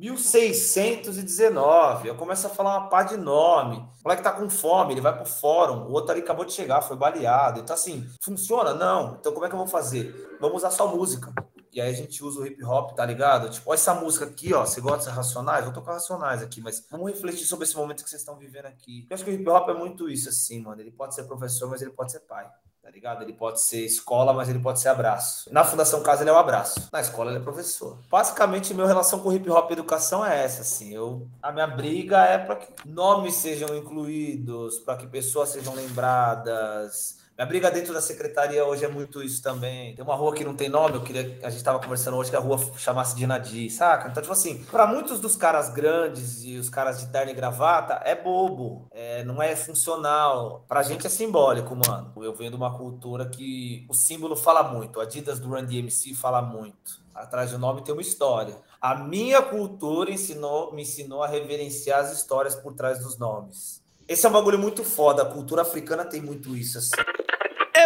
1619. 0.00 2.08
Eu 2.08 2.14
começo 2.14 2.46
a 2.46 2.50
falar 2.50 2.78
uma 2.78 2.88
pá 2.88 3.02
de 3.02 3.18
nome. 3.18 3.76
O 3.76 4.02
moleque 4.02 4.22
tá 4.22 4.32
com 4.32 4.48
fome, 4.48 4.94
ele 4.94 5.02
vai 5.02 5.14
pro 5.14 5.26
fórum. 5.26 5.86
O 5.86 5.92
outro 5.92 6.12
ali 6.12 6.22
acabou 6.22 6.46
de 6.46 6.54
chegar, 6.54 6.80
foi 6.80 6.96
baleado. 6.96 7.60
Então, 7.60 7.74
assim, 7.74 8.08
funciona? 8.22 8.72
Não. 8.72 9.18
Então, 9.20 9.30
como 9.30 9.44
é 9.44 9.48
que 9.48 9.54
eu 9.54 9.58
vou 9.58 9.66
fazer? 9.66 10.38
Vamos 10.40 10.56
usar 10.56 10.70
só 10.70 10.86
música. 10.86 11.34
E 11.70 11.82
aí 11.82 11.90
a 11.90 11.92
gente 11.92 12.24
usa 12.24 12.40
o 12.40 12.46
hip 12.46 12.64
hop, 12.64 12.96
tá 12.96 13.04
ligado? 13.04 13.50
Tipo, 13.50 13.68
olha 13.70 13.76
essa 13.76 13.92
música 13.92 14.24
aqui, 14.24 14.54
ó. 14.54 14.64
Você 14.64 14.80
gosta 14.80 15.10
de 15.10 15.16
Racionais? 15.16 15.66
Vou 15.66 15.74
tocar 15.74 15.92
Racionais 15.92 16.42
aqui, 16.42 16.62
mas 16.62 16.82
vamos 16.90 17.10
refletir 17.10 17.44
sobre 17.44 17.66
esse 17.66 17.76
momento 17.76 18.02
que 18.02 18.08
vocês 18.08 18.22
estão 18.22 18.38
vivendo 18.38 18.64
aqui. 18.66 19.06
Eu 19.08 19.14
acho 19.14 19.22
que 19.22 19.30
o 19.30 19.34
hip 19.34 19.46
hop 19.50 19.68
é 19.68 19.74
muito 19.74 20.08
isso, 20.08 20.30
assim, 20.30 20.62
mano. 20.62 20.80
Ele 20.80 20.90
pode 20.90 21.14
ser 21.14 21.24
professor, 21.24 21.68
mas 21.68 21.82
ele 21.82 21.90
pode 21.90 22.10
ser 22.10 22.20
pai 22.20 22.50
tá 22.82 22.90
ligado? 22.90 23.22
Ele 23.22 23.32
pode 23.32 23.60
ser 23.60 23.84
escola, 23.84 24.32
mas 24.32 24.48
ele 24.48 24.58
pode 24.58 24.80
ser 24.80 24.88
abraço. 24.88 25.52
Na 25.52 25.64
Fundação 25.64 26.02
Casa 26.02 26.22
ele 26.22 26.30
é 26.30 26.32
o 26.32 26.38
abraço. 26.38 26.88
Na 26.92 27.00
escola 27.00 27.30
ele 27.30 27.40
é 27.40 27.42
professor. 27.42 27.98
Basicamente, 28.10 28.74
minha 28.74 28.86
relação 28.86 29.20
com 29.20 29.32
hip 29.32 29.48
hop 29.50 29.70
e 29.70 29.72
educação 29.74 30.24
é 30.24 30.44
essa, 30.44 30.62
assim. 30.62 30.94
Eu, 30.94 31.28
a 31.42 31.52
minha 31.52 31.66
briga 31.66 32.24
é 32.24 32.38
para 32.38 32.56
que 32.56 32.88
nomes 32.88 33.34
sejam 33.34 33.76
incluídos, 33.76 34.78
para 34.80 34.96
que 34.96 35.06
pessoas 35.06 35.50
sejam 35.50 35.74
lembradas, 35.74 37.19
minha 37.40 37.46
briga 37.46 37.70
dentro 37.70 37.94
da 37.94 38.02
secretaria 38.02 38.66
hoje 38.66 38.84
é 38.84 38.88
muito 38.88 39.22
isso 39.22 39.42
também. 39.42 39.94
Tem 39.94 40.04
uma 40.04 40.14
rua 40.14 40.34
que 40.34 40.44
não 40.44 40.54
tem 40.54 40.68
nome, 40.68 40.96
eu 40.96 41.00
queria. 41.00 41.38
A 41.42 41.48
gente 41.48 41.64
tava 41.64 41.78
conversando 41.78 42.18
hoje 42.18 42.28
que 42.28 42.36
a 42.36 42.38
rua 42.38 42.58
chamasse 42.76 43.16
de 43.16 43.26
Nadir, 43.26 43.72
saca? 43.72 44.10
Então, 44.10 44.22
tipo 44.22 44.32
assim, 44.34 44.62
para 44.64 44.86
muitos 44.86 45.20
dos 45.20 45.36
caras 45.36 45.70
grandes 45.70 46.44
e 46.44 46.58
os 46.58 46.68
caras 46.68 47.00
de 47.00 47.06
terno 47.06 47.32
e 47.32 47.34
gravata, 47.34 47.94
é 48.04 48.14
bobo, 48.14 48.88
é, 48.90 49.24
não 49.24 49.42
é 49.42 49.56
funcional. 49.56 50.66
Pra 50.68 50.82
gente 50.82 51.06
é 51.06 51.08
simbólico, 51.08 51.74
mano. 51.74 52.12
Eu 52.22 52.34
venho 52.34 52.50
de 52.50 52.56
uma 52.58 52.76
cultura 52.76 53.26
que 53.26 53.86
o 53.88 53.94
símbolo 53.94 54.36
fala 54.36 54.62
muito. 54.62 55.00
Adidas 55.00 55.40
do 55.40 55.48
Run 55.48 55.64
DMC 55.64 56.12
fala 56.12 56.42
muito. 56.42 57.00
Atrás 57.14 57.52
do 57.52 57.58
nome 57.58 57.82
tem 57.82 57.94
uma 57.94 58.02
história. 58.02 58.54
A 58.78 58.94
minha 58.94 59.40
cultura 59.40 60.10
ensinou, 60.10 60.74
me 60.74 60.82
ensinou 60.82 61.22
a 61.22 61.26
reverenciar 61.26 62.00
as 62.00 62.12
histórias 62.12 62.54
por 62.54 62.74
trás 62.74 62.98
dos 62.98 63.16
nomes. 63.16 63.80
Esse 64.06 64.26
é 64.26 64.28
um 64.28 64.32
bagulho 64.32 64.58
muito 64.58 64.84
foda. 64.84 65.22
A 65.22 65.26
cultura 65.26 65.62
africana 65.62 66.04
tem 66.04 66.20
muito 66.20 66.54
isso, 66.54 66.76
assim. 66.76 66.90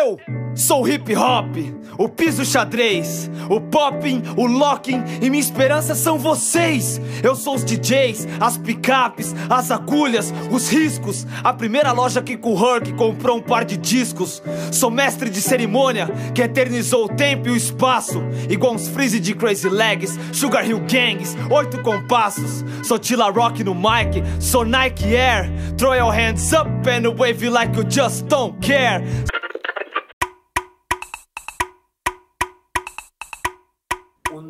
Eu 0.05 0.19
sou 0.55 0.87
hip 0.87 1.17
hop, 1.17 1.57
o 1.97 2.11
piso 2.11 2.45
xadrez, 2.45 3.31
o 3.49 3.59
popping, 3.59 4.23
o 4.37 4.47
locking 4.47 5.03
e 5.23 5.31
minha 5.31 5.41
esperança 5.41 5.95
são 5.95 6.19
vocês. 6.19 7.01
Eu 7.23 7.35
sou 7.35 7.55
os 7.55 7.65
DJs, 7.65 8.29
as 8.39 8.59
picapes, 8.59 9.35
as 9.49 9.71
agulhas, 9.71 10.31
os 10.53 10.69
riscos. 10.69 11.27
A 11.43 11.55
primeira 11.55 11.91
loja 11.93 12.21
que 12.21 12.37
com 12.37 12.53
Herc 12.53 12.93
comprou 12.99 13.39
um 13.39 13.41
par 13.41 13.65
de 13.65 13.79
discos. 13.79 14.43
Sou 14.71 14.91
mestre 14.91 15.31
de 15.31 15.41
cerimônia 15.41 16.07
que 16.35 16.43
eternizou 16.43 17.07
o 17.07 17.09
tempo 17.09 17.49
e 17.49 17.53
o 17.53 17.57
espaço. 17.57 18.23
Igual 18.51 18.75
uns 18.75 18.87
freeze 18.89 19.19
de 19.19 19.35
Crazy 19.35 19.71
Legs, 19.71 20.19
Sugar 20.35 20.69
Hill 20.69 20.81
Gangs, 20.81 21.35
oito 21.51 21.83
compassos. 21.83 22.63
Sou 22.83 22.99
Tila 22.99 23.31
Rock 23.31 23.65
no 23.65 23.75
mic, 23.75 24.23
sou 24.39 24.67
Nike 24.67 25.17
Air. 25.17 25.51
Throw 25.79 25.95
your 25.95 26.13
hands 26.13 26.53
up 26.53 26.69
and 26.87 27.09
wave 27.19 27.43
like 27.49 27.75
you 27.75 27.85
just 27.89 28.27
don't 28.29 28.61
care. 28.61 29.03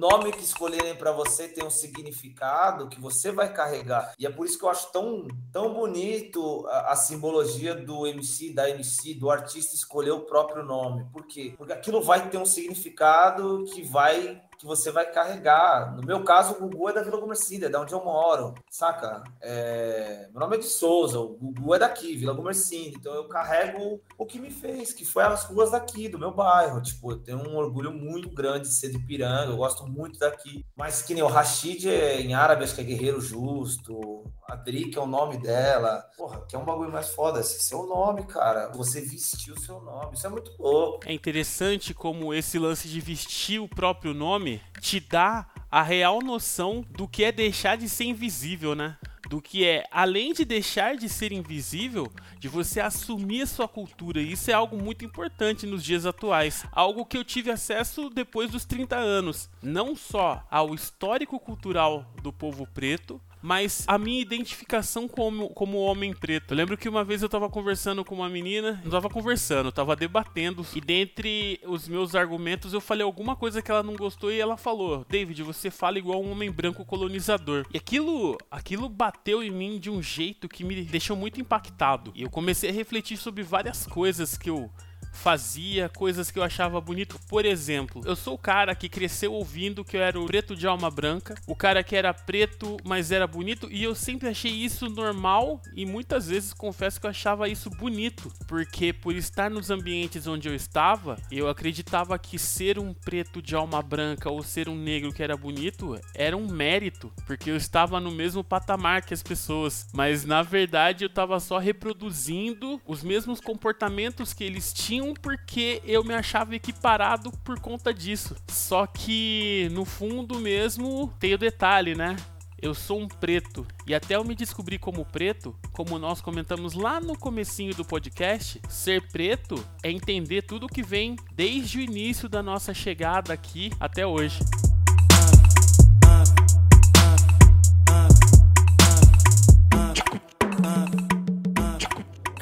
Nome 0.04 0.32
que 0.32 0.44
escolherem 0.44 0.94
para 0.94 1.12
você 1.12 1.48
tem 1.48 1.64
um 1.64 1.70
significado 1.70 2.90
que 2.90 3.00
você 3.00 3.32
vai 3.32 3.50
carregar. 3.50 4.12
E 4.18 4.26
é 4.26 4.30
por 4.30 4.44
isso 4.44 4.58
que 4.58 4.64
eu 4.64 4.68
acho 4.68 4.92
tão, 4.92 5.26
tão 5.50 5.72
bonito 5.72 6.66
a, 6.68 6.92
a 6.92 6.96
simbologia 6.96 7.74
do 7.74 8.06
MC, 8.06 8.52
da 8.52 8.68
MC, 8.68 9.14
do 9.14 9.30
artista 9.30 9.74
escolher 9.74 10.10
o 10.10 10.20
próprio 10.20 10.62
nome. 10.62 11.06
Por 11.10 11.26
quê? 11.26 11.54
Porque 11.56 11.72
aquilo 11.72 12.02
vai 12.02 12.28
ter 12.28 12.36
um 12.36 12.44
significado 12.44 13.64
que 13.72 13.82
vai 13.82 14.42
que 14.58 14.66
você 14.66 14.90
vai 14.90 15.10
carregar. 15.10 15.94
No 15.96 16.02
meu 16.02 16.22
caso, 16.24 16.54
o 16.54 16.60
Gugu 16.60 16.88
é 16.88 16.92
da 16.92 17.02
Vila 17.02 17.20
Gomercida, 17.20 17.66
é 17.66 17.68
da 17.68 17.80
onde 17.80 17.92
eu 17.92 18.04
moro, 18.04 18.54
saca? 18.70 19.22
É... 19.40 20.28
Meu 20.30 20.40
nome 20.40 20.56
é 20.56 20.60
de 20.60 20.66
Souza, 20.66 21.18
o 21.18 21.36
Gugu 21.36 21.74
é 21.74 21.78
daqui, 21.78 22.16
Vila 22.16 22.32
Gomercida. 22.32 22.96
Então 22.98 23.14
eu 23.14 23.28
carrego 23.28 24.00
o 24.18 24.26
que 24.26 24.38
me 24.38 24.50
fez, 24.50 24.92
que 24.92 25.04
foi 25.04 25.22
as 25.22 25.44
ruas 25.44 25.70
daqui, 25.70 26.08
do 26.08 26.18
meu 26.18 26.32
bairro. 26.32 26.80
Tipo, 26.82 27.12
eu 27.12 27.18
tenho 27.18 27.38
um 27.38 27.56
orgulho 27.56 27.92
muito 27.92 28.30
grande 28.30 28.68
de 28.68 28.74
ser 28.74 28.90
de 28.90 28.98
Piranga, 28.98 29.52
eu 29.52 29.56
gosto 29.56 29.86
muito 29.86 30.18
daqui. 30.18 30.64
Mas 30.76 31.02
que 31.02 31.14
nem 31.14 31.22
o 31.22 31.28
Rashid 31.28 31.88
é, 31.88 32.20
em 32.20 32.34
árabe, 32.34 32.64
acho 32.64 32.74
que 32.74 32.80
é 32.80 32.84
Guerreiro 32.84 33.20
Justo. 33.20 34.24
A 34.46 34.56
Dri, 34.56 34.90
que 34.90 34.98
é 34.98 35.02
o 35.02 35.06
nome 35.06 35.38
dela. 35.38 36.04
Porra, 36.18 36.44
que 36.46 36.54
é 36.54 36.58
um 36.58 36.66
bagulho 36.66 36.92
mais 36.92 37.08
foda. 37.08 37.40
Esse 37.40 37.56
é 37.56 37.60
seu 37.60 37.86
nome, 37.86 38.26
cara. 38.26 38.70
Você 38.74 39.00
vestiu 39.00 39.54
o 39.54 39.58
seu 39.60 39.80
nome. 39.80 40.14
Isso 40.14 40.26
é 40.26 40.30
muito 40.30 40.52
louco. 40.58 41.00
É 41.06 41.12
interessante 41.12 41.94
como 41.94 42.34
esse 42.34 42.58
lance 42.58 42.86
de 42.86 43.00
vestir 43.00 43.58
o 43.58 43.68
próprio 43.68 44.12
nome 44.12 44.43
te 44.80 45.00
dá 45.00 45.46
a 45.70 45.82
real 45.82 46.20
noção 46.20 46.84
do 46.90 47.08
que 47.08 47.24
é 47.24 47.32
deixar 47.32 47.76
de 47.76 47.88
ser 47.88 48.04
invisível, 48.04 48.74
né? 48.74 48.96
do 49.28 49.40
que 49.40 49.66
é, 49.66 49.84
além 49.90 50.32
de 50.32 50.44
deixar 50.44 50.96
de 50.96 51.08
ser 51.08 51.32
invisível, 51.32 52.10
de 52.38 52.48
você 52.48 52.80
assumir 52.80 53.42
a 53.42 53.46
sua 53.46 53.66
cultura. 53.66 54.20
Isso 54.20 54.50
é 54.50 54.54
algo 54.54 54.80
muito 54.80 55.04
importante 55.04 55.66
nos 55.66 55.82
dias 55.82 56.06
atuais. 56.06 56.64
Algo 56.72 57.04
que 57.04 57.16
eu 57.16 57.24
tive 57.24 57.50
acesso 57.50 58.10
depois 58.10 58.50
dos 58.50 58.64
30 58.64 58.96
anos. 58.96 59.48
Não 59.62 59.96
só 59.96 60.46
ao 60.50 60.74
histórico 60.74 61.38
cultural 61.40 62.06
do 62.22 62.32
povo 62.32 62.66
preto, 62.66 63.20
mas 63.44 63.84
a 63.86 63.98
minha 63.98 64.22
identificação 64.22 65.06
como, 65.06 65.50
como 65.50 65.76
homem 65.76 66.14
preto. 66.14 66.52
Eu 66.52 66.56
lembro 66.56 66.78
que 66.78 66.88
uma 66.88 67.04
vez 67.04 67.22
eu 67.22 67.28
tava 67.28 67.50
conversando 67.50 68.02
com 68.02 68.14
uma 68.14 68.26
menina, 68.26 68.80
não 68.82 68.90
tava 68.90 69.10
conversando, 69.10 69.70
tava 69.70 69.94
debatendo, 69.94 70.64
e 70.74 70.80
dentre 70.80 71.60
os 71.66 71.86
meus 71.86 72.14
argumentos 72.14 72.72
eu 72.72 72.80
falei 72.80 73.04
alguma 73.04 73.36
coisa 73.36 73.60
que 73.60 73.70
ela 73.70 73.82
não 73.82 73.96
gostou 73.96 74.32
e 74.32 74.40
ela 74.40 74.56
falou: 74.56 75.04
David, 75.10 75.42
você 75.42 75.70
fala 75.70 75.98
igual 75.98 76.22
um 76.22 76.32
homem 76.32 76.50
branco 76.50 76.86
colonizador. 76.86 77.66
E 77.70 77.76
aquilo, 77.76 78.38
aquilo 78.50 78.88
bateu 78.88 79.42
em 79.42 79.50
mim 79.50 79.78
de 79.78 79.90
um 79.90 80.00
jeito 80.00 80.48
que 80.48 80.64
me 80.64 80.82
deixou 80.82 81.14
muito 81.14 81.38
impactado. 81.38 82.12
E 82.14 82.22
eu 82.22 82.30
comecei 82.30 82.70
a 82.70 82.72
refletir 82.72 83.18
sobre 83.18 83.42
várias 83.42 83.86
coisas 83.86 84.38
que 84.38 84.48
eu 84.48 84.70
fazia, 85.14 85.88
coisas 85.88 86.30
que 86.30 86.38
eu 86.38 86.42
achava 86.42 86.80
bonito. 86.80 87.18
Por 87.28 87.44
exemplo, 87.44 88.02
eu 88.04 88.16
sou 88.16 88.34
o 88.34 88.38
cara 88.38 88.74
que 88.74 88.88
cresceu 88.88 89.32
ouvindo 89.32 89.84
que 89.84 89.96
eu 89.96 90.02
era 90.02 90.20
o 90.20 90.26
preto 90.26 90.54
de 90.54 90.66
alma 90.66 90.90
branca, 90.90 91.34
o 91.46 91.54
cara 91.54 91.82
que 91.82 91.96
era 91.96 92.12
preto, 92.12 92.76
mas 92.84 93.10
era 93.10 93.26
bonito, 93.26 93.68
e 93.70 93.82
eu 93.82 93.94
sempre 93.94 94.28
achei 94.28 94.50
isso 94.50 94.88
normal 94.88 95.62
e 95.74 95.86
muitas 95.86 96.28
vezes 96.28 96.52
confesso 96.52 97.00
que 97.00 97.06
eu 97.06 97.10
achava 97.10 97.48
isso 97.48 97.70
bonito, 97.70 98.30
porque 98.46 98.92
por 98.92 99.14
estar 99.14 99.50
nos 99.50 99.70
ambientes 99.70 100.26
onde 100.26 100.48
eu 100.48 100.54
estava, 100.54 101.18
eu 101.30 101.48
acreditava 101.48 102.18
que 102.18 102.38
ser 102.38 102.78
um 102.78 102.92
preto 102.92 103.40
de 103.40 103.54
alma 103.54 103.80
branca 103.80 104.30
ou 104.30 104.42
ser 104.42 104.68
um 104.68 104.76
negro 104.76 105.12
que 105.12 105.22
era 105.22 105.36
bonito 105.36 105.98
era 106.14 106.36
um 106.36 106.46
mérito, 106.46 107.12
porque 107.26 107.50
eu 107.50 107.56
estava 107.56 108.00
no 108.00 108.10
mesmo 108.10 108.42
patamar 108.42 109.02
que 109.02 109.14
as 109.14 109.22
pessoas, 109.22 109.86
mas 109.92 110.24
na 110.24 110.42
verdade 110.42 111.04
eu 111.04 111.08
estava 111.08 111.38
só 111.38 111.58
reproduzindo 111.58 112.80
os 112.86 113.02
mesmos 113.02 113.40
comportamentos 113.40 114.32
que 114.32 114.44
eles 114.44 114.72
tinham 114.72 115.03
porque 115.12 115.82
eu 115.84 116.04
me 116.04 116.14
achava 116.14 116.54
equiparado 116.54 117.30
por 117.44 117.58
conta 117.58 117.92
disso. 117.92 118.36
Só 118.48 118.86
que 118.86 119.68
no 119.72 119.84
fundo 119.84 120.38
mesmo 120.38 121.12
tem 121.18 121.34
o 121.34 121.38
detalhe, 121.38 121.94
né? 121.94 122.16
Eu 122.62 122.72
sou 122.72 122.98
um 122.98 123.08
preto 123.08 123.66
e 123.86 123.94
até 123.94 124.16
eu 124.16 124.24
me 124.24 124.34
descobrir 124.34 124.78
como 124.78 125.04
preto, 125.04 125.54
como 125.72 125.98
nós 125.98 126.22
comentamos 126.22 126.72
lá 126.72 126.98
no 126.98 127.18
comecinho 127.18 127.74
do 127.74 127.84
podcast, 127.84 128.58
ser 128.70 129.06
preto 129.08 129.62
é 129.82 129.90
entender 129.90 130.42
tudo 130.42 130.66
que 130.66 130.82
vem 130.82 131.16
desde 131.34 131.78
o 131.78 131.82
início 131.82 132.26
da 132.26 132.42
nossa 132.42 132.72
chegada 132.72 133.34
aqui 133.34 133.70
até 133.78 134.06
hoje. 134.06 134.38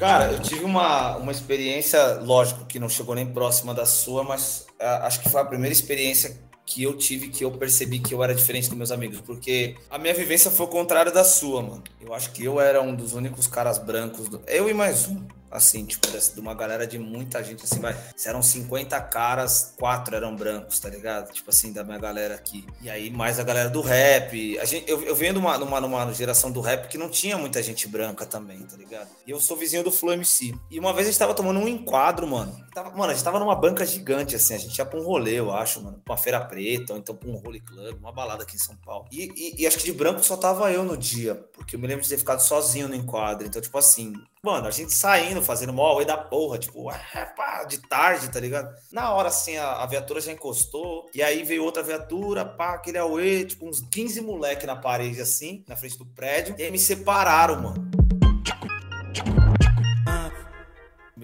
Cara, 0.03 0.33
eu 0.33 0.41
tive 0.41 0.65
uma, 0.65 1.17
uma 1.17 1.31
experiência, 1.31 2.15
lógico 2.15 2.65
que 2.65 2.81
não 2.81 2.89
chegou 2.89 3.15
nem 3.15 3.25
próxima 3.25 3.73
da 3.73 3.87
sua, 3.87 4.25
mas 4.25 4.67
uh, 4.81 5.05
acho 5.05 5.21
que 5.21 5.29
foi 5.29 5.41
a 5.41 5.45
primeira 5.45 5.73
experiência 5.73 6.37
que 6.67 6.83
eu 6.83 6.97
tive 6.99 7.29
que 7.29 7.45
eu 7.45 7.53
percebi 7.53 8.01
que 8.01 8.13
eu 8.13 8.21
era 8.21 8.35
diferente 8.35 8.69
dos 8.69 8.77
meus 8.77 8.91
amigos, 8.91 9.21
porque 9.21 9.77
a 9.89 9.99
minha 9.99 10.13
vivência 10.13 10.51
foi 10.51 10.67
o 10.67 10.69
contrário 10.69 11.13
da 11.13 11.23
sua, 11.23 11.63
mano. 11.63 11.85
Eu 12.01 12.13
acho 12.13 12.33
que 12.33 12.43
eu 12.43 12.61
era 12.61 12.83
um 12.83 12.97
dos 12.97 13.13
únicos 13.13 13.47
caras 13.47 13.79
brancos, 13.79 14.29
do... 14.29 14.43
eu 14.49 14.69
e 14.69 14.75
mais 14.75 15.07
um 15.07 15.25
assim, 15.53 15.85
tipo, 15.85 16.09
de 16.09 16.41
uma 16.41 16.55
galera 16.55 16.87
de 16.87 16.99
muita 16.99 17.43
gente, 17.45 17.65
assim, 17.65 17.81
vai. 17.81 17.97
Se 18.17 18.29
eram 18.29 18.43
50 18.43 19.01
caras, 19.03 19.75
quatro 19.79 20.17
eram 20.17 20.35
brancos, 20.35 20.81
tá 20.81 20.89
ligado? 20.89 21.33
Tipo 21.33 21.51
assim, 21.51 21.73
da 21.73 21.85
minha 21.85 21.99
galera 21.99 22.35
aqui. 22.35 22.67
E 22.81 22.91
aí, 22.91 23.11
mais 23.11 23.39
a 23.39 23.45
galera 23.45 23.69
do 23.69 23.81
rap. 23.81 24.59
A 24.59 24.65
gente, 24.65 24.91
eu, 24.91 25.03
eu 25.03 25.15
venho 25.15 25.35
numa, 25.35 25.59
numa, 25.59 25.81
numa 25.81 26.13
geração 26.13 26.51
do 26.51 26.61
rap 26.61 26.89
que 26.89 26.99
não 26.99 27.09
tinha 27.09 27.37
muita 27.37 27.63
gente 27.63 27.87
branca 27.87 28.25
também, 28.25 28.59
tá 28.61 28.77
ligado? 28.77 29.09
E 29.27 29.31
eu 29.31 29.41
sou 29.41 29.57
vizinho 29.57 29.85
do 29.85 29.93
Flow 29.93 30.13
MC. 30.13 30.55
E 30.71 30.79
uma 30.79 30.93
vez 30.93 31.07
a 31.07 31.11
gente 31.11 31.19
tava 31.19 31.35
tomando 31.35 31.61
um 31.61 31.69
enquadro, 31.69 32.27
mano. 32.27 32.57
Tava, 32.75 32.91
mano, 32.91 33.11
a 33.11 33.15
gente 33.15 33.25
tava 33.25 33.39
numa 33.39 33.55
banca 33.55 33.85
gigante, 33.85 34.35
assim. 34.35 34.55
A 34.55 34.59
gente 34.59 34.77
ia 34.77 34.87
pra 34.87 34.99
um 34.99 35.05
rolê, 35.05 35.39
eu 35.39 35.53
acho, 35.53 35.83
mano. 35.83 36.01
Pra 36.05 36.15
uma 36.15 36.19
feira 36.19 36.41
preta, 36.41 36.95
ou 36.95 36.99
então 36.99 37.15
pra 37.15 37.29
um 37.29 37.37
rolê 37.37 37.61
club, 37.61 37.99
uma 37.99 38.13
balada 38.13 38.43
aqui 38.45 38.57
em 38.57 38.59
São 38.59 38.77
Paulo. 38.77 39.07
E, 39.13 39.31
e, 39.37 39.63
e 39.63 39.67
acho 39.67 39.79
que 39.79 39.85
de 39.85 39.93
branco 39.93 40.25
só 40.25 40.37
tava 40.37 40.73
eu 40.73 40.83
no 40.83 40.97
dia, 40.97 41.35
porque 41.53 41.77
eu 41.77 41.81
me 41.81 41.87
lembro 41.87 42.03
de 42.03 42.09
ter 42.09 42.19
ficado 42.19 42.41
sozinho 42.41 42.89
no 42.89 42.95
enquadro. 42.95 43.47
Então, 43.47 43.61
tipo 43.61 43.77
assim, 43.77 44.15
Mano, 44.45 44.67
a 44.67 44.73
gente 44.73 44.93
saindo, 44.93 45.41
fazendo 45.43 45.73
mó 45.73 45.95
oi 45.95 46.05
da 46.05 46.17
porra, 46.17 46.59
tipo, 46.59 46.89
ah, 46.89 46.99
pá, 47.37 47.65
de 47.65 47.79
tarde, 47.79 48.31
tá 48.31 48.41
ligado? 48.41 48.75
Na 48.91 49.13
hora, 49.13 49.29
assim, 49.29 49.57
a, 49.57 49.83
a, 49.83 49.87
viatura 49.87 50.21
já 50.21 50.33
encostou, 50.33 51.07
e 51.15 51.23
aí 51.23 51.43
veio 51.43 51.65
outra 51.65 51.83
viatura, 51.83 52.45
pá, 52.45 52.75
aquele 52.75 52.99
auê, 52.99 53.45
tipo, 53.45 53.69
uns 53.69 53.81
15 53.81 54.21
moleque 54.21 54.67
na 54.67 54.77
parede, 54.77 55.21
assim, 55.21 55.65
na 55.69 55.77
frente 55.77 55.99
do 55.99 56.07
prédio, 56.07 56.55
e 56.59 56.63
aí 56.63 56.71
me 56.71 56.79
separaram, 56.79 57.61
mano. 57.61 58.22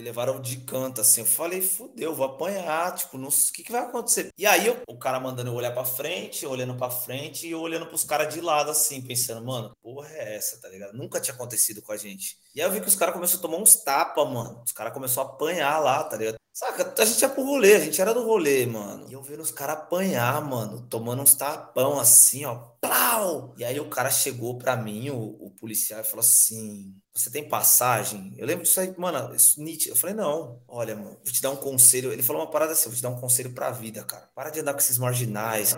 Levaram 0.09 0.41
de 0.41 0.57
canto, 0.59 1.01
assim. 1.01 1.21
Eu 1.21 1.27
falei, 1.27 1.61
fudeu, 1.61 2.15
vou 2.15 2.27
apanhar, 2.27 2.95
tipo, 2.95 3.19
não 3.19 3.31
sei 3.31 3.51
o 3.51 3.53
que, 3.55 3.65
que 3.65 3.73
vai 3.73 3.83
acontecer. 3.83 4.31
E 4.37 4.47
aí, 4.47 4.67
eu, 4.67 4.83
o 4.89 4.99
cara 4.99 5.21
mandando 5.21 5.51
eu 5.51 5.55
olhar 5.55 5.73
pra 5.73 5.85
frente, 5.85 6.47
olhando 6.47 6.75
pra 6.75 6.91
frente 6.91 7.47
e 7.47 7.55
olhando 7.55 7.87
pros 7.87 8.05
caras 8.05 8.33
de 8.33 8.41
lado, 8.41 8.71
assim, 8.71 9.03
pensando, 9.03 9.45
mano, 9.45 9.77
porra 9.83 10.09
é 10.11 10.37
essa, 10.37 10.61
tá 10.61 10.69
ligado? 10.69 10.97
Nunca 10.97 11.21
tinha 11.21 11.35
acontecido 11.35 11.83
com 11.83 11.93
a 11.93 11.97
gente. 11.97 12.39
E 12.55 12.61
aí 12.61 12.67
eu 12.67 12.73
vi 12.73 12.81
que 12.81 12.89
os 12.89 12.97
caras 12.97 13.15
começaram 13.15 13.41
a 13.41 13.43
tomar 13.43 13.59
uns 13.59 13.77
tapas, 13.77 14.29
mano. 14.29 14.63
Os 14.65 14.73
caras 14.73 14.93
começaram 14.93 15.29
a 15.29 15.33
apanhar 15.33 15.79
lá, 15.79 16.05
tá 16.05 16.17
ligado? 16.17 16.38
Saca, 16.59 16.93
a 17.01 17.05
gente 17.05 17.21
ia 17.23 17.29
pro 17.29 17.45
rolê, 17.45 17.77
a 17.77 17.79
gente 17.79 18.01
era 18.01 18.13
do 18.13 18.25
rolê, 18.25 18.67
mano. 18.67 19.07
E 19.09 19.13
eu 19.13 19.23
vendo 19.23 19.43
os 19.43 19.53
caras 19.53 19.77
apanhar, 19.77 20.45
mano, 20.45 20.81
tomando 20.89 21.23
uns 21.23 21.33
tapão 21.35 22.01
assim, 22.01 22.45
ó, 22.45 22.57
plau! 22.81 23.55
E 23.57 23.65
aí 23.65 23.79
o 23.79 23.89
cara 23.89 24.11
chegou 24.11 24.59
pra 24.59 24.75
mim, 24.75 25.09
o, 25.11 25.19
o 25.19 25.53
policial, 25.53 26.01
e 26.01 26.03
falou 26.03 26.19
assim: 26.19 26.93
Você 27.15 27.31
tem 27.31 27.49
passagem? 27.49 28.35
Eu 28.37 28.45
lembro 28.45 28.65
disso 28.65 28.81
aí, 28.81 28.93
mano, 28.99 29.33
isso 29.37 29.63
nítido. 29.63 29.93
Eu 29.93 29.97
falei: 29.97 30.17
Não, 30.17 30.61
olha, 30.67 30.97
mano, 30.97 31.17
vou 31.25 31.33
te 31.33 31.41
dar 31.41 31.51
um 31.51 31.57
conselho. 31.57 32.13
Ele 32.13 32.25
falou 32.25 32.43
uma 32.43 32.51
parada 32.51 32.73
assim: 32.73 32.89
Vou 32.89 32.97
te 32.97 33.03
dar 33.03 33.11
um 33.11 33.21
conselho 33.21 33.55
pra 33.55 33.71
vida, 33.71 34.03
cara. 34.03 34.29
Para 34.35 34.51
de 34.51 34.59
andar 34.59 34.73
com 34.73 34.81
esses 34.81 34.99
marginais. 34.99 35.77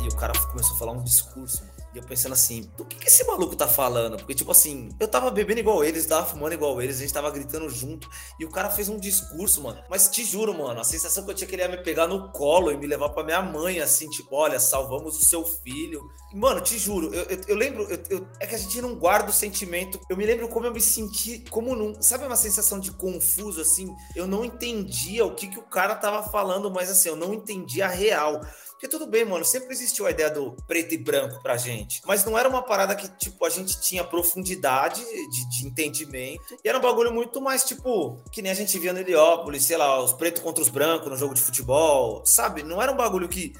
E 0.00 0.06
o 0.08 0.16
cara 0.16 0.32
começou 0.52 0.76
a 0.76 0.78
falar 0.78 0.92
um 0.92 1.02
discurso, 1.02 1.64
mano. 1.64 1.75
E 1.96 1.98
eu 1.98 2.02
pensando 2.02 2.34
assim, 2.34 2.70
do 2.76 2.84
que, 2.84 2.98
que 2.98 3.08
esse 3.08 3.24
maluco 3.24 3.56
tá 3.56 3.66
falando? 3.66 4.18
Porque, 4.18 4.34
tipo 4.34 4.52
assim, 4.52 4.90
eu 5.00 5.08
tava 5.08 5.30
bebendo 5.30 5.60
igual 5.60 5.82
eles, 5.82 6.04
tava 6.04 6.26
fumando 6.26 6.52
igual 6.52 6.82
eles, 6.82 6.98
a 6.98 7.00
gente 7.00 7.12
tava 7.12 7.30
gritando 7.30 7.70
junto. 7.70 8.06
E 8.38 8.44
o 8.44 8.50
cara 8.50 8.68
fez 8.68 8.90
um 8.90 8.98
discurso, 8.98 9.62
mano. 9.62 9.82
Mas 9.88 10.06
te 10.08 10.22
juro, 10.22 10.52
mano, 10.52 10.78
a 10.78 10.84
sensação 10.84 11.24
que 11.24 11.30
eu 11.30 11.34
tinha 11.34 11.48
que 11.48 11.54
ele 11.54 11.62
ia 11.62 11.68
me 11.70 11.78
pegar 11.78 12.06
no 12.06 12.30
colo 12.32 12.70
e 12.70 12.76
me 12.76 12.86
levar 12.86 13.08
pra 13.08 13.24
minha 13.24 13.40
mãe, 13.40 13.80
assim, 13.80 14.10
tipo, 14.10 14.36
olha, 14.36 14.60
salvamos 14.60 15.16
o 15.18 15.24
seu 15.24 15.42
filho. 15.42 16.06
Mano, 16.34 16.60
te 16.60 16.78
juro, 16.78 17.14
eu, 17.14 17.22
eu, 17.24 17.40
eu 17.48 17.56
lembro, 17.56 17.88
eu, 18.10 18.28
é 18.40 18.46
que 18.46 18.54
a 18.54 18.58
gente 18.58 18.78
não 18.82 18.94
guarda 18.94 19.30
o 19.30 19.32
sentimento. 19.32 19.98
Eu 20.10 20.18
me 20.18 20.26
lembro 20.26 20.50
como 20.50 20.66
eu 20.66 20.74
me 20.74 20.82
senti, 20.82 21.38
como 21.48 21.74
não. 21.74 22.02
Sabe 22.02 22.26
uma 22.26 22.36
sensação 22.36 22.78
de 22.78 22.92
confuso, 22.92 23.58
assim? 23.58 23.96
Eu 24.14 24.26
não 24.26 24.44
entendia 24.44 25.24
o 25.24 25.34
que, 25.34 25.48
que 25.48 25.58
o 25.58 25.62
cara 25.62 25.94
tava 25.94 26.22
falando, 26.24 26.70
mas 26.70 26.90
assim, 26.90 27.08
eu 27.08 27.16
não 27.16 27.32
entendia 27.32 27.86
a 27.86 27.88
real. 27.88 28.42
Porque 28.76 28.88
tudo 28.88 29.06
bem, 29.06 29.24
mano, 29.24 29.42
sempre 29.42 29.72
existiu 29.72 30.06
a 30.06 30.10
ideia 30.10 30.28
do 30.28 30.52
preto 30.66 30.92
e 30.92 30.98
branco 30.98 31.42
pra 31.42 31.56
gente. 31.56 32.02
Mas 32.04 32.26
não 32.26 32.38
era 32.38 32.46
uma 32.46 32.60
parada 32.60 32.94
que, 32.94 33.08
tipo, 33.08 33.42
a 33.46 33.48
gente 33.48 33.80
tinha 33.80 34.04
profundidade 34.04 35.02
de, 35.02 35.48
de 35.48 35.66
entendimento. 35.66 36.58
E 36.62 36.68
era 36.68 36.76
um 36.76 36.82
bagulho 36.82 37.10
muito 37.10 37.40
mais, 37.40 37.64
tipo, 37.64 38.22
que 38.30 38.42
nem 38.42 38.52
a 38.52 38.54
gente 38.54 38.78
via 38.78 38.92
no 38.92 38.98
Heliópolis, 38.98 39.64
sei 39.64 39.78
lá, 39.78 39.98
os 39.98 40.12
pretos 40.12 40.42
contra 40.42 40.62
os 40.62 40.68
brancos 40.68 41.08
no 41.08 41.16
jogo 41.16 41.32
de 41.32 41.40
futebol, 41.40 42.22
sabe? 42.26 42.62
Não 42.62 42.82
era 42.82 42.92
um 42.92 42.96
bagulho 42.96 43.30
que, 43.30 43.54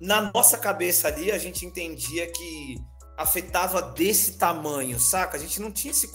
na 0.00 0.30
nossa 0.32 0.56
cabeça 0.56 1.08
ali, 1.08 1.32
a 1.32 1.38
gente 1.38 1.66
entendia 1.66 2.30
que 2.30 2.76
afetava 3.16 3.82
desse 3.82 4.38
tamanho, 4.38 5.00
saca? 5.00 5.36
A 5.36 5.40
gente 5.40 5.60
não 5.60 5.72
tinha 5.72 5.90
esse, 5.90 6.08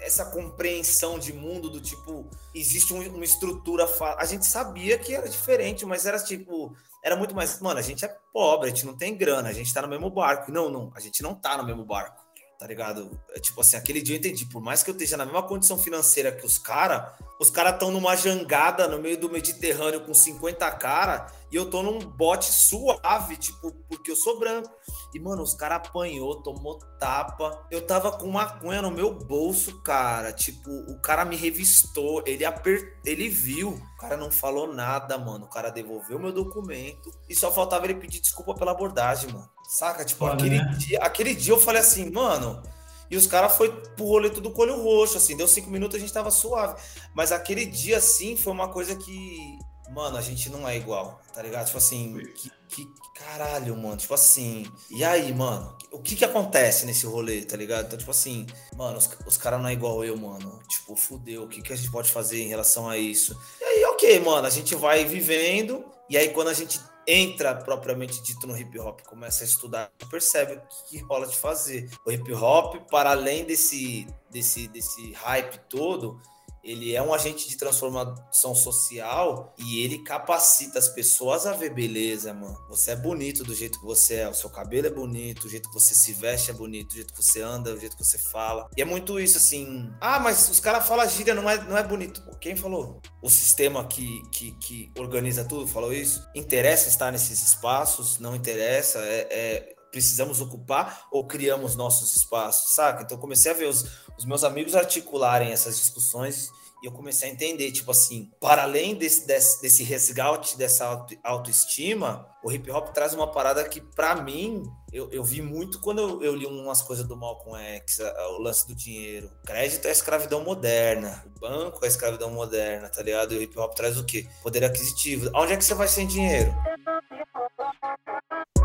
essa 0.00 0.24
compreensão 0.24 1.16
de 1.16 1.32
mundo 1.32 1.70
do 1.70 1.80
tipo, 1.80 2.28
existe 2.52 2.92
uma 2.92 3.24
estrutura. 3.24 3.88
A 4.18 4.24
gente 4.24 4.44
sabia 4.44 4.98
que 4.98 5.14
era 5.14 5.28
diferente, 5.28 5.86
mas 5.86 6.04
era 6.04 6.18
tipo, 6.18 6.74
era 7.06 7.14
muito 7.14 7.36
mais, 7.36 7.60
mano, 7.60 7.78
a 7.78 7.82
gente 7.82 8.04
é 8.04 8.18
pobre, 8.32 8.66
a 8.66 8.70
gente 8.70 8.84
não 8.84 8.96
tem 8.96 9.16
grana, 9.16 9.48
a 9.48 9.52
gente 9.52 9.72
tá 9.72 9.80
no 9.80 9.86
mesmo 9.86 10.10
barco. 10.10 10.50
Não, 10.50 10.68
não, 10.68 10.90
a 10.92 10.98
gente 10.98 11.22
não 11.22 11.36
tá 11.36 11.56
no 11.56 11.64
mesmo 11.64 11.84
barco, 11.84 12.20
tá 12.58 12.66
ligado? 12.66 13.10
É, 13.34 13.40
tipo 13.40 13.60
assim, 13.60 13.76
aquele 13.76 14.00
dia 14.00 14.16
eu 14.16 14.18
entendi, 14.18 14.46
por 14.46 14.62
mais 14.62 14.82
que 14.82 14.90
eu 14.90 14.94
esteja 14.94 15.16
na 15.16 15.24
mesma 15.24 15.42
condição 15.42 15.78
financeira 15.78 16.32
que 16.32 16.46
os 16.46 16.58
caras, 16.58 17.12
os 17.38 17.50
caras 17.50 17.74
estão 17.74 17.90
numa 17.90 18.16
jangada 18.16 18.88
no 18.88 18.98
meio 18.98 19.18
do 19.18 19.28
Mediterrâneo 19.28 20.00
com 20.00 20.14
50 20.14 20.70
cara 20.72 21.30
e 21.50 21.56
eu 21.56 21.70
tô 21.70 21.82
num 21.82 21.98
bote 21.98 22.46
suave, 22.46 23.36
tipo, 23.36 23.70
porque 23.88 24.10
eu 24.10 24.16
sou 24.16 24.38
branco. 24.38 24.68
E, 25.14 25.20
mano, 25.20 25.42
os 25.42 25.54
caras 25.54 25.78
apanhou, 25.78 26.42
tomou 26.42 26.78
tapa. 26.98 27.64
Eu 27.70 27.86
tava 27.86 28.12
com 28.12 28.28
maconha 28.28 28.82
no 28.82 28.90
meu 28.90 29.14
bolso, 29.14 29.80
cara. 29.82 30.32
Tipo, 30.32 30.70
o 30.70 31.00
cara 31.00 31.24
me 31.24 31.36
revistou, 31.36 32.22
ele 32.26 32.44
aper... 32.44 32.98
ele 33.04 33.28
viu. 33.28 33.70
O 33.70 33.96
cara 33.98 34.16
não 34.16 34.30
falou 34.30 34.72
nada, 34.72 35.16
mano. 35.16 35.46
O 35.46 35.48
cara 35.48 35.70
devolveu 35.70 36.18
meu 36.18 36.32
documento 36.32 37.10
e 37.28 37.34
só 37.34 37.52
faltava 37.52 37.86
ele 37.86 37.94
pedir 37.94 38.20
desculpa 38.20 38.54
pela 38.54 38.72
abordagem, 38.72 39.32
mano. 39.32 39.55
Saca? 39.68 40.04
Tipo, 40.04 40.26
Foda, 40.26 40.34
aquele, 40.34 40.58
né? 40.58 40.74
dia, 40.78 40.98
aquele 41.00 41.34
dia 41.34 41.52
eu 41.52 41.60
falei 41.60 41.80
assim, 41.80 42.10
mano. 42.10 42.62
E 43.10 43.16
os 43.16 43.26
caras 43.26 43.56
foi 43.56 43.70
pro 43.70 44.04
rolê 44.04 44.30
tudo 44.30 44.50
com 44.50 44.62
olho 44.62 44.82
roxo, 44.82 45.16
assim. 45.16 45.36
Deu 45.36 45.46
cinco 45.46 45.70
minutos 45.70 45.96
a 45.96 46.00
gente 46.00 46.12
tava 46.12 46.30
suave. 46.30 46.80
Mas 47.14 47.30
aquele 47.30 47.64
dia, 47.64 47.98
assim, 47.98 48.36
foi 48.36 48.52
uma 48.52 48.68
coisa 48.68 48.96
que 48.96 49.58
mano, 49.90 50.16
a 50.16 50.20
gente 50.20 50.50
não 50.50 50.68
é 50.68 50.76
igual, 50.76 51.20
tá 51.32 51.42
ligado? 51.42 51.66
Tipo 51.66 51.78
assim, 51.78 52.18
que, 52.34 52.50
que 52.68 52.86
caralho, 53.14 53.76
mano. 53.76 53.96
Tipo 53.96 54.14
assim, 54.14 54.66
e 54.90 55.04
aí, 55.04 55.32
mano? 55.32 55.76
O 55.92 56.00
que 56.00 56.16
que 56.16 56.24
acontece 56.24 56.84
nesse 56.84 57.06
rolê, 57.06 57.42
tá 57.42 57.56
ligado? 57.56 57.86
Então, 57.86 57.98
tipo 57.98 58.10
assim, 58.10 58.46
mano, 58.76 58.98
os, 58.98 59.08
os 59.26 59.36
caras 59.36 59.60
não 59.60 59.68
é 59.68 59.72
igual 59.72 60.04
eu, 60.04 60.16
mano. 60.16 60.60
Tipo, 60.68 60.96
fudeu, 60.96 61.44
o 61.44 61.48
que 61.48 61.62
que 61.62 61.72
a 61.72 61.76
gente 61.76 61.90
pode 61.90 62.10
fazer 62.10 62.42
em 62.42 62.48
relação 62.48 62.88
a 62.88 62.98
isso? 62.98 63.38
E 63.60 63.64
aí, 63.64 63.84
ok, 63.86 64.20
mano, 64.20 64.46
a 64.46 64.50
gente 64.50 64.74
vai 64.74 65.04
vivendo 65.04 65.84
E 66.10 66.16
aí, 66.16 66.30
quando 66.30 66.48
a 66.48 66.54
gente 66.54 66.80
entra 67.06 67.54
propriamente 67.54 68.22
dito 68.22 68.46
no 68.46 68.56
hip 68.56 68.78
hop, 68.78 69.00
começa 69.02 69.44
a 69.44 69.46
estudar, 69.46 69.90
percebe 70.10 70.54
o 70.54 70.60
que, 70.60 70.98
que 70.98 71.04
rola 71.04 71.26
de 71.26 71.36
fazer. 71.36 71.88
O 72.04 72.10
hip 72.10 72.32
hop, 72.32 72.88
para 72.90 73.10
além 73.10 73.44
desse, 73.44 74.06
desse, 74.30 74.66
desse 74.68 75.12
hype 75.12 75.58
todo, 75.68 76.20
ele 76.66 76.94
é 76.94 77.00
um 77.00 77.14
agente 77.14 77.48
de 77.48 77.56
transformação 77.56 78.54
social 78.54 79.54
e 79.56 79.82
ele 79.84 79.98
capacita 80.02 80.78
as 80.78 80.88
pessoas 80.88 81.46
a 81.46 81.52
ver 81.52 81.72
beleza, 81.72 82.34
mano. 82.34 82.58
Você 82.68 82.90
é 82.90 82.96
bonito 82.96 83.44
do 83.44 83.54
jeito 83.54 83.78
que 83.78 83.86
você 83.86 84.16
é, 84.16 84.28
o 84.28 84.34
seu 84.34 84.50
cabelo 84.50 84.88
é 84.88 84.90
bonito, 84.90 85.44
o 85.44 85.48
jeito 85.48 85.68
que 85.68 85.74
você 85.74 85.94
se 85.94 86.12
veste 86.12 86.50
é 86.50 86.54
bonito, 86.54 86.92
o 86.92 86.94
jeito 86.96 87.14
que 87.14 87.22
você 87.22 87.40
anda, 87.40 87.72
o 87.72 87.78
jeito 87.78 87.96
que 87.96 88.04
você 88.04 88.18
fala. 88.18 88.68
E 88.76 88.82
é 88.82 88.84
muito 88.84 89.20
isso, 89.20 89.38
assim. 89.38 89.90
Ah, 90.00 90.18
mas 90.18 90.48
os 90.50 90.58
caras 90.58 90.86
falam 90.86 91.08
gíria, 91.08 91.34
não 91.34 91.48
é, 91.48 91.62
não 91.62 91.78
é 91.78 91.82
bonito. 91.84 92.20
Quem 92.40 92.56
falou? 92.56 93.00
O 93.22 93.30
sistema 93.30 93.86
que, 93.86 94.22
que, 94.30 94.52
que 94.52 94.92
organiza 94.98 95.44
tudo 95.44 95.66
falou 95.68 95.92
isso? 95.92 96.26
Interessa 96.34 96.88
estar 96.88 97.12
nesses 97.12 97.42
espaços? 97.42 98.18
Não 98.18 98.34
interessa? 98.34 98.98
é, 98.98 99.28
é 99.30 99.76
precisamos 99.96 100.42
ocupar 100.42 101.06
ou 101.10 101.26
criamos 101.26 101.74
nossos 101.74 102.14
espaços, 102.14 102.74
saca? 102.74 103.02
Então 103.02 103.16
comecei 103.16 103.50
a 103.50 103.54
ver 103.54 103.66
os, 103.66 103.82
os 104.18 104.26
meus 104.26 104.44
amigos 104.44 104.74
articularem 104.74 105.52
essas 105.52 105.78
discussões 105.78 106.50
eu 106.86 106.92
comecei 106.92 107.28
a 107.28 107.32
entender, 107.32 107.72
tipo 107.72 107.90
assim, 107.90 108.30
para 108.40 108.62
além 108.62 108.94
desse, 108.94 109.26
desse, 109.26 109.60
desse 109.60 109.82
resgate, 109.82 110.56
dessa 110.56 110.86
auto, 110.86 111.16
autoestima, 111.24 112.28
o 112.44 112.52
hip 112.52 112.70
hop 112.70 112.90
traz 112.90 113.12
uma 113.12 113.26
parada 113.26 113.68
que, 113.68 113.80
para 113.80 114.14
mim, 114.14 114.62
eu, 114.92 115.10
eu, 115.10 115.24
vi 115.24 115.42
muito 115.42 115.80
quando 115.80 116.00
eu, 116.00 116.22
eu, 116.22 116.34
li 116.36 116.46
umas 116.46 116.80
coisas 116.80 117.04
do 117.04 117.16
Malcolm 117.16 117.60
X, 117.60 117.98
o 118.30 118.38
lance 118.38 118.68
do 118.68 118.74
dinheiro. 118.74 119.28
Crédito 119.44 119.84
é 119.86 119.88
a 119.88 119.92
escravidão 119.92 120.44
moderna, 120.44 121.24
o 121.26 121.40
banco 121.40 121.80
é 121.82 121.86
a 121.86 121.88
escravidão 121.88 122.30
moderna, 122.30 122.88
tá 122.88 123.02
ligado? 123.02 123.34
E 123.34 123.38
o 123.38 123.42
hip 123.42 123.58
hop 123.58 123.74
traz 123.74 123.98
o 123.98 124.04
quê? 124.04 124.28
Poder 124.42 124.64
aquisitivo. 124.64 125.28
Onde 125.34 125.54
é 125.54 125.56
que 125.56 125.64
você 125.64 125.74
vai 125.74 125.88
sem 125.88 126.06
dinheiro? 126.06 126.54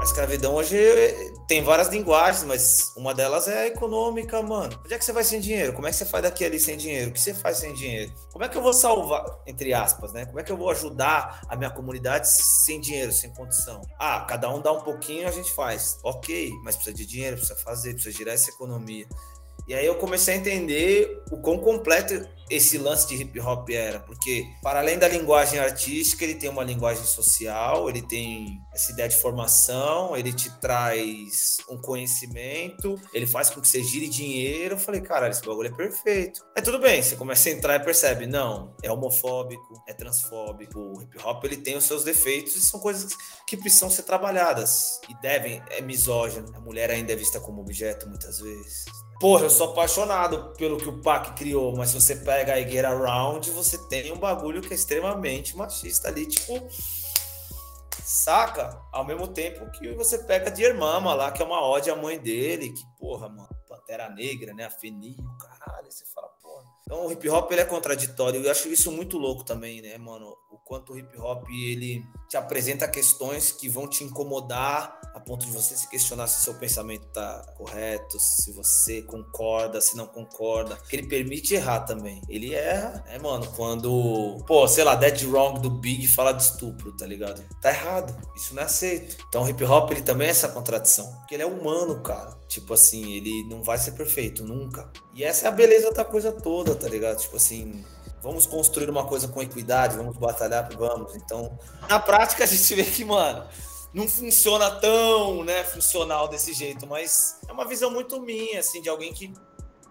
A 0.02 0.04
escravidão 0.04 0.56
hoje 0.56 0.76
tem 1.48 1.64
várias 1.64 1.90
linguagens, 1.90 2.44
mas 2.44 2.92
uma 2.98 3.14
delas 3.14 3.48
é 3.48 3.68
econômica, 3.68 4.42
mano. 4.42 4.76
Onde 4.84 4.96
é 4.96 4.98
que 4.98 5.06
você 5.06 5.14
vai 5.14 5.24
sem 5.24 5.40
dinheiro? 5.40 5.74
Como 5.74 5.86
é 5.86 5.92
que 5.92 5.96
você 5.96 6.06
faz 6.06 6.24
daqui 6.24 6.44
ali 6.44 6.60
sem 6.60 6.76
dinheiro? 6.76 7.12
O 7.12 7.14
que 7.14 7.22
você 7.22 7.36
faz 7.36 7.58
sem 7.58 7.72
dinheiro? 7.76 8.12
Como 8.32 8.44
é 8.44 8.50
que 8.50 8.58
eu 8.58 8.64
vou 8.64 8.74
salvar, 8.74 9.24
entre 9.46 9.76
aspas, 9.76 10.12
né? 10.12 10.26
Como 10.26 10.40
é 10.40 10.44
que 10.44 10.52
eu 10.52 10.58
vou 10.58 10.72
ajudar 10.72 11.42
a 11.48 11.56
minha 11.56 11.70
comunidade 11.70 12.28
sem 12.28 12.82
dinheiro, 12.82 13.12
sem 13.12 13.32
condição? 13.32 13.80
Ah, 14.00 14.26
cada 14.28 14.52
um 14.52 14.60
dá 14.60 14.72
um 14.72 14.82
pouquinho, 14.82 15.28
a 15.28 15.32
gente 15.32 15.52
faz. 15.52 16.00
Ok, 16.04 16.50
mas 16.64 16.76
precisa 16.76 16.96
de 16.96 17.06
dinheiro, 17.06 17.38
precisa 17.38 17.60
fazer, 17.60 17.94
precisa 17.94 18.18
girar 18.18 18.34
essa 18.34 18.50
economia. 18.50 19.06
E 19.72 19.74
aí 19.74 19.86
eu 19.86 19.96
comecei 19.96 20.34
a 20.34 20.38
entender 20.38 21.24
o 21.32 21.38
quão 21.38 21.58
completo 21.58 22.28
esse 22.50 22.78
lance 22.78 23.08
de 23.08 23.16
hip 23.16 23.40
hop 23.40 23.70
era, 23.70 24.02
porque 24.02 24.46
para 24.62 24.82
além 24.82 25.00
da 25.00 25.08
linguagem 25.08 25.58
artística, 25.58 26.26
ele 26.26 26.36
tem 26.36 26.50
uma 26.50 26.66
linguagem 26.66 27.06
social, 27.06 27.90
ele 27.90 28.02
tem 28.02 28.60
essa 28.74 28.92
ideia 28.92 29.08
de 29.08 29.16
formação, 29.16 30.18
ele 30.18 30.34
te 30.34 30.52
traz 30.60 31.56
um 31.70 31.78
conhecimento, 31.78 33.00
ele 33.14 33.26
faz 33.26 33.50
com 33.50 33.62
que 33.62 33.68
você 33.70 33.82
gire 33.82 34.10
dinheiro. 34.10 34.74
Eu 34.76 34.78
falei, 34.78 35.00
cara, 35.00 35.30
esse 35.30 35.42
bagulho 35.42 35.70
é 35.70 35.74
perfeito. 35.74 36.44
É 36.54 36.60
tudo 36.60 36.78
bem, 36.78 37.02
você 37.02 37.16
começa 37.16 37.48
a 37.48 37.54
entrar 37.54 37.76
e 37.78 37.80
percebe, 37.80 38.28
não, 38.28 38.76
é 38.84 38.92
homofóbico, 38.92 39.82
é 39.88 39.94
transfóbico. 39.94 40.78
O 40.78 41.02
hip 41.02 41.18
hop 41.24 41.46
ele 41.46 41.56
tem 41.56 41.78
os 41.78 41.86
seus 41.86 42.04
defeitos 42.04 42.58
e 42.58 42.62
são 42.62 42.82
coisas 42.82 43.16
que 43.48 43.56
precisam 43.56 43.90
ser 43.90 44.04
trabalhadas 44.04 45.00
e 45.08 45.16
devem, 45.22 45.64
é 45.70 45.80
misógino. 45.80 46.52
A 46.54 46.60
mulher 46.60 46.92
ainda 46.92 47.14
é 47.14 47.16
vista 47.16 47.40
como 47.40 47.62
objeto 47.62 48.10
muitas 48.10 48.42
vezes 48.42 48.84
Porra, 49.22 49.44
eu 49.44 49.52
sou 49.52 49.70
apaixonado 49.70 50.52
pelo 50.58 50.78
que 50.78 50.90
o 50.90 51.00
Pac 51.00 51.36
criou, 51.36 51.78
mas 51.78 51.90
se 51.90 52.02
você 52.02 52.16
pega 52.16 52.56
a 52.56 52.58
Get 52.58 52.84
Around, 52.84 53.52
você 53.52 53.78
tem 53.88 54.12
um 54.12 54.18
bagulho 54.18 54.64
que 54.64 54.74
é 54.74 54.76
extremamente 54.76 55.56
machista 55.56 56.08
ali, 56.08 56.26
tipo. 56.26 56.68
Saca? 58.04 58.82
Ao 58.92 59.06
mesmo 59.06 59.28
tempo 59.28 59.70
que 59.74 59.94
você 59.94 60.18
pega 60.18 60.48
a 60.48 60.50
Dear 60.50 60.76
Mama 60.76 61.14
lá, 61.14 61.32
que 61.32 61.40
é 61.40 61.46
uma 61.46 61.64
ode 61.64 61.92
à 61.92 61.96
mãe 61.96 62.18
dele, 62.18 62.74
que, 62.74 62.82
porra, 62.98 63.30
mano, 63.30 63.48
Pantera 63.70 64.10
Negra, 64.10 64.56
né? 64.56 64.66
A 64.66 64.72
Fenil, 64.72 65.24
caralho, 65.40 65.92
você 65.92 66.04
fala. 66.06 66.31
Então 66.92 67.06
o 67.06 67.12
hip 67.14 67.30
hop 67.30 67.50
ele 67.54 67.62
é 67.62 67.66
contraditório. 67.66 68.44
Eu 68.44 68.52
acho 68.52 68.68
isso 68.68 68.92
muito 68.92 69.18
louco 69.18 69.46
também, 69.46 69.82
né, 69.82 69.98
mano? 69.98 70.36
O 70.52 70.58
quanto 70.58 70.92
o 70.92 71.00
hip 71.00 71.18
hop 71.18 71.48
ele 71.50 72.04
te 72.28 72.36
apresenta 72.36 72.86
questões 72.86 73.50
que 73.50 73.70
vão 73.70 73.88
te 73.88 74.04
incomodar 74.04 75.00
a 75.14 75.20
ponto 75.20 75.46
de 75.46 75.52
você 75.52 75.76
se 75.76 75.90
questionar 75.90 76.28
se 76.28 76.44
seu 76.44 76.54
pensamento 76.54 77.06
tá 77.08 77.46
correto, 77.58 78.18
se 78.20 78.52
você 78.52 79.02
concorda, 79.02 79.82
se 79.82 79.96
não 79.96 80.08
concorda. 80.08 80.78
Ele 80.92 81.08
permite 81.08 81.54
errar 81.54 81.82
também. 81.82 82.22
Ele 82.30 82.54
erra, 82.54 83.04
é, 83.08 83.20
mano, 83.20 83.48
quando, 83.56 84.44
pô, 84.48 84.68
sei 84.68 84.84
lá, 84.84 84.96
Dead 84.96 85.24
Wrong 85.24 85.60
do 85.60 85.70
Big 85.70 86.08
fala 86.08 86.32
de 86.32 86.44
estupro, 86.44 86.96
tá 86.96 87.06
ligado? 87.06 87.42
Tá 87.62 87.70
errado. 87.70 88.16
Isso 88.36 88.54
não 88.54 88.64
é 88.64 88.66
aceito. 88.66 89.18
Então 89.28 89.44
o 89.44 89.50
hip 89.50 89.64
hop 89.64 89.92
ele 89.92 90.02
também 90.02 90.28
é 90.28 90.32
essa 90.32 90.50
contradição. 90.50 91.12
Porque 91.20 91.36
ele 91.36 91.44
é 91.44 91.48
humano, 91.48 92.02
cara. 92.02 92.38
Tipo 92.48 92.74
assim, 92.74 93.14
ele 93.14 93.44
não 93.50 93.64
vai 93.64 93.78
ser 93.78 93.92
perfeito, 93.92 94.44
nunca. 94.44 94.92
E 95.14 95.24
essa 95.24 95.46
é 95.46 95.50
a 95.50 95.52
beleza 95.52 95.92
da 95.92 96.06
coisa 96.06 96.32
toda, 96.32 96.76
tá 96.82 96.90
ligado? 96.90 97.20
Tipo 97.20 97.38
assim, 97.38 97.86
vamos 98.22 98.46
construir 98.46 98.90
uma 98.90 99.06
coisa 99.06 99.28
com 99.28 99.42
equidade, 99.42 99.96
vamos 99.96 100.18
batalhar, 100.18 100.68
vamos. 100.76 101.16
Então, 101.16 101.58
na 101.88 102.00
prática 102.00 102.44
a 102.44 102.48
gente 102.48 102.76
vê 102.76 102.84
que, 102.84 103.06
mano, 103.06 103.48
não 103.94 104.08
funciona 104.08 104.72
tão, 104.72 105.44
né, 105.44 105.64
funcional 105.64 106.28
desse 106.28 106.54
jeito, 106.54 106.88
mas 106.88 107.40
é 107.48 107.52
uma 107.52 107.66
visão 107.66 107.92
muito 107.92 108.20
minha, 108.22 108.60
assim, 108.60 108.82
de 108.82 108.90
alguém 108.90 109.14
que 109.14 109.34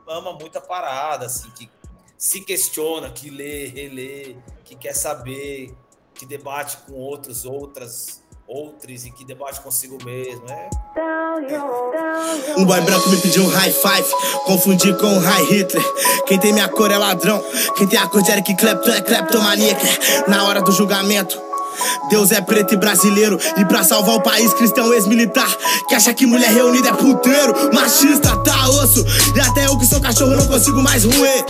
ama 0.09 0.32
muita 0.32 0.61
parada, 0.61 1.26
assim, 1.26 1.51
que 1.51 1.70
se 2.18 2.41
questiona, 2.41 3.11
que 3.11 3.30
lê, 3.30 3.66
relê, 3.66 4.36
que 4.64 4.74
quer 4.74 4.95
saber, 4.95 5.74
que 6.14 6.26
debate 6.26 6.78
com 6.78 6.93
outros, 6.93 7.45
outras, 7.45 8.22
outros 8.51 9.05
e 9.05 9.11
que 9.11 9.24
debate 9.24 9.61
consigo 9.61 9.96
mesmo, 10.05 10.44
é. 10.48 10.68
Um 12.57 12.64
boy 12.64 12.80
branco 12.80 13.09
me 13.09 13.16
pediu 13.18 13.44
um 13.44 13.48
high 13.48 13.72
five, 13.72 14.09
confundi 14.44 14.92
com 14.94 15.07
um 15.07 15.20
high 15.20 15.44
Hitler. 15.44 15.84
Quem 16.26 16.38
tem 16.38 16.53
minha 16.53 16.68
cor 16.68 16.90
é 16.90 16.98
ladrão, 16.98 17.42
quem 17.76 17.86
tem 17.86 17.98
a 17.98 18.07
cor 18.09 18.22
de 18.22 18.30
Eric 18.32 18.57
Clapton 18.57 18.90
é 18.90 19.01
kleptomaníaca. 19.01 19.86
Na 20.26 20.44
hora 20.44 20.61
do 20.61 20.72
julgamento, 20.72 21.40
Deus 22.11 22.32
é 22.32 22.40
preto 22.40 22.74
e 22.74 22.76
brasileiro. 22.76 23.38
E 23.57 23.64
pra 23.64 23.84
salvar 23.84 24.16
o 24.16 24.22
país, 24.22 24.53
cristão 24.55 24.92
ex-militar. 24.92 25.48
Que 25.88 25.94
acha 25.94 26.12
que 26.12 26.26
mulher 26.26 26.51
reunida 26.51 26.88
é 26.88 26.92
puteiro. 26.92 27.55
Machista, 27.72 28.36
tá 28.38 28.68
osso. 28.68 29.05
E 29.34 29.40
até 29.40 29.66
eu 29.66 29.78
que 29.78 29.86
sou 29.86 30.01
cachorro 30.01 30.34
não 30.36 30.46
consigo 30.46 30.82
mais 30.82 31.05
ruer. 31.05 31.44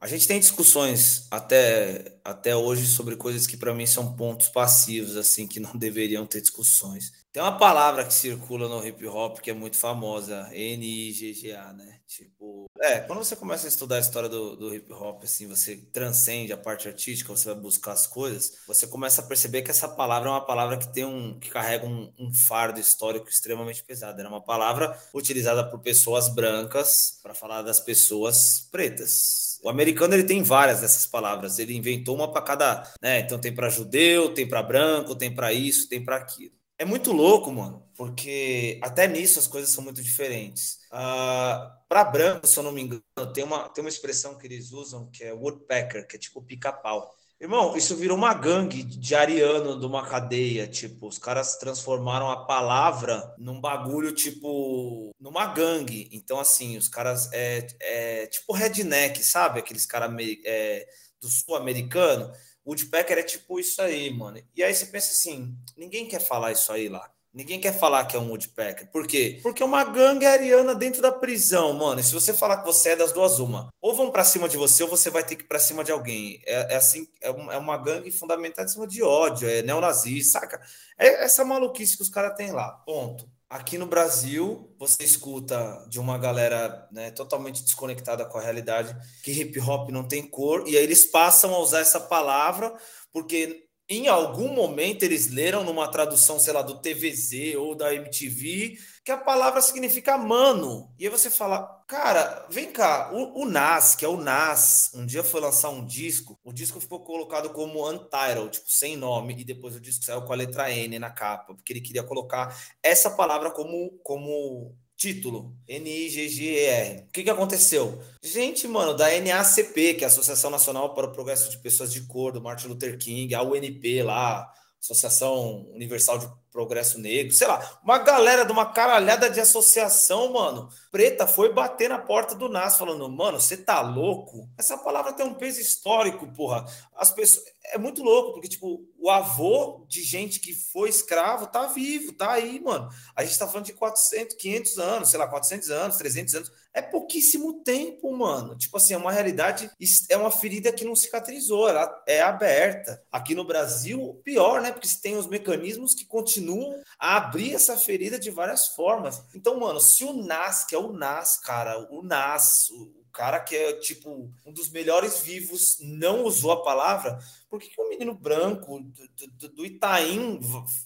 A 0.00 0.06
gente 0.06 0.28
tem 0.28 0.38
discussões 0.38 1.26
até, 1.28 2.18
até 2.24 2.54
hoje 2.54 2.86
sobre 2.86 3.16
coisas 3.16 3.48
que 3.48 3.56
para 3.56 3.74
mim 3.74 3.84
são 3.84 4.14
pontos 4.14 4.48
passivos, 4.48 5.16
assim, 5.16 5.46
que 5.46 5.58
não 5.58 5.72
deveriam 5.76 6.24
ter 6.24 6.40
discussões. 6.40 7.12
Tem 7.32 7.42
uma 7.42 7.58
palavra 7.58 8.04
que 8.04 8.14
circula 8.14 8.68
no 8.68 8.86
hip 8.86 9.04
hop 9.06 9.40
que 9.40 9.50
é 9.50 9.54
muito 9.54 9.76
famosa, 9.76 10.48
N-I-G-G-A, 10.52 11.72
né? 11.72 12.00
Tipo, 12.06 12.70
é, 12.80 13.00
quando 13.00 13.18
você 13.18 13.34
começa 13.34 13.66
a 13.66 13.68
estudar 13.68 13.96
a 13.96 14.00
história 14.00 14.28
do, 14.28 14.56
do 14.56 14.74
hip 14.74 14.90
hop, 14.92 15.24
assim, 15.24 15.48
você 15.48 15.76
transcende 15.92 16.52
a 16.52 16.56
parte 16.56 16.86
artística, 16.86 17.30
você 17.30 17.52
vai 17.52 17.60
buscar 17.60 17.92
as 17.92 18.06
coisas, 18.06 18.58
você 18.66 18.86
começa 18.86 19.20
a 19.20 19.26
perceber 19.26 19.62
que 19.62 19.70
essa 19.70 19.88
palavra 19.88 20.28
é 20.28 20.32
uma 20.32 20.46
palavra 20.46 20.78
que 20.78 20.92
tem 20.92 21.04
um, 21.04 21.38
que 21.38 21.50
carrega 21.50 21.84
um, 21.84 22.12
um 22.18 22.32
fardo 22.32 22.78
histórico 22.78 23.28
extremamente 23.28 23.82
pesado. 23.82 24.20
Era 24.20 24.28
uma 24.28 24.40
palavra 24.40 24.96
utilizada 25.12 25.68
por 25.68 25.80
pessoas 25.80 26.28
brancas 26.28 27.18
para 27.20 27.34
falar 27.34 27.62
das 27.62 27.80
pessoas 27.80 28.68
pretas. 28.70 29.47
O 29.62 29.68
americano 29.68 30.14
ele 30.14 30.24
tem 30.24 30.42
várias 30.42 30.80
dessas 30.80 31.06
palavras. 31.06 31.58
Ele 31.58 31.76
inventou 31.76 32.14
uma 32.14 32.30
para 32.30 32.42
cada, 32.42 32.92
né? 33.02 33.20
Então 33.20 33.38
tem 33.38 33.54
para 33.54 33.68
judeu, 33.68 34.32
tem 34.34 34.48
para 34.48 34.62
branco, 34.62 35.14
tem 35.14 35.34
para 35.34 35.52
isso, 35.52 35.88
tem 35.88 36.04
para 36.04 36.16
aquilo. 36.16 36.58
É 36.80 36.84
muito 36.84 37.10
louco, 37.10 37.50
mano, 37.50 37.84
porque 37.96 38.78
até 38.80 39.08
nisso 39.08 39.40
as 39.40 39.48
coisas 39.48 39.70
são 39.70 39.82
muito 39.82 40.00
diferentes. 40.00 40.74
Uh, 40.92 40.94
ah, 40.94 41.78
para 41.88 42.04
branco, 42.04 42.46
se 42.46 42.56
eu 42.56 42.62
não 42.62 42.70
me 42.70 42.82
engano, 42.82 43.02
tem 43.34 43.42
uma, 43.42 43.68
tem 43.68 43.82
uma 43.82 43.90
expressão 43.90 44.38
que 44.38 44.46
eles 44.46 44.70
usam 44.70 45.10
que 45.10 45.24
é 45.24 45.32
woodpecker, 45.32 46.06
que 46.06 46.14
é 46.14 46.18
tipo 46.20 46.40
pica-pau. 46.40 47.12
Irmão, 47.40 47.76
isso 47.76 47.94
virou 47.94 48.16
uma 48.16 48.34
gangue 48.34 48.82
de 48.82 49.14
ariano 49.14 49.78
de 49.78 49.86
uma 49.86 50.06
cadeia. 50.06 50.66
Tipo, 50.66 51.06
os 51.06 51.18
caras 51.18 51.56
transformaram 51.56 52.28
a 52.30 52.44
palavra 52.44 53.34
num 53.38 53.60
bagulho, 53.60 54.12
tipo, 54.12 55.10
numa 55.20 55.46
gangue. 55.46 56.08
Então, 56.12 56.40
assim, 56.40 56.76
os 56.76 56.88
caras 56.88 57.30
é, 57.32 57.66
é 57.80 58.26
tipo 58.26 58.52
redneck, 58.52 59.22
sabe? 59.22 59.60
Aqueles 59.60 59.86
caras 59.86 60.10
é, 60.44 60.86
do 61.20 61.28
sul-americano 61.28 62.32
Woodpecker 62.68 63.16
é 63.16 63.22
tipo 63.22 63.58
isso 63.58 63.80
aí, 63.80 64.12
mano. 64.12 64.42
E 64.54 64.62
aí 64.62 64.74
você 64.74 64.84
pensa 64.84 65.12
assim, 65.12 65.56
ninguém 65.74 66.06
quer 66.06 66.20
falar 66.20 66.52
isso 66.52 66.70
aí 66.70 66.88
lá. 66.90 67.10
Ninguém 67.38 67.60
quer 67.60 67.72
falar 67.72 68.04
que 68.04 68.16
é 68.16 68.18
um 68.18 68.30
Woodpecker. 68.30 68.90
Por 68.90 69.06
quê? 69.06 69.38
Porque 69.44 69.62
é 69.62 69.64
uma 69.64 69.84
gangue 69.84 70.26
ariana 70.26 70.74
dentro 70.74 71.00
da 71.00 71.12
prisão, 71.12 71.72
mano. 71.72 72.00
E 72.00 72.02
se 72.02 72.12
você 72.12 72.34
falar 72.34 72.56
que 72.56 72.66
você 72.66 72.88
é 72.88 72.96
das 72.96 73.12
duas, 73.12 73.38
uma. 73.38 73.68
Ou 73.80 73.94
vão 73.94 74.10
para 74.10 74.24
cima 74.24 74.48
de 74.48 74.56
você, 74.56 74.82
ou 74.82 74.88
você 74.88 75.08
vai 75.08 75.22
ter 75.22 75.36
que 75.36 75.44
ir 75.44 75.46
pra 75.46 75.60
cima 75.60 75.84
de 75.84 75.92
alguém. 75.92 76.42
É, 76.44 76.74
é 76.74 76.76
assim, 76.76 77.06
é, 77.22 77.28
é 77.28 77.56
uma 77.56 77.76
gangue 77.76 78.10
fundamentada 78.10 78.68
em 78.68 78.72
cima 78.72 78.88
de 78.88 79.04
ódio, 79.04 79.48
é 79.48 79.62
neonazista, 79.62 80.40
saca? 80.40 80.60
É 80.98 81.22
essa 81.22 81.44
maluquice 81.44 81.96
que 81.96 82.02
os 82.02 82.08
caras 82.08 82.34
têm 82.34 82.50
lá. 82.50 82.72
Ponto. 82.84 83.30
Aqui 83.48 83.78
no 83.78 83.86
Brasil, 83.86 84.74
você 84.76 85.04
escuta 85.04 85.86
de 85.88 86.00
uma 86.00 86.18
galera 86.18 86.88
né, 86.90 87.12
totalmente 87.12 87.62
desconectada 87.62 88.24
com 88.24 88.36
a 88.36 88.42
realidade 88.42 88.96
que 89.22 89.30
hip 89.30 89.60
hop 89.60 89.90
não 89.90 90.02
tem 90.02 90.28
cor, 90.28 90.64
e 90.66 90.76
aí 90.76 90.82
eles 90.82 91.04
passam 91.04 91.54
a 91.54 91.60
usar 91.60 91.78
essa 91.78 92.00
palavra 92.00 92.76
porque 93.12 93.67
em 93.88 94.06
algum 94.06 94.48
momento 94.48 95.02
eles 95.02 95.28
leram 95.28 95.64
numa 95.64 95.88
tradução, 95.88 96.38
sei 96.38 96.52
lá, 96.52 96.60
do 96.60 96.80
TVZ 96.80 97.56
ou 97.56 97.74
da 97.74 97.94
MTV, 97.94 98.76
que 99.02 99.10
a 99.10 99.16
palavra 99.16 99.62
significa 99.62 100.18
mano. 100.18 100.92
E 100.98 101.04
aí 101.04 101.10
você 101.10 101.30
fala, 101.30 101.82
cara, 101.86 102.46
vem 102.50 102.70
cá, 102.70 103.10
o, 103.14 103.42
o 103.42 103.44
Nas, 103.46 103.94
que 103.94 104.04
é 104.04 104.08
o 104.08 104.18
Nas, 104.18 104.92
um 104.94 105.06
dia 105.06 105.24
foi 105.24 105.40
lançar 105.40 105.70
um 105.70 105.86
disco, 105.86 106.38
o 106.44 106.52
disco 106.52 106.78
ficou 106.80 107.00
colocado 107.02 107.48
como 107.50 107.88
Untitled, 107.88 108.50
tipo, 108.50 108.70
sem 108.70 108.94
nome, 108.94 109.34
e 109.38 109.44
depois 109.44 109.74
o 109.74 109.80
disco 109.80 110.04
saiu 110.04 110.22
com 110.22 110.32
a 110.34 110.36
letra 110.36 110.70
N 110.70 110.98
na 110.98 111.10
capa, 111.10 111.54
porque 111.54 111.72
ele 111.72 111.80
queria 111.80 112.02
colocar 112.02 112.54
essa 112.82 113.10
palavra 113.10 113.50
como, 113.50 113.98
como 114.02 114.76
Título, 114.98 115.56
N-I-G-G-E-R. 115.68 117.04
O 117.04 117.12
que, 117.12 117.22
que 117.22 117.30
aconteceu? 117.30 118.02
Gente, 118.20 118.66
mano, 118.66 118.94
da 118.94 119.06
NACP, 119.20 119.94
que 119.94 120.02
é 120.02 120.06
a 120.06 120.08
Associação 120.08 120.50
Nacional 120.50 120.92
para 120.92 121.06
o 121.06 121.12
Progresso 121.12 121.48
de 121.52 121.58
Pessoas 121.58 121.92
de 121.92 122.00
Cor, 122.00 122.32
do 122.32 122.42
Martin 122.42 122.66
Luther 122.66 122.98
King, 122.98 123.32
a 123.32 123.40
UNP 123.40 124.02
lá, 124.02 124.52
Associação 124.80 125.66
Universal 125.72 126.18
de 126.18 126.28
Progresso 126.50 126.98
Negro, 126.98 127.32
sei 127.32 127.46
lá, 127.46 127.78
uma 127.84 127.98
galera 127.98 128.44
de 128.44 128.50
uma 128.52 128.72
caralhada 128.72 129.28
de 129.28 129.38
associação, 129.38 130.32
mano, 130.32 130.68
preta, 130.90 131.26
foi 131.26 131.52
bater 131.52 131.88
na 131.88 131.98
porta 131.98 132.34
do 132.34 132.48
NAS 132.48 132.78
falando, 132.78 133.08
mano, 133.08 133.40
você 133.40 133.56
tá 133.56 133.80
louco? 133.80 134.48
Essa 134.56 134.78
palavra 134.78 135.12
tem 135.12 135.26
um 135.26 135.34
peso 135.34 135.60
histórico, 135.60 136.26
porra. 136.32 136.64
As 136.96 137.10
pessoas 137.10 137.44
é 137.72 137.78
muito 137.78 138.02
louco, 138.02 138.32
porque, 138.32 138.48
tipo, 138.48 138.84
o 138.98 139.10
avô 139.10 139.84
de 139.88 140.02
gente 140.02 140.40
que 140.40 140.54
foi 140.54 140.88
escravo 140.88 141.46
tá 141.46 141.66
vivo, 141.66 142.12
tá 142.12 142.32
aí, 142.32 142.58
mano. 142.60 142.88
A 143.14 143.24
gente 143.24 143.38
tá 143.38 143.46
falando 143.46 143.66
de 143.66 143.74
400, 143.74 144.34
500 144.36 144.78
anos, 144.78 145.10
sei 145.10 145.18
lá, 145.18 145.26
400 145.28 145.70
anos, 145.70 145.96
300 145.96 146.34
anos. 146.34 146.52
É 146.74 146.82
pouquíssimo 146.82 147.62
tempo, 147.64 148.14
mano. 148.16 148.56
Tipo 148.56 148.76
assim, 148.76 148.94
é 148.94 148.96
uma 148.96 149.10
realidade, 149.10 149.70
é 150.08 150.16
uma 150.16 150.30
ferida 150.30 150.72
que 150.72 150.84
não 150.84 150.94
cicatrizou, 150.94 151.68
ela 151.68 152.02
é 152.06 152.20
aberta. 152.20 153.02
Aqui 153.10 153.34
no 153.34 153.44
Brasil, 153.44 154.20
pior, 154.22 154.60
né? 154.60 154.70
Porque 154.70 154.88
tem 155.02 155.16
os 155.16 155.26
mecanismos 155.26 155.94
que 155.94 156.04
continuam 156.04 156.80
a 156.98 157.16
abrir 157.16 157.54
essa 157.54 157.76
ferida 157.76 158.18
de 158.18 158.30
várias 158.30 158.68
formas. 158.68 159.24
Então, 159.34 159.58
mano, 159.58 159.80
se 159.80 160.04
o 160.04 160.12
NAS, 160.12 160.64
que 160.64 160.74
é 160.74 160.78
o 160.78 160.92
NAS, 160.92 161.38
cara, 161.38 161.78
o 161.90 162.02
NAS, 162.02 162.68
o 162.70 162.98
cara 163.12 163.40
que 163.40 163.56
é 163.56 163.72
tipo 163.72 164.30
um 164.46 164.52
dos 164.52 164.70
melhores 164.70 165.18
vivos 165.20 165.78
não 165.80 166.22
usou 166.22 166.52
a 166.52 166.62
palavra, 166.62 167.18
por 167.50 167.58
que, 167.58 167.68
que 167.68 167.80
um 167.80 167.88
menino 167.88 168.14
branco 168.14 168.80
do, 168.80 169.26
do, 169.32 169.48
do, 169.48 169.66
Itaim 169.66 170.38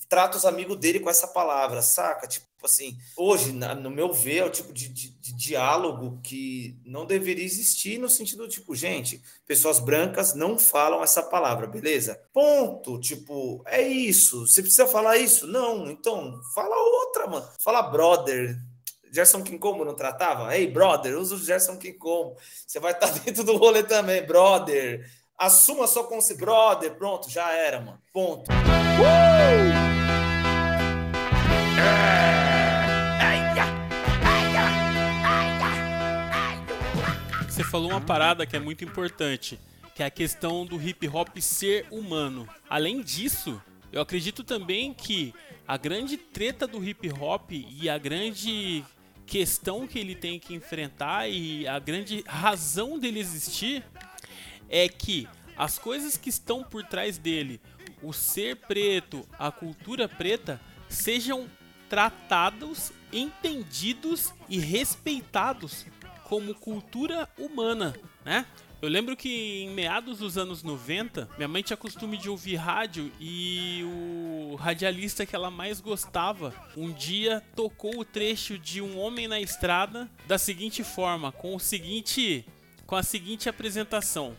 trata 0.09 0.39
os 0.39 0.47
amigos 0.47 0.79
dele 0.79 1.01
com 1.01 1.11
essa 1.11 1.27
palavra, 1.27 1.83
saca? 1.83 2.27
Tipo 2.27 2.47
assim, 2.67 2.97
hoje, 3.17 3.53
no 3.53 3.91
meu 3.91 4.13
ver, 4.13 4.39
é 4.39 4.45
o 4.45 4.51
tipo 4.51 4.73
de, 4.73 4.89
de, 4.89 5.11
de 5.11 5.33
diálogo 5.33 6.21
que 6.23 6.79
não 6.85 7.07
deveria 7.07 7.45
existir 7.45 7.99
no 7.99 8.09
sentido 8.09 8.49
tipo, 8.49 8.75
gente, 8.75 9.23
pessoas 9.47 9.79
brancas 9.79 10.35
não 10.35 10.59
falam 10.59 11.03
essa 11.03 11.23
palavra, 11.23 11.67
beleza? 11.67 12.21
Ponto. 12.33 12.99
Tipo, 13.01 13.63
é 13.67 13.83
isso. 13.83 14.47
Você 14.47 14.63
precisa 14.63 14.87
falar 14.87 15.17
isso? 15.17 15.47
Não, 15.47 15.91
então 15.91 16.41
fala 16.55 16.77
outra, 16.77 17.27
mano. 17.27 17.49
Fala 17.63 17.83
brother 17.83 18.59
Gerson 19.13 19.43
King 19.43 19.59
como 19.59 19.85
não 19.85 19.95
tratava? 19.95 20.57
Ei, 20.57 20.67
brother, 20.67 21.19
usa 21.19 21.35
o 21.35 21.39
Gerson 21.39 21.77
King 21.77 21.99
como. 21.99 22.35
Você 22.67 22.81
vai 22.81 22.93
estar 22.93 23.13
dentro 23.21 23.45
do 23.45 23.59
rolê 23.59 23.83
também, 23.83 24.25
brother. 24.25 25.07
Assuma 25.37 25.87
sua 25.87 26.05
consciência, 26.05 26.43
brother. 26.45 26.95
Pronto, 26.95 27.29
já 27.29 27.53
era, 27.53 27.79
mano. 27.81 28.01
Ponto. 28.13 28.51
Uh! 28.51 29.93
Você 31.75 32.22
falou 37.73 37.89
uma 37.89 38.03
parada 38.03 38.45
que 38.45 38.55
é 38.55 38.59
muito 38.59 38.85
importante, 38.85 39.59
que 39.95 40.03
é 40.03 40.07
a 40.07 40.11
questão 40.11 40.67
do 40.67 40.79
hip 40.79 41.09
hop 41.09 41.39
ser 41.39 41.87
humano. 41.91 42.47
Além 42.69 43.01
disso, 43.01 43.63
eu 43.91 44.03
acredito 44.03 44.45
também 44.45 44.93
que 44.93 45.33
a 45.67 45.79
grande 45.79 46.19
treta 46.19 46.67
do 46.67 46.87
hip 46.87 47.11
hop 47.11 47.51
e 47.51 47.89
a 47.89 47.97
grande 47.97 48.85
questão 49.25 49.87
que 49.87 49.99
ele 49.99 50.15
tem 50.15 50.39
que 50.39 50.53
enfrentar 50.53 51.31
e 51.31 51.67
a 51.67 51.79
grande 51.79 52.23
razão 52.29 52.99
dele 52.99 53.19
existir 53.19 53.83
é 54.69 54.87
que 54.87 55.27
as 55.57 55.79
coisas 55.79 56.19
que 56.19 56.29
estão 56.29 56.63
por 56.63 56.85
trás 56.85 57.17
dele, 57.17 57.59
o 58.03 58.13
ser 58.13 58.57
preto, 58.57 59.27
a 59.39 59.51
cultura 59.51 60.07
preta, 60.07 60.61
sejam 60.91 61.49
tratados, 61.89 62.93
entendidos 63.11 64.35
e 64.47 64.59
respeitados 64.59 65.87
como 66.25 66.55
cultura 66.55 67.29
humana, 67.39 67.95
né? 68.25 68.47
Eu 68.83 68.89
lembro 68.89 69.17
que 69.17 69.63
em 69.63 69.71
meados 69.71 70.19
dos 70.19 70.37
anos 70.37 70.65
90, 70.65 71.29
minha 71.37 71.47
mãe 71.47 71.63
tinha 71.63 71.77
costume 71.77 72.17
de 72.17 72.29
ouvir 72.29 72.57
rádio 72.57 73.13
e 73.21 73.85
o 73.85 74.57
radialista 74.57 75.25
que 75.25 75.37
ela 75.37 75.53
mais 75.53 75.81
gostava 75.81 76.53
um 76.77 76.93
dia 76.93 77.41
tocou 77.55 78.01
o 78.01 78.05
trecho 78.05 78.59
de 78.59 78.83
Um 78.83 78.99
Homem 78.99 79.29
na 79.29 79.41
Estrada 79.41 80.11
da 80.27 80.37
seguinte 80.37 80.83
forma, 80.83 81.31
com 81.31 81.55
o 81.55 81.61
seguinte 81.61 82.45
com 82.85 82.97
a 82.97 83.05
seguinte 83.05 83.49
apresentação. 83.49 84.37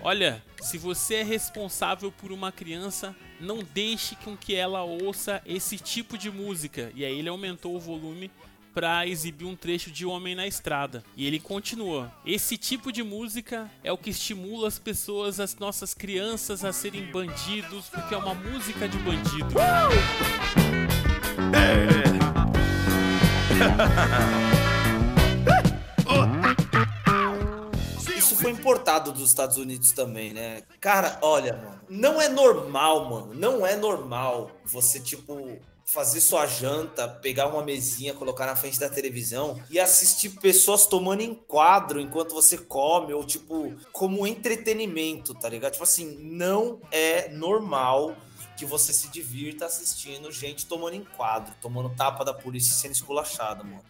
Olha, 0.00 0.42
se 0.60 0.78
você 0.78 1.16
é 1.16 1.22
responsável 1.22 2.10
por 2.10 2.32
uma 2.32 2.50
criança, 2.50 3.14
não 3.40 3.58
deixe 3.58 4.16
com 4.16 4.36
que 4.36 4.54
ela 4.54 4.82
ouça 4.82 5.42
esse 5.44 5.78
tipo 5.78 6.16
de 6.16 6.30
música. 6.30 6.92
E 6.94 7.04
aí 7.04 7.18
ele 7.18 7.28
aumentou 7.28 7.76
o 7.76 7.80
volume 7.80 8.30
para 8.72 9.06
exibir 9.06 9.44
um 9.44 9.56
trecho 9.56 9.90
de 9.90 10.06
Homem 10.06 10.34
na 10.34 10.46
Estrada. 10.46 11.04
E 11.16 11.26
ele 11.26 11.38
continua: 11.38 12.12
Esse 12.24 12.56
tipo 12.56 12.92
de 12.92 13.02
música 13.02 13.70
é 13.84 13.92
o 13.92 13.98
que 13.98 14.10
estimula 14.10 14.68
as 14.68 14.78
pessoas, 14.78 15.40
as 15.40 15.56
nossas 15.56 15.94
crianças, 15.94 16.64
a 16.64 16.72
serem 16.72 17.10
bandidos, 17.10 17.88
porque 17.88 18.14
é 18.14 18.18
uma 18.18 18.34
música 18.34 18.88
de 18.88 18.98
bandido. 18.98 19.52
Isso 28.16 28.36
foi 28.36 28.52
importado 28.52 29.12
dos 29.12 29.28
Estados 29.28 29.56
Unidos 29.56 29.92
também, 29.92 30.32
né? 30.32 30.62
Cara, 30.80 31.18
olha, 31.22 31.56
mano, 31.56 31.80
não 31.88 32.20
é 32.20 32.28
normal, 32.28 33.10
mano. 33.10 33.34
Não 33.34 33.66
é 33.66 33.76
normal 33.76 34.50
você, 34.64 35.00
tipo, 35.00 35.58
fazer 35.92 36.22
sua 36.22 36.46
janta, 36.46 37.06
pegar 37.06 37.48
uma 37.48 37.62
mesinha, 37.62 38.14
colocar 38.14 38.46
na 38.46 38.56
frente 38.56 38.80
da 38.80 38.88
televisão 38.88 39.62
e 39.68 39.78
assistir 39.78 40.30
pessoas 40.40 40.86
tomando 40.86 41.22
enquadro 41.22 42.00
enquanto 42.00 42.32
você 42.32 42.56
come, 42.56 43.12
ou 43.12 43.22
tipo, 43.24 43.74
como 43.92 44.26
entretenimento, 44.26 45.34
tá 45.34 45.50
ligado? 45.50 45.72
Tipo 45.72 45.84
assim, 45.84 46.16
não 46.22 46.80
é 46.90 47.28
normal 47.28 48.16
que 48.56 48.64
você 48.64 48.90
se 48.90 49.08
divirta 49.08 49.66
assistindo 49.66 50.32
gente 50.32 50.64
tomando 50.64 50.96
enquadro, 50.96 51.54
tomando 51.60 51.94
tapa 51.94 52.24
da 52.24 52.32
polícia 52.32 52.70
e 52.70 52.74
sendo 52.74 52.92
esculachada, 52.92 53.62
mano. 53.62 53.84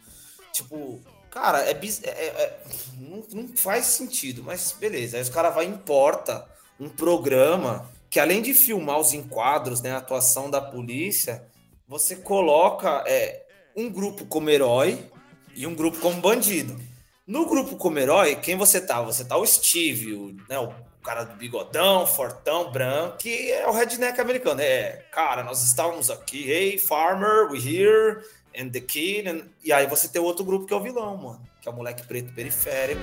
Tipo, 0.53 1.01
cara, 1.31 1.61
é, 1.61 1.71
é, 1.71 2.09
é, 2.09 2.27
é 2.27 2.63
não, 2.99 3.23
não, 3.33 3.57
faz 3.57 3.87
sentido, 3.87 4.43
mas 4.43 4.73
beleza. 4.73 5.19
Aí 5.19 5.23
os 5.23 5.29
caras 5.29 5.55
vai 5.55 5.67
importa 5.67 6.49
um 6.81 6.89
programa 6.89 7.89
que 8.11 8.19
além 8.19 8.43
de 8.43 8.53
filmar 8.55 8.99
os 8.99 9.13
enquadros, 9.13 9.81
né, 9.81 9.93
a 9.93 9.99
atuação 9.99 10.51
da 10.51 10.61
polícia, 10.61 11.47
você 11.93 12.17
coloca 12.17 13.05
é, 13.07 13.43
um 13.77 13.91
grupo 13.91 14.25
como 14.25 14.49
herói 14.49 15.11
e 15.55 15.67
um 15.67 15.75
grupo 15.75 15.99
como 15.99 16.23
bandido. 16.23 16.75
No 17.27 17.45
grupo 17.45 17.77
como 17.77 17.99
herói, 17.99 18.35
quem 18.37 18.57
você 18.57 18.81
tá? 18.81 19.03
Você 19.03 19.27
tá 19.27 19.37
o 19.37 19.45
Steve, 19.45 20.15
o, 20.15 20.35
né, 20.49 20.59
o 20.59 20.73
cara 21.05 21.25
do 21.25 21.37
bigodão, 21.37 22.07
fortão, 22.07 22.73
branco, 22.73 23.19
que 23.19 23.53
é 23.53 23.69
o 23.69 23.73
redneck 23.73 24.19
americano. 24.19 24.63
É, 24.63 25.05
cara, 25.13 25.45
nós 25.45 25.63
estávamos 25.63 26.09
aqui, 26.09 26.51
hey, 26.51 26.79
farmer, 26.79 27.51
we 27.51 27.59
here, 27.59 28.25
and 28.59 28.71
the 28.71 28.81
kid. 28.81 29.29
And... 29.29 29.43
E 29.63 29.71
aí 29.71 29.87
você 29.87 30.09
tem 30.09 30.23
outro 30.23 30.47
grupo 30.47 30.65
que 30.65 30.73
é 30.73 30.77
o 30.77 30.81
vilão, 30.81 31.15
mano, 31.19 31.47
que 31.61 31.69
é 31.69 31.71
o 31.71 31.75
moleque 31.75 32.07
preto 32.07 32.33
periférico. 32.33 33.03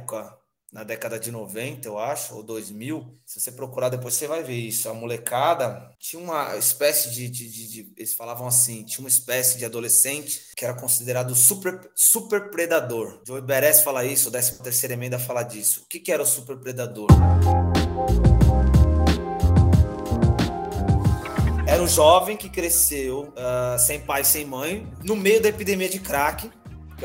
Época, 0.00 0.34
na 0.72 0.84
década 0.84 1.18
de 1.18 1.30
90, 1.30 1.86
eu 1.86 1.98
acho, 1.98 2.34
ou 2.34 2.42
2000, 2.42 3.18
se 3.26 3.40
você 3.40 3.52
procurar 3.52 3.88
depois 3.88 4.14
você 4.14 4.26
vai 4.26 4.42
ver 4.42 4.56
isso. 4.56 4.88
A 4.88 4.94
molecada 4.94 5.90
tinha 5.98 6.22
uma 6.22 6.56
espécie 6.56 7.10
de, 7.10 7.28
de, 7.28 7.50
de, 7.50 7.68
de, 7.68 7.92
Eles 7.96 8.14
falavam 8.14 8.46
assim: 8.46 8.84
tinha 8.84 9.00
uma 9.00 9.08
espécie 9.08 9.58
de 9.58 9.64
adolescente 9.64 10.40
que 10.56 10.64
era 10.64 10.74
considerado 10.74 11.34
super, 11.34 11.90
super 11.94 12.50
predador. 12.50 13.20
Joey 13.26 13.42
Beres 13.42 13.82
fala 13.82 14.04
isso, 14.04 14.28
o 14.28 14.32
13 14.32 14.62
terceira 14.62 14.94
emenda 14.94 15.18
fala 15.18 15.42
disso. 15.42 15.82
O 15.84 15.88
que, 15.88 16.00
que 16.00 16.12
era 16.12 16.22
o 16.22 16.26
super 16.26 16.56
predador? 16.56 17.08
Era 21.66 21.82
um 21.82 21.88
jovem 21.88 22.36
que 22.36 22.48
cresceu 22.48 23.32
uh, 23.32 23.78
sem 23.78 24.00
pai, 24.00 24.24
sem 24.24 24.44
mãe, 24.44 24.92
no 25.04 25.14
meio 25.14 25.40
da 25.40 25.48
epidemia 25.48 25.88
de 25.88 26.00
crack 26.00 26.50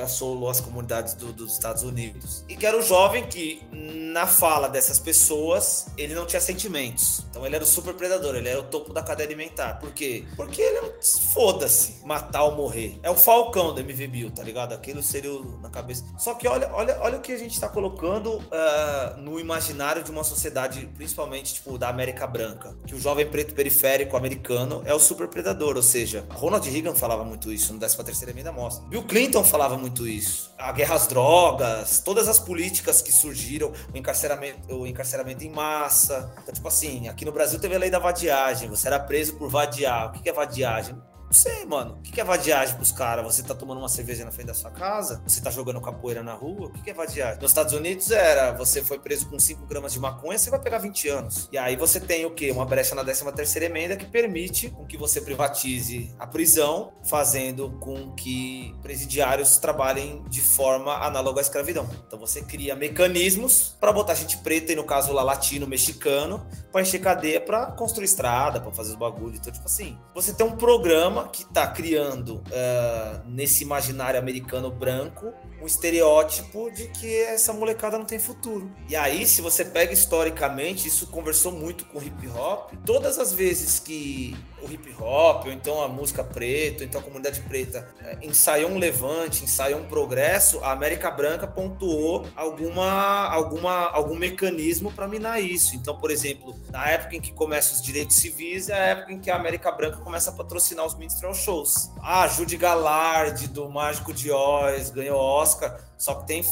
assolou 0.01 0.49
as 0.49 0.59
comunidades 0.59 1.13
do, 1.13 1.31
dos 1.31 1.53
Estados 1.53 1.83
Unidos. 1.83 2.43
E 2.47 2.55
que 2.55 2.65
era 2.65 2.77
o 2.77 2.81
jovem 2.81 3.27
que, 3.27 3.61
na 3.71 4.27
fala 4.27 4.67
dessas 4.67 4.99
pessoas, 4.99 5.87
ele 5.97 6.13
não 6.13 6.25
tinha 6.25 6.41
sentimentos. 6.41 7.25
Então 7.29 7.45
ele 7.45 7.55
era 7.55 7.63
o 7.63 7.67
super 7.67 7.93
predador, 7.93 8.35
ele 8.35 8.49
era 8.49 8.59
o 8.59 8.63
topo 8.63 8.93
da 8.93 9.01
cadeia 9.01 9.27
alimentar. 9.27 9.75
Por 9.75 9.91
quê? 9.91 10.25
Porque 10.35 10.61
ele 10.61 10.77
é 10.77 10.81
um 10.83 10.91
foda-se, 11.33 12.05
matar 12.05 12.43
ou 12.43 12.55
morrer. 12.55 12.99
É 13.03 13.09
o 13.09 13.15
Falcão 13.15 13.73
do 13.73 13.83
Bill, 13.83 14.31
tá 14.31 14.43
ligado? 14.43 14.73
Aquilo 14.73 15.01
seria 15.01 15.31
o, 15.31 15.59
na 15.61 15.69
cabeça. 15.69 16.03
Só 16.17 16.33
que 16.33 16.47
olha, 16.47 16.69
olha, 16.73 16.97
olha 17.01 17.17
o 17.17 17.21
que 17.21 17.31
a 17.31 17.37
gente 17.37 17.59
tá 17.59 17.67
colocando 17.67 18.37
uh, 18.37 19.17
no 19.17 19.39
imaginário 19.39 20.03
de 20.03 20.11
uma 20.11 20.23
sociedade, 20.23 20.89
principalmente 20.95 21.55
tipo 21.55 21.77
da 21.77 21.89
América 21.89 22.25
Branca, 22.25 22.75
que 22.85 22.95
o 22.95 22.99
jovem 22.99 23.25
preto 23.25 23.53
periférico 23.53 24.17
americano 24.17 24.81
é 24.85 24.93
o 24.93 24.99
super 24.99 25.27
predador, 25.27 25.75
ou 25.75 25.83
seja, 25.83 26.25
Ronald 26.29 26.67
Reagan 26.69 26.95
falava 26.95 27.23
muito 27.23 27.51
isso 27.51 27.73
no 27.73 27.79
13 27.79 28.03
terceira 28.03 28.31
emenda 28.31 28.51
mostra. 28.51 28.87
Bill 28.87 29.03
Clinton 29.03 29.43
falava 29.43 29.77
muito 29.77 29.84
isso. 30.07 30.53
A 30.57 30.71
guerra 30.71 30.95
às 30.95 31.07
drogas, 31.07 31.99
todas 31.99 32.27
as 32.27 32.39
políticas 32.39 33.01
que 33.01 33.11
surgiram, 33.11 33.71
o 33.93 33.97
encarceramento, 33.97 34.75
o 34.75 34.87
encarceramento 34.87 35.43
em 35.43 35.49
massa. 35.49 36.33
Então, 36.41 36.53
tipo 36.53 36.67
assim, 36.67 37.07
aqui 37.07 37.25
no 37.25 37.31
Brasil 37.31 37.59
teve 37.59 37.75
a 37.75 37.79
lei 37.79 37.89
da 37.89 37.99
vadiagem, 37.99 38.69
você 38.69 38.87
era 38.87 38.99
preso 38.99 39.35
por 39.35 39.49
vadiar. 39.49 40.07
O 40.07 40.11
que 40.11 40.29
é 40.29 40.33
vadiagem? 40.33 40.95
Não 41.25 41.33
sei, 41.33 41.65
mano. 41.65 41.97
O 41.99 42.01
que 42.01 42.21
é 42.21 42.23
vadiagem 42.23 42.75
pros 42.75 42.91
caras? 42.91 43.25
Você 43.25 43.43
tá 43.43 43.53
tomando 43.53 43.79
uma 43.79 43.89
cerveja 43.89 44.23
na 44.23 44.31
frente 44.31 44.47
da 44.47 44.53
sua 44.53 44.71
casa? 44.71 45.21
Você 45.25 45.41
tá 45.41 45.49
jogando 45.49 45.81
capoeira 45.81 46.23
na 46.23 46.33
rua? 46.33 46.67
O 46.67 46.71
que 46.71 46.89
é 46.89 46.93
vadiagem? 46.93 47.41
Nos 47.41 47.51
Estados 47.51 47.73
Unidos 47.73 48.11
era, 48.11 48.51
você 48.51 48.83
foi 48.83 48.99
preso 48.99 49.27
com 49.27 49.39
5 49.39 49.65
gramas 49.65 49.93
de 49.93 49.99
maconha, 49.99 50.37
você 50.37 50.49
vai 50.49 50.59
pegar 50.59 50.77
20 50.77 51.09
anos. 51.09 51.49
E 51.51 51.57
aí 51.57 51.75
você 51.75 51.99
tem 51.99 52.25
o 52.25 52.31
quê? 52.31 52.51
Uma 52.51 52.65
brecha 52.65 52.95
na 52.95 53.03
13 53.03 53.31
terceira 53.33 53.65
emenda 53.65 53.95
que 53.95 54.05
permite 54.05 54.69
com 54.69 54.85
que 54.85 54.97
você 54.97 55.19
privatize 55.19 56.13
a 56.19 56.27
prisão, 56.27 56.93
fazendo 57.03 57.71
com 57.79 58.13
que 58.13 58.75
presidiários 58.81 59.57
trabalhem 59.57 60.23
de 60.29 60.41
forma 60.41 60.93
análoga 61.05 61.41
à 61.41 61.43
escravidão. 61.43 61.89
Então 62.07 62.19
você 62.19 62.41
cria 62.41 62.75
mecanismos 62.75 63.75
para 63.79 63.91
botar 63.91 64.13
gente 64.13 64.37
preta, 64.37 64.71
e 64.71 64.75
no 64.75 64.83
caso 64.83 65.11
lá 65.11 65.23
latino, 65.23 65.67
mexicano, 65.67 66.45
para 66.71 66.81
encher 66.81 66.99
cadeia 66.99 67.41
para 67.41 67.71
construir 67.71 68.05
estrada, 68.05 68.61
para 68.61 68.71
fazer 68.71 68.91
os 68.91 68.97
bagulhos. 68.97 69.39
Então, 69.39 69.51
tipo 69.51 69.65
assim, 69.65 69.97
você 70.13 70.33
tem 70.33 70.45
um 70.45 70.55
programa 70.55 71.14
que 71.23 71.43
está 71.43 71.67
criando 71.67 72.35
uh, 72.35 73.27
nesse 73.27 73.63
imaginário 73.63 74.19
americano 74.19 74.69
branco 74.69 75.33
um 75.61 75.65
estereótipo 75.65 76.69
de 76.71 76.87
que 76.89 77.15
essa 77.23 77.51
molecada 77.51 77.97
não 77.97 78.05
tem 78.05 78.19
futuro. 78.19 78.71
E 78.87 78.95
aí, 78.95 79.25
se 79.25 79.41
você 79.41 79.65
pega 79.65 79.93
historicamente, 79.93 80.87
isso 80.87 81.07
conversou 81.07 81.51
muito 81.51 81.85
com 81.85 82.01
hip 82.01 82.27
hop. 82.27 82.73
Todas 82.85 83.17
as 83.17 83.33
vezes 83.33 83.79
que 83.79 84.35
o 84.65 84.71
hip 84.71 84.95
hop, 84.99 85.45
ou 85.45 85.51
então 85.51 85.83
a 85.83 85.87
música 85.87 86.23
preta, 86.23 86.83
ou 86.83 86.85
então 86.85 86.99
a 86.99 87.03
comunidade 87.03 87.41
preta 87.41 87.87
é, 88.01 88.17
ensaiou 88.21 88.71
um 88.71 88.77
levante, 88.77 89.43
ensaiou 89.43 89.79
um 89.79 89.85
progresso, 89.85 90.59
a 90.63 90.71
América 90.71 91.11
Branca 91.11 91.47
pontuou 91.47 92.25
alguma, 92.35 93.29
alguma, 93.29 93.89
algum 93.89 94.15
mecanismo 94.15 94.91
para 94.91 95.07
minar 95.07 95.41
isso. 95.41 95.75
Então, 95.75 95.97
por 95.97 96.09
exemplo, 96.09 96.55
na 96.71 96.87
época 96.89 97.15
em 97.15 97.21
que 97.21 97.31
começam 97.31 97.75
os 97.75 97.81
direitos 97.81 98.15
civis, 98.15 98.69
é 98.69 98.73
a 98.73 98.85
época 98.85 99.13
em 99.13 99.19
que 99.19 99.29
a 99.29 99.35
América 99.35 99.71
Branca 99.71 99.97
começa 99.97 100.31
a 100.31 100.33
patrocinar 100.33 100.85
os 100.85 100.95
minstrel 100.95 101.33
shows. 101.33 101.91
Ah, 102.01 102.27
Judy 102.27 102.57
Gallard, 102.57 103.47
do 103.49 103.69
Mágico 103.69 104.11
de 104.13 104.31
Oz, 104.31 104.89
ganhou 104.89 105.19
Oscar, 105.19 105.79
só 105.97 106.15
que 106.15 106.27
tem 106.27 106.43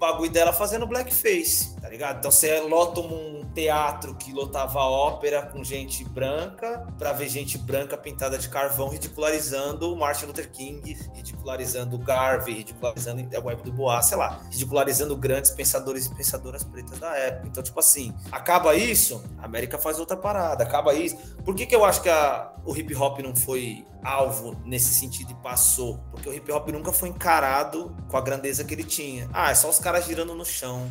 bagulho 0.00 0.30
dela 0.30 0.52
fazendo 0.52 0.86
blackface, 0.86 1.76
tá 1.78 1.88
ligado? 1.88 2.18
Então 2.18 2.30
você 2.30 2.58
lota 2.60 3.00
um 3.00 3.39
teatro 3.54 4.14
que 4.14 4.32
lotava 4.32 4.80
ópera 4.80 5.42
com 5.42 5.62
gente 5.62 6.04
branca 6.04 6.86
para 6.98 7.12
ver 7.12 7.28
gente 7.28 7.58
branca 7.58 7.96
pintada 7.96 8.38
de 8.38 8.48
carvão 8.48 8.88
ridicularizando 8.88 9.92
o 9.92 9.96
Martin 9.96 10.26
Luther 10.26 10.50
King, 10.50 10.96
ridicularizando 11.14 11.96
o 11.96 11.98
Garvey, 11.98 12.54
ridicularizando 12.54 13.22
o 13.22 13.46
Web 13.46 13.62
do 13.62 13.72
Bois, 13.72 14.06
sei 14.06 14.16
lá, 14.16 14.40
ridicularizando 14.50 15.16
grandes 15.16 15.50
pensadores 15.50 16.06
e 16.06 16.14
pensadoras 16.14 16.64
pretas 16.64 16.98
da 16.98 17.16
época. 17.16 17.48
Então, 17.48 17.62
tipo 17.62 17.78
assim, 17.78 18.14
acaba 18.30 18.74
isso, 18.74 19.22
a 19.38 19.44
América 19.44 19.78
faz 19.78 19.98
outra 19.98 20.16
parada, 20.16 20.64
acaba 20.64 20.94
isso. 20.94 21.16
Por 21.44 21.54
que, 21.54 21.66
que 21.66 21.74
eu 21.74 21.84
acho 21.84 22.02
que 22.02 22.08
a, 22.08 22.52
o 22.64 22.76
hip 22.76 22.94
hop 22.94 23.18
não 23.20 23.34
foi 23.34 23.86
alvo 24.02 24.56
nesse 24.64 24.94
sentido 24.94 25.32
e 25.32 25.34
passou? 25.42 25.98
Porque 26.10 26.28
o 26.28 26.34
hip 26.34 26.50
hop 26.52 26.68
nunca 26.68 26.92
foi 26.92 27.08
encarado 27.08 27.94
com 28.08 28.16
a 28.16 28.20
grandeza 28.20 28.64
que 28.64 28.74
ele 28.74 28.84
tinha. 28.84 29.28
Ah, 29.32 29.50
é 29.50 29.54
só 29.54 29.68
os 29.68 29.78
caras 29.78 30.04
girando 30.04 30.34
no 30.34 30.44
chão. 30.44 30.90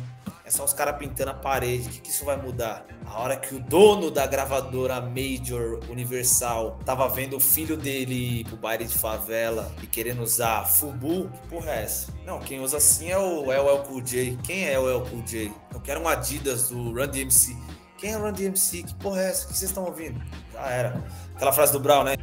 É 0.50 0.52
só 0.52 0.64
os 0.64 0.72
caras 0.72 0.98
pintando 0.98 1.30
a 1.30 1.34
parede. 1.34 1.86
O 1.86 1.92
que, 1.92 2.00
que 2.00 2.10
isso 2.10 2.24
vai 2.24 2.36
mudar? 2.36 2.84
A 3.06 3.20
hora 3.20 3.36
que 3.36 3.54
o 3.54 3.60
dono 3.60 4.10
da 4.10 4.26
gravadora 4.26 5.00
Major 5.00 5.78
Universal 5.88 6.76
tava 6.84 7.08
vendo 7.08 7.36
o 7.36 7.40
filho 7.40 7.76
dele 7.76 8.40
ir 8.40 8.44
pro 8.46 8.56
baile 8.56 8.84
de 8.84 8.98
favela 8.98 9.72
e 9.80 9.86
querendo 9.86 10.22
usar 10.22 10.64
Fubu, 10.64 11.30
que 11.30 11.48
porra 11.48 11.70
é 11.70 11.82
essa? 11.84 12.12
Não, 12.26 12.40
quem 12.40 12.58
usa 12.58 12.78
assim 12.78 13.12
é 13.12 13.16
o 13.16 13.44
LL 13.44 13.84
Cool 13.86 14.02
J. 14.02 14.36
Quem 14.42 14.68
é 14.68 14.76
o 14.76 14.88
LL 14.88 15.08
Cool 15.08 15.22
J? 15.22 15.52
Eu 15.72 15.80
quero 15.80 16.00
um 16.00 16.08
Adidas 16.08 16.70
do 16.70 16.94
Run 16.94 17.06
DMC. 17.06 17.56
Quem 17.96 18.10
é 18.10 18.18
o 18.18 18.22
Run 18.22 18.32
DMC? 18.32 18.82
Que 18.82 18.94
porra 18.96 19.22
é 19.22 19.30
essa? 19.30 19.44
O 19.44 19.48
que 19.50 19.56
vocês 19.56 19.70
estão 19.70 19.84
ouvindo? 19.84 20.20
Já 20.52 20.66
era. 20.66 21.04
Aquela 21.36 21.52
frase 21.52 21.70
do 21.70 21.78
Brown, 21.78 22.02
né? 22.02 22.16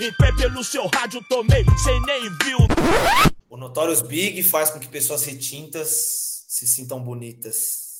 Em 0.00 0.12
pé 0.14 0.32
pelo 0.32 0.64
seu 0.64 0.90
rádio 0.92 1.24
tomei, 1.28 1.64
sem 1.84 2.02
nem 2.06 2.22
viu. 2.42 2.58
O 3.48 3.56
Notorious 3.56 4.02
Big 4.02 4.42
faz 4.42 4.68
com 4.70 4.80
que 4.80 4.88
pessoas 4.88 5.24
retintas 5.24 6.29
se 6.50 6.66
sintam 6.66 7.04
bonitas. 7.04 7.96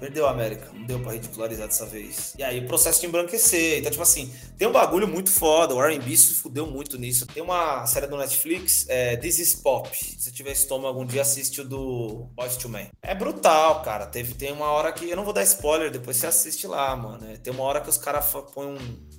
Perdeu 0.00 0.26
a 0.26 0.30
América. 0.30 0.70
Não 0.72 0.84
deu 0.84 0.98
pra 1.00 1.12
ridicularizar 1.12 1.66
dessa 1.68 1.86
vez. 1.86 2.34
E 2.38 2.42
aí, 2.42 2.66
processo 2.66 3.00
de 3.00 3.06
embranquecer. 3.06 3.78
Então, 3.78 3.90
tipo 3.90 4.02
assim, 4.02 4.32
tem 4.56 4.66
um 4.66 4.72
bagulho 4.72 5.06
muito 5.06 5.30
foda. 5.30 5.74
O 5.74 5.82
R&B 5.82 6.16
se 6.16 6.34
fudeu 6.34 6.66
muito 6.66 6.98
nisso. 6.98 7.26
Tem 7.26 7.42
uma 7.42 7.86
série 7.86 8.06
do 8.06 8.16
Netflix, 8.16 8.86
é, 8.88 9.16
This 9.16 9.38
is 9.38 9.54
Pop. 9.54 9.88
Se 9.94 10.32
tiver 10.32 10.52
estômago 10.52 11.00
um 11.00 11.06
dia, 11.06 11.22
assiste 11.22 11.60
o 11.60 11.64
do 11.64 12.26
Boys 12.34 12.56
to 12.56 12.68
Man. 12.68 12.86
É 13.02 13.14
brutal, 13.14 13.82
cara. 13.82 14.06
Teve, 14.06 14.34
tem 14.34 14.52
uma 14.52 14.70
hora 14.70 14.90
que... 14.92 15.08
Eu 15.08 15.16
não 15.16 15.24
vou 15.24 15.32
dar 15.32 15.42
spoiler, 15.42 15.90
depois 15.90 16.16
você 16.16 16.26
assiste 16.26 16.66
lá, 16.66 16.96
mano. 16.96 17.30
É, 17.30 17.36
tem 17.36 17.52
uma 17.52 17.62
hora 17.64 17.80
que 17.80 17.90
os 17.90 17.98
caras 17.98 18.26
põem 18.54 18.68
um 18.68 19.10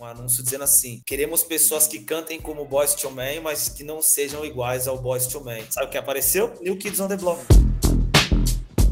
um 0.00 0.04
anúncio 0.04 0.42
dizendo 0.42 0.64
assim: 0.64 1.02
queremos 1.04 1.42
pessoas 1.42 1.86
que 1.86 2.00
cantem 2.00 2.40
como 2.40 2.64
Boys 2.64 2.94
to 2.94 3.10
Man, 3.10 3.42
mas 3.42 3.68
que 3.68 3.84
não 3.84 4.00
sejam 4.00 4.44
iguais 4.44 4.88
ao 4.88 4.98
Boys 4.98 5.26
to 5.26 5.44
Man. 5.44 5.60
Sabe 5.68 5.86
o 5.86 5.90
que 5.90 5.98
apareceu? 5.98 6.58
New 6.62 6.76
Kids 6.76 6.98
on 7.00 7.08
the 7.08 7.16
Block. 7.16 7.40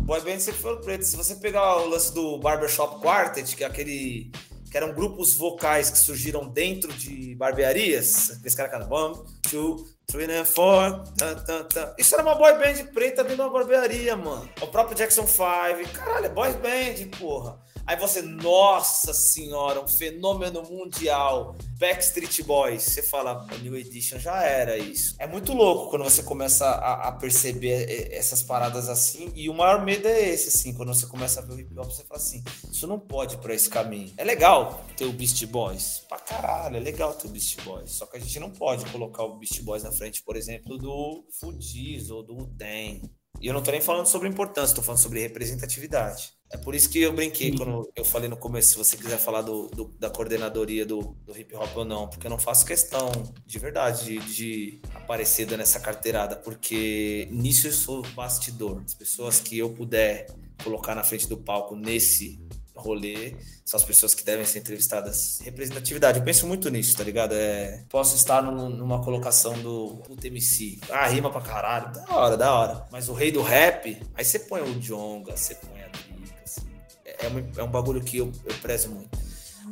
Boy 0.08 0.22
band 0.22 0.40
sempre 0.40 0.62
foi 0.62 0.80
preto. 0.80 1.04
Se 1.04 1.14
você 1.18 1.34
pegar 1.34 1.82
o 1.82 1.86
lance 1.90 2.14
do 2.14 2.38
Barbershop 2.38 2.98
Quartet, 3.02 3.54
que 3.54 3.62
é 3.62 3.66
aquele 3.66 4.32
que 4.70 4.74
eram 4.74 4.94
grupos 4.94 5.34
vocais 5.34 5.90
que 5.90 5.98
surgiram 5.98 6.48
dentro 6.48 6.90
de 6.94 7.34
barbearias, 7.34 8.42
esse 8.42 8.56
cara 8.56 8.70
canta 8.70 8.88
one, 8.90 9.18
two, 9.42 9.86
three 10.06 10.24
and 10.24 10.46
four, 10.46 11.04
tá, 11.18 11.34
tá, 11.34 11.64
tá. 11.64 11.94
Isso 11.98 12.14
era 12.14 12.22
uma 12.22 12.34
boy 12.36 12.54
band 12.54 12.86
preta 12.94 13.22
dentro 13.22 13.36
de 13.36 13.42
uma 13.42 13.50
barbearia, 13.50 14.16
mano. 14.16 14.48
O 14.62 14.66
próprio 14.68 14.96
Jackson 14.96 15.26
5, 15.26 15.92
caralho, 15.92 16.24
é 16.24 16.28
boy 16.30 16.52
band, 16.54 17.18
porra. 17.18 17.60
Aí 17.88 17.96
você, 17.96 18.20
nossa 18.20 19.14
senhora, 19.14 19.80
um 19.80 19.88
fenômeno 19.88 20.62
mundial. 20.62 21.56
Backstreet 21.78 22.42
Boys, 22.42 22.82
você 22.82 23.02
fala, 23.02 23.46
New 23.62 23.74
Edition 23.74 24.18
já 24.18 24.42
era 24.42 24.76
isso. 24.76 25.16
É 25.18 25.26
muito 25.26 25.54
louco 25.54 25.88
quando 25.88 26.04
você 26.04 26.22
começa 26.22 26.66
a, 26.66 27.08
a, 27.08 27.12
perceber 27.12 28.12
essas 28.12 28.42
paradas 28.42 28.90
assim. 28.90 29.32
E 29.34 29.48
o 29.48 29.54
maior 29.54 29.86
medo 29.86 30.06
é 30.06 30.28
esse, 30.28 30.48
assim, 30.48 30.74
quando 30.74 30.92
você 30.92 31.06
começa 31.06 31.40
a 31.40 31.42
ver 31.42 31.54
o 31.54 31.60
hip 31.60 31.78
hop, 31.78 31.86
você 31.86 32.04
fala 32.04 32.20
assim: 32.20 32.44
isso 32.70 32.86
não 32.86 33.00
pode 33.00 33.36
ir 33.36 33.38
pra 33.38 33.54
esse 33.54 33.70
caminho. 33.70 34.12
É 34.18 34.24
legal 34.24 34.84
ter 34.94 35.06
o 35.06 35.12
Beast 35.12 35.42
Boys. 35.46 36.04
Pra 36.06 36.18
caralho, 36.18 36.76
é 36.76 36.80
legal 36.80 37.14
ter 37.14 37.26
o 37.26 37.30
Beast 37.30 37.58
Boys. 37.62 37.92
Só 37.92 38.04
que 38.04 38.18
a 38.18 38.20
gente 38.20 38.38
não 38.38 38.50
pode 38.50 38.84
colocar 38.90 39.22
o 39.22 39.38
Beast 39.38 39.62
Boys 39.62 39.82
na 39.82 39.92
frente, 39.92 40.22
por 40.22 40.36
exemplo, 40.36 40.76
do 40.76 41.24
Fudiz 41.40 42.10
ou 42.10 42.22
do 42.22 42.36
Uten. 42.36 43.00
E 43.40 43.46
eu 43.46 43.54
não 43.54 43.62
tô 43.62 43.70
nem 43.70 43.80
falando 43.80 44.06
sobre 44.06 44.28
importância, 44.28 44.74
tô 44.74 44.82
falando 44.82 45.00
sobre 45.00 45.20
representatividade. 45.20 46.32
É 46.50 46.56
por 46.56 46.74
isso 46.74 46.88
que 46.88 47.00
eu 47.00 47.12
brinquei 47.12 47.54
quando 47.54 47.90
eu 47.94 48.04
falei 48.04 48.28
no 48.28 48.36
começo, 48.36 48.70
se 48.70 48.78
você 48.78 48.96
quiser 48.96 49.18
falar 49.18 49.42
do, 49.42 49.68
do 49.68 49.84
da 49.98 50.08
coordenadoria 50.08 50.86
do, 50.86 51.14
do, 51.24 51.38
hip 51.38 51.54
hop 51.54 51.76
ou 51.76 51.84
não, 51.84 52.08
porque 52.08 52.26
eu 52.26 52.30
não 52.30 52.38
faço 52.38 52.64
questão 52.64 53.12
de 53.44 53.58
verdade 53.58 54.18
de, 54.18 54.34
de 54.34 54.80
aparecer 54.94 55.46
dando 55.46 55.60
essa 55.60 55.78
carteirada, 55.78 56.36
porque 56.36 57.28
nisso 57.30 57.66
eu 57.66 57.72
sou 57.72 58.02
bastidor. 58.14 58.82
As 58.84 58.94
pessoas 58.94 59.40
que 59.40 59.58
eu 59.58 59.70
puder 59.70 60.26
colocar 60.64 60.94
na 60.94 61.04
frente 61.04 61.28
do 61.28 61.36
palco 61.36 61.76
nesse 61.76 62.40
rolê 62.80 63.34
são 63.64 63.78
as 63.78 63.84
pessoas 63.84 64.14
que 64.14 64.24
devem 64.24 64.44
ser 64.44 64.60
entrevistadas. 64.60 65.40
Representatividade, 65.42 66.18
eu 66.18 66.24
penso 66.24 66.46
muito 66.46 66.70
nisso, 66.70 66.96
tá 66.96 67.04
ligado? 67.04 67.34
É, 67.34 67.84
posso 67.88 68.16
estar 68.16 68.42
numa 68.42 69.02
colocação 69.02 69.52
do 69.60 70.02
MC. 70.22 70.78
Ah, 70.90 71.06
rima 71.06 71.30
pra 71.30 71.40
caralho, 71.40 71.92
da 71.92 72.14
hora, 72.14 72.36
da 72.36 72.52
hora. 72.52 72.86
Mas 72.90 73.08
o 73.08 73.12
rei 73.12 73.30
do 73.30 73.42
rap, 73.42 74.00
aí 74.14 74.24
você 74.24 74.38
põe 74.38 74.62
o 74.62 74.80
Jonga, 74.80 75.36
você 75.36 75.54
põe 75.54 75.82
a 75.82 75.88
Drica, 75.88 76.40
assim. 76.44 76.66
É, 77.04 77.26
é, 77.26 77.28
um, 77.28 77.48
é 77.58 77.62
um 77.62 77.70
bagulho 77.70 78.00
que 78.00 78.18
eu, 78.18 78.32
eu 78.44 78.54
prezo 78.62 78.90
muito. 78.90 79.18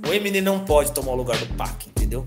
O 0.07 0.13
Eminem 0.13 0.43
não 0.43 0.65
pode 0.65 0.93
tomar 0.93 1.13
o 1.13 1.17
lugar 1.17 1.39
do 1.39 1.55
Pac, 1.55 1.89
entendeu? 1.89 2.27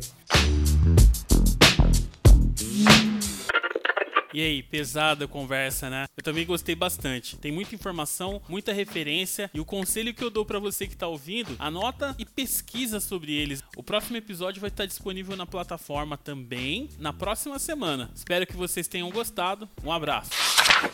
E 4.31 4.41
aí, 4.41 4.61
pesada 4.61 5.27
conversa, 5.27 5.89
né? 5.89 6.05
Eu 6.15 6.23
também 6.23 6.45
gostei 6.45 6.75
bastante. 6.75 7.35
Tem 7.37 7.51
muita 7.51 7.73
informação, 7.73 8.39
muita 8.47 8.71
referência 8.71 9.49
e 9.53 9.59
o 9.59 9.65
conselho 9.65 10.13
que 10.13 10.23
eu 10.23 10.29
dou 10.29 10.45
para 10.45 10.59
você 10.59 10.85
que 10.85 10.95
tá 10.95 11.07
ouvindo, 11.07 11.55
anota 11.57 12.15
e 12.19 12.25
pesquisa 12.25 12.99
sobre 12.99 13.33
eles. 13.33 13.63
O 13.75 13.81
próximo 13.81 14.17
episódio 14.17 14.61
vai 14.61 14.69
estar 14.69 14.85
disponível 14.85 15.35
na 15.35 15.47
plataforma 15.47 16.15
também 16.15 16.89
na 16.99 17.11
próxima 17.11 17.57
semana. 17.57 18.11
Espero 18.13 18.45
que 18.45 18.55
vocês 18.55 18.87
tenham 18.87 19.09
gostado. 19.09 19.67
Um 19.83 19.91
abraço. 19.91 20.29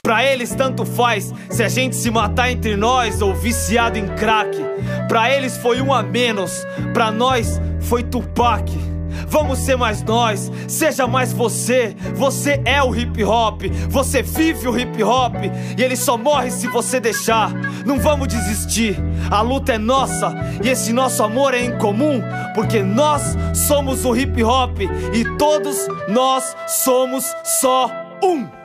Pra 0.02 0.24
eles 0.24 0.56
tanto 0.56 0.86
faz 0.86 1.34
se 1.50 1.62
a 1.62 1.68
gente 1.68 1.96
se 1.96 2.10
matar 2.10 2.50
entre 2.50 2.78
nós 2.78 3.22
ou 3.22 3.36
viciado 3.36 3.98
em 3.98 4.08
crack. 4.16 4.58
Pra 5.10 5.30
eles 5.30 5.58
foi 5.58 5.82
um 5.82 5.94
a 5.94 6.02
menos, 6.02 6.64
pra 6.94 7.12
nós 7.12 7.60
foi 7.82 8.02
Tupac. 8.02 8.95
Vamos 9.28 9.60
ser 9.60 9.76
mais 9.76 10.02
nós, 10.04 10.52
seja 10.68 11.08
mais 11.08 11.34
você. 11.34 11.96
Você 12.16 12.62
é 12.66 12.82
o 12.82 12.96
hip 12.96 13.24
hop, 13.24 13.64
você 13.90 14.22
vive 14.22 14.68
o 14.68 14.78
hip 14.78 15.04
hop 15.04 15.36
e 15.78 15.82
ele 15.82 15.96
só 15.96 16.18
morre 16.18 16.52
se 16.52 16.68
você 16.68 17.00
deixar. 17.00 17.54
Não 17.86 18.00
vamos 18.00 18.28
desistir, 18.28 18.98
a 19.30 19.42
luta 19.42 19.74
é 19.74 19.78
nossa 19.78 20.34
e 20.64 20.70
esse 20.70 20.94
nosso 20.94 21.24
amor 21.24 21.54
é 21.54 21.64
incomum, 21.64 22.22
porque 22.54 22.82
nós 22.82 23.36
somos 23.54 24.06
o 24.06 24.16
hip 24.16 24.44
hop 24.44 24.80
e 25.14 25.38
todos 25.38 25.88
nós 26.08 26.56
somos 26.68 27.26
só 27.44 27.90
um. 28.24 28.65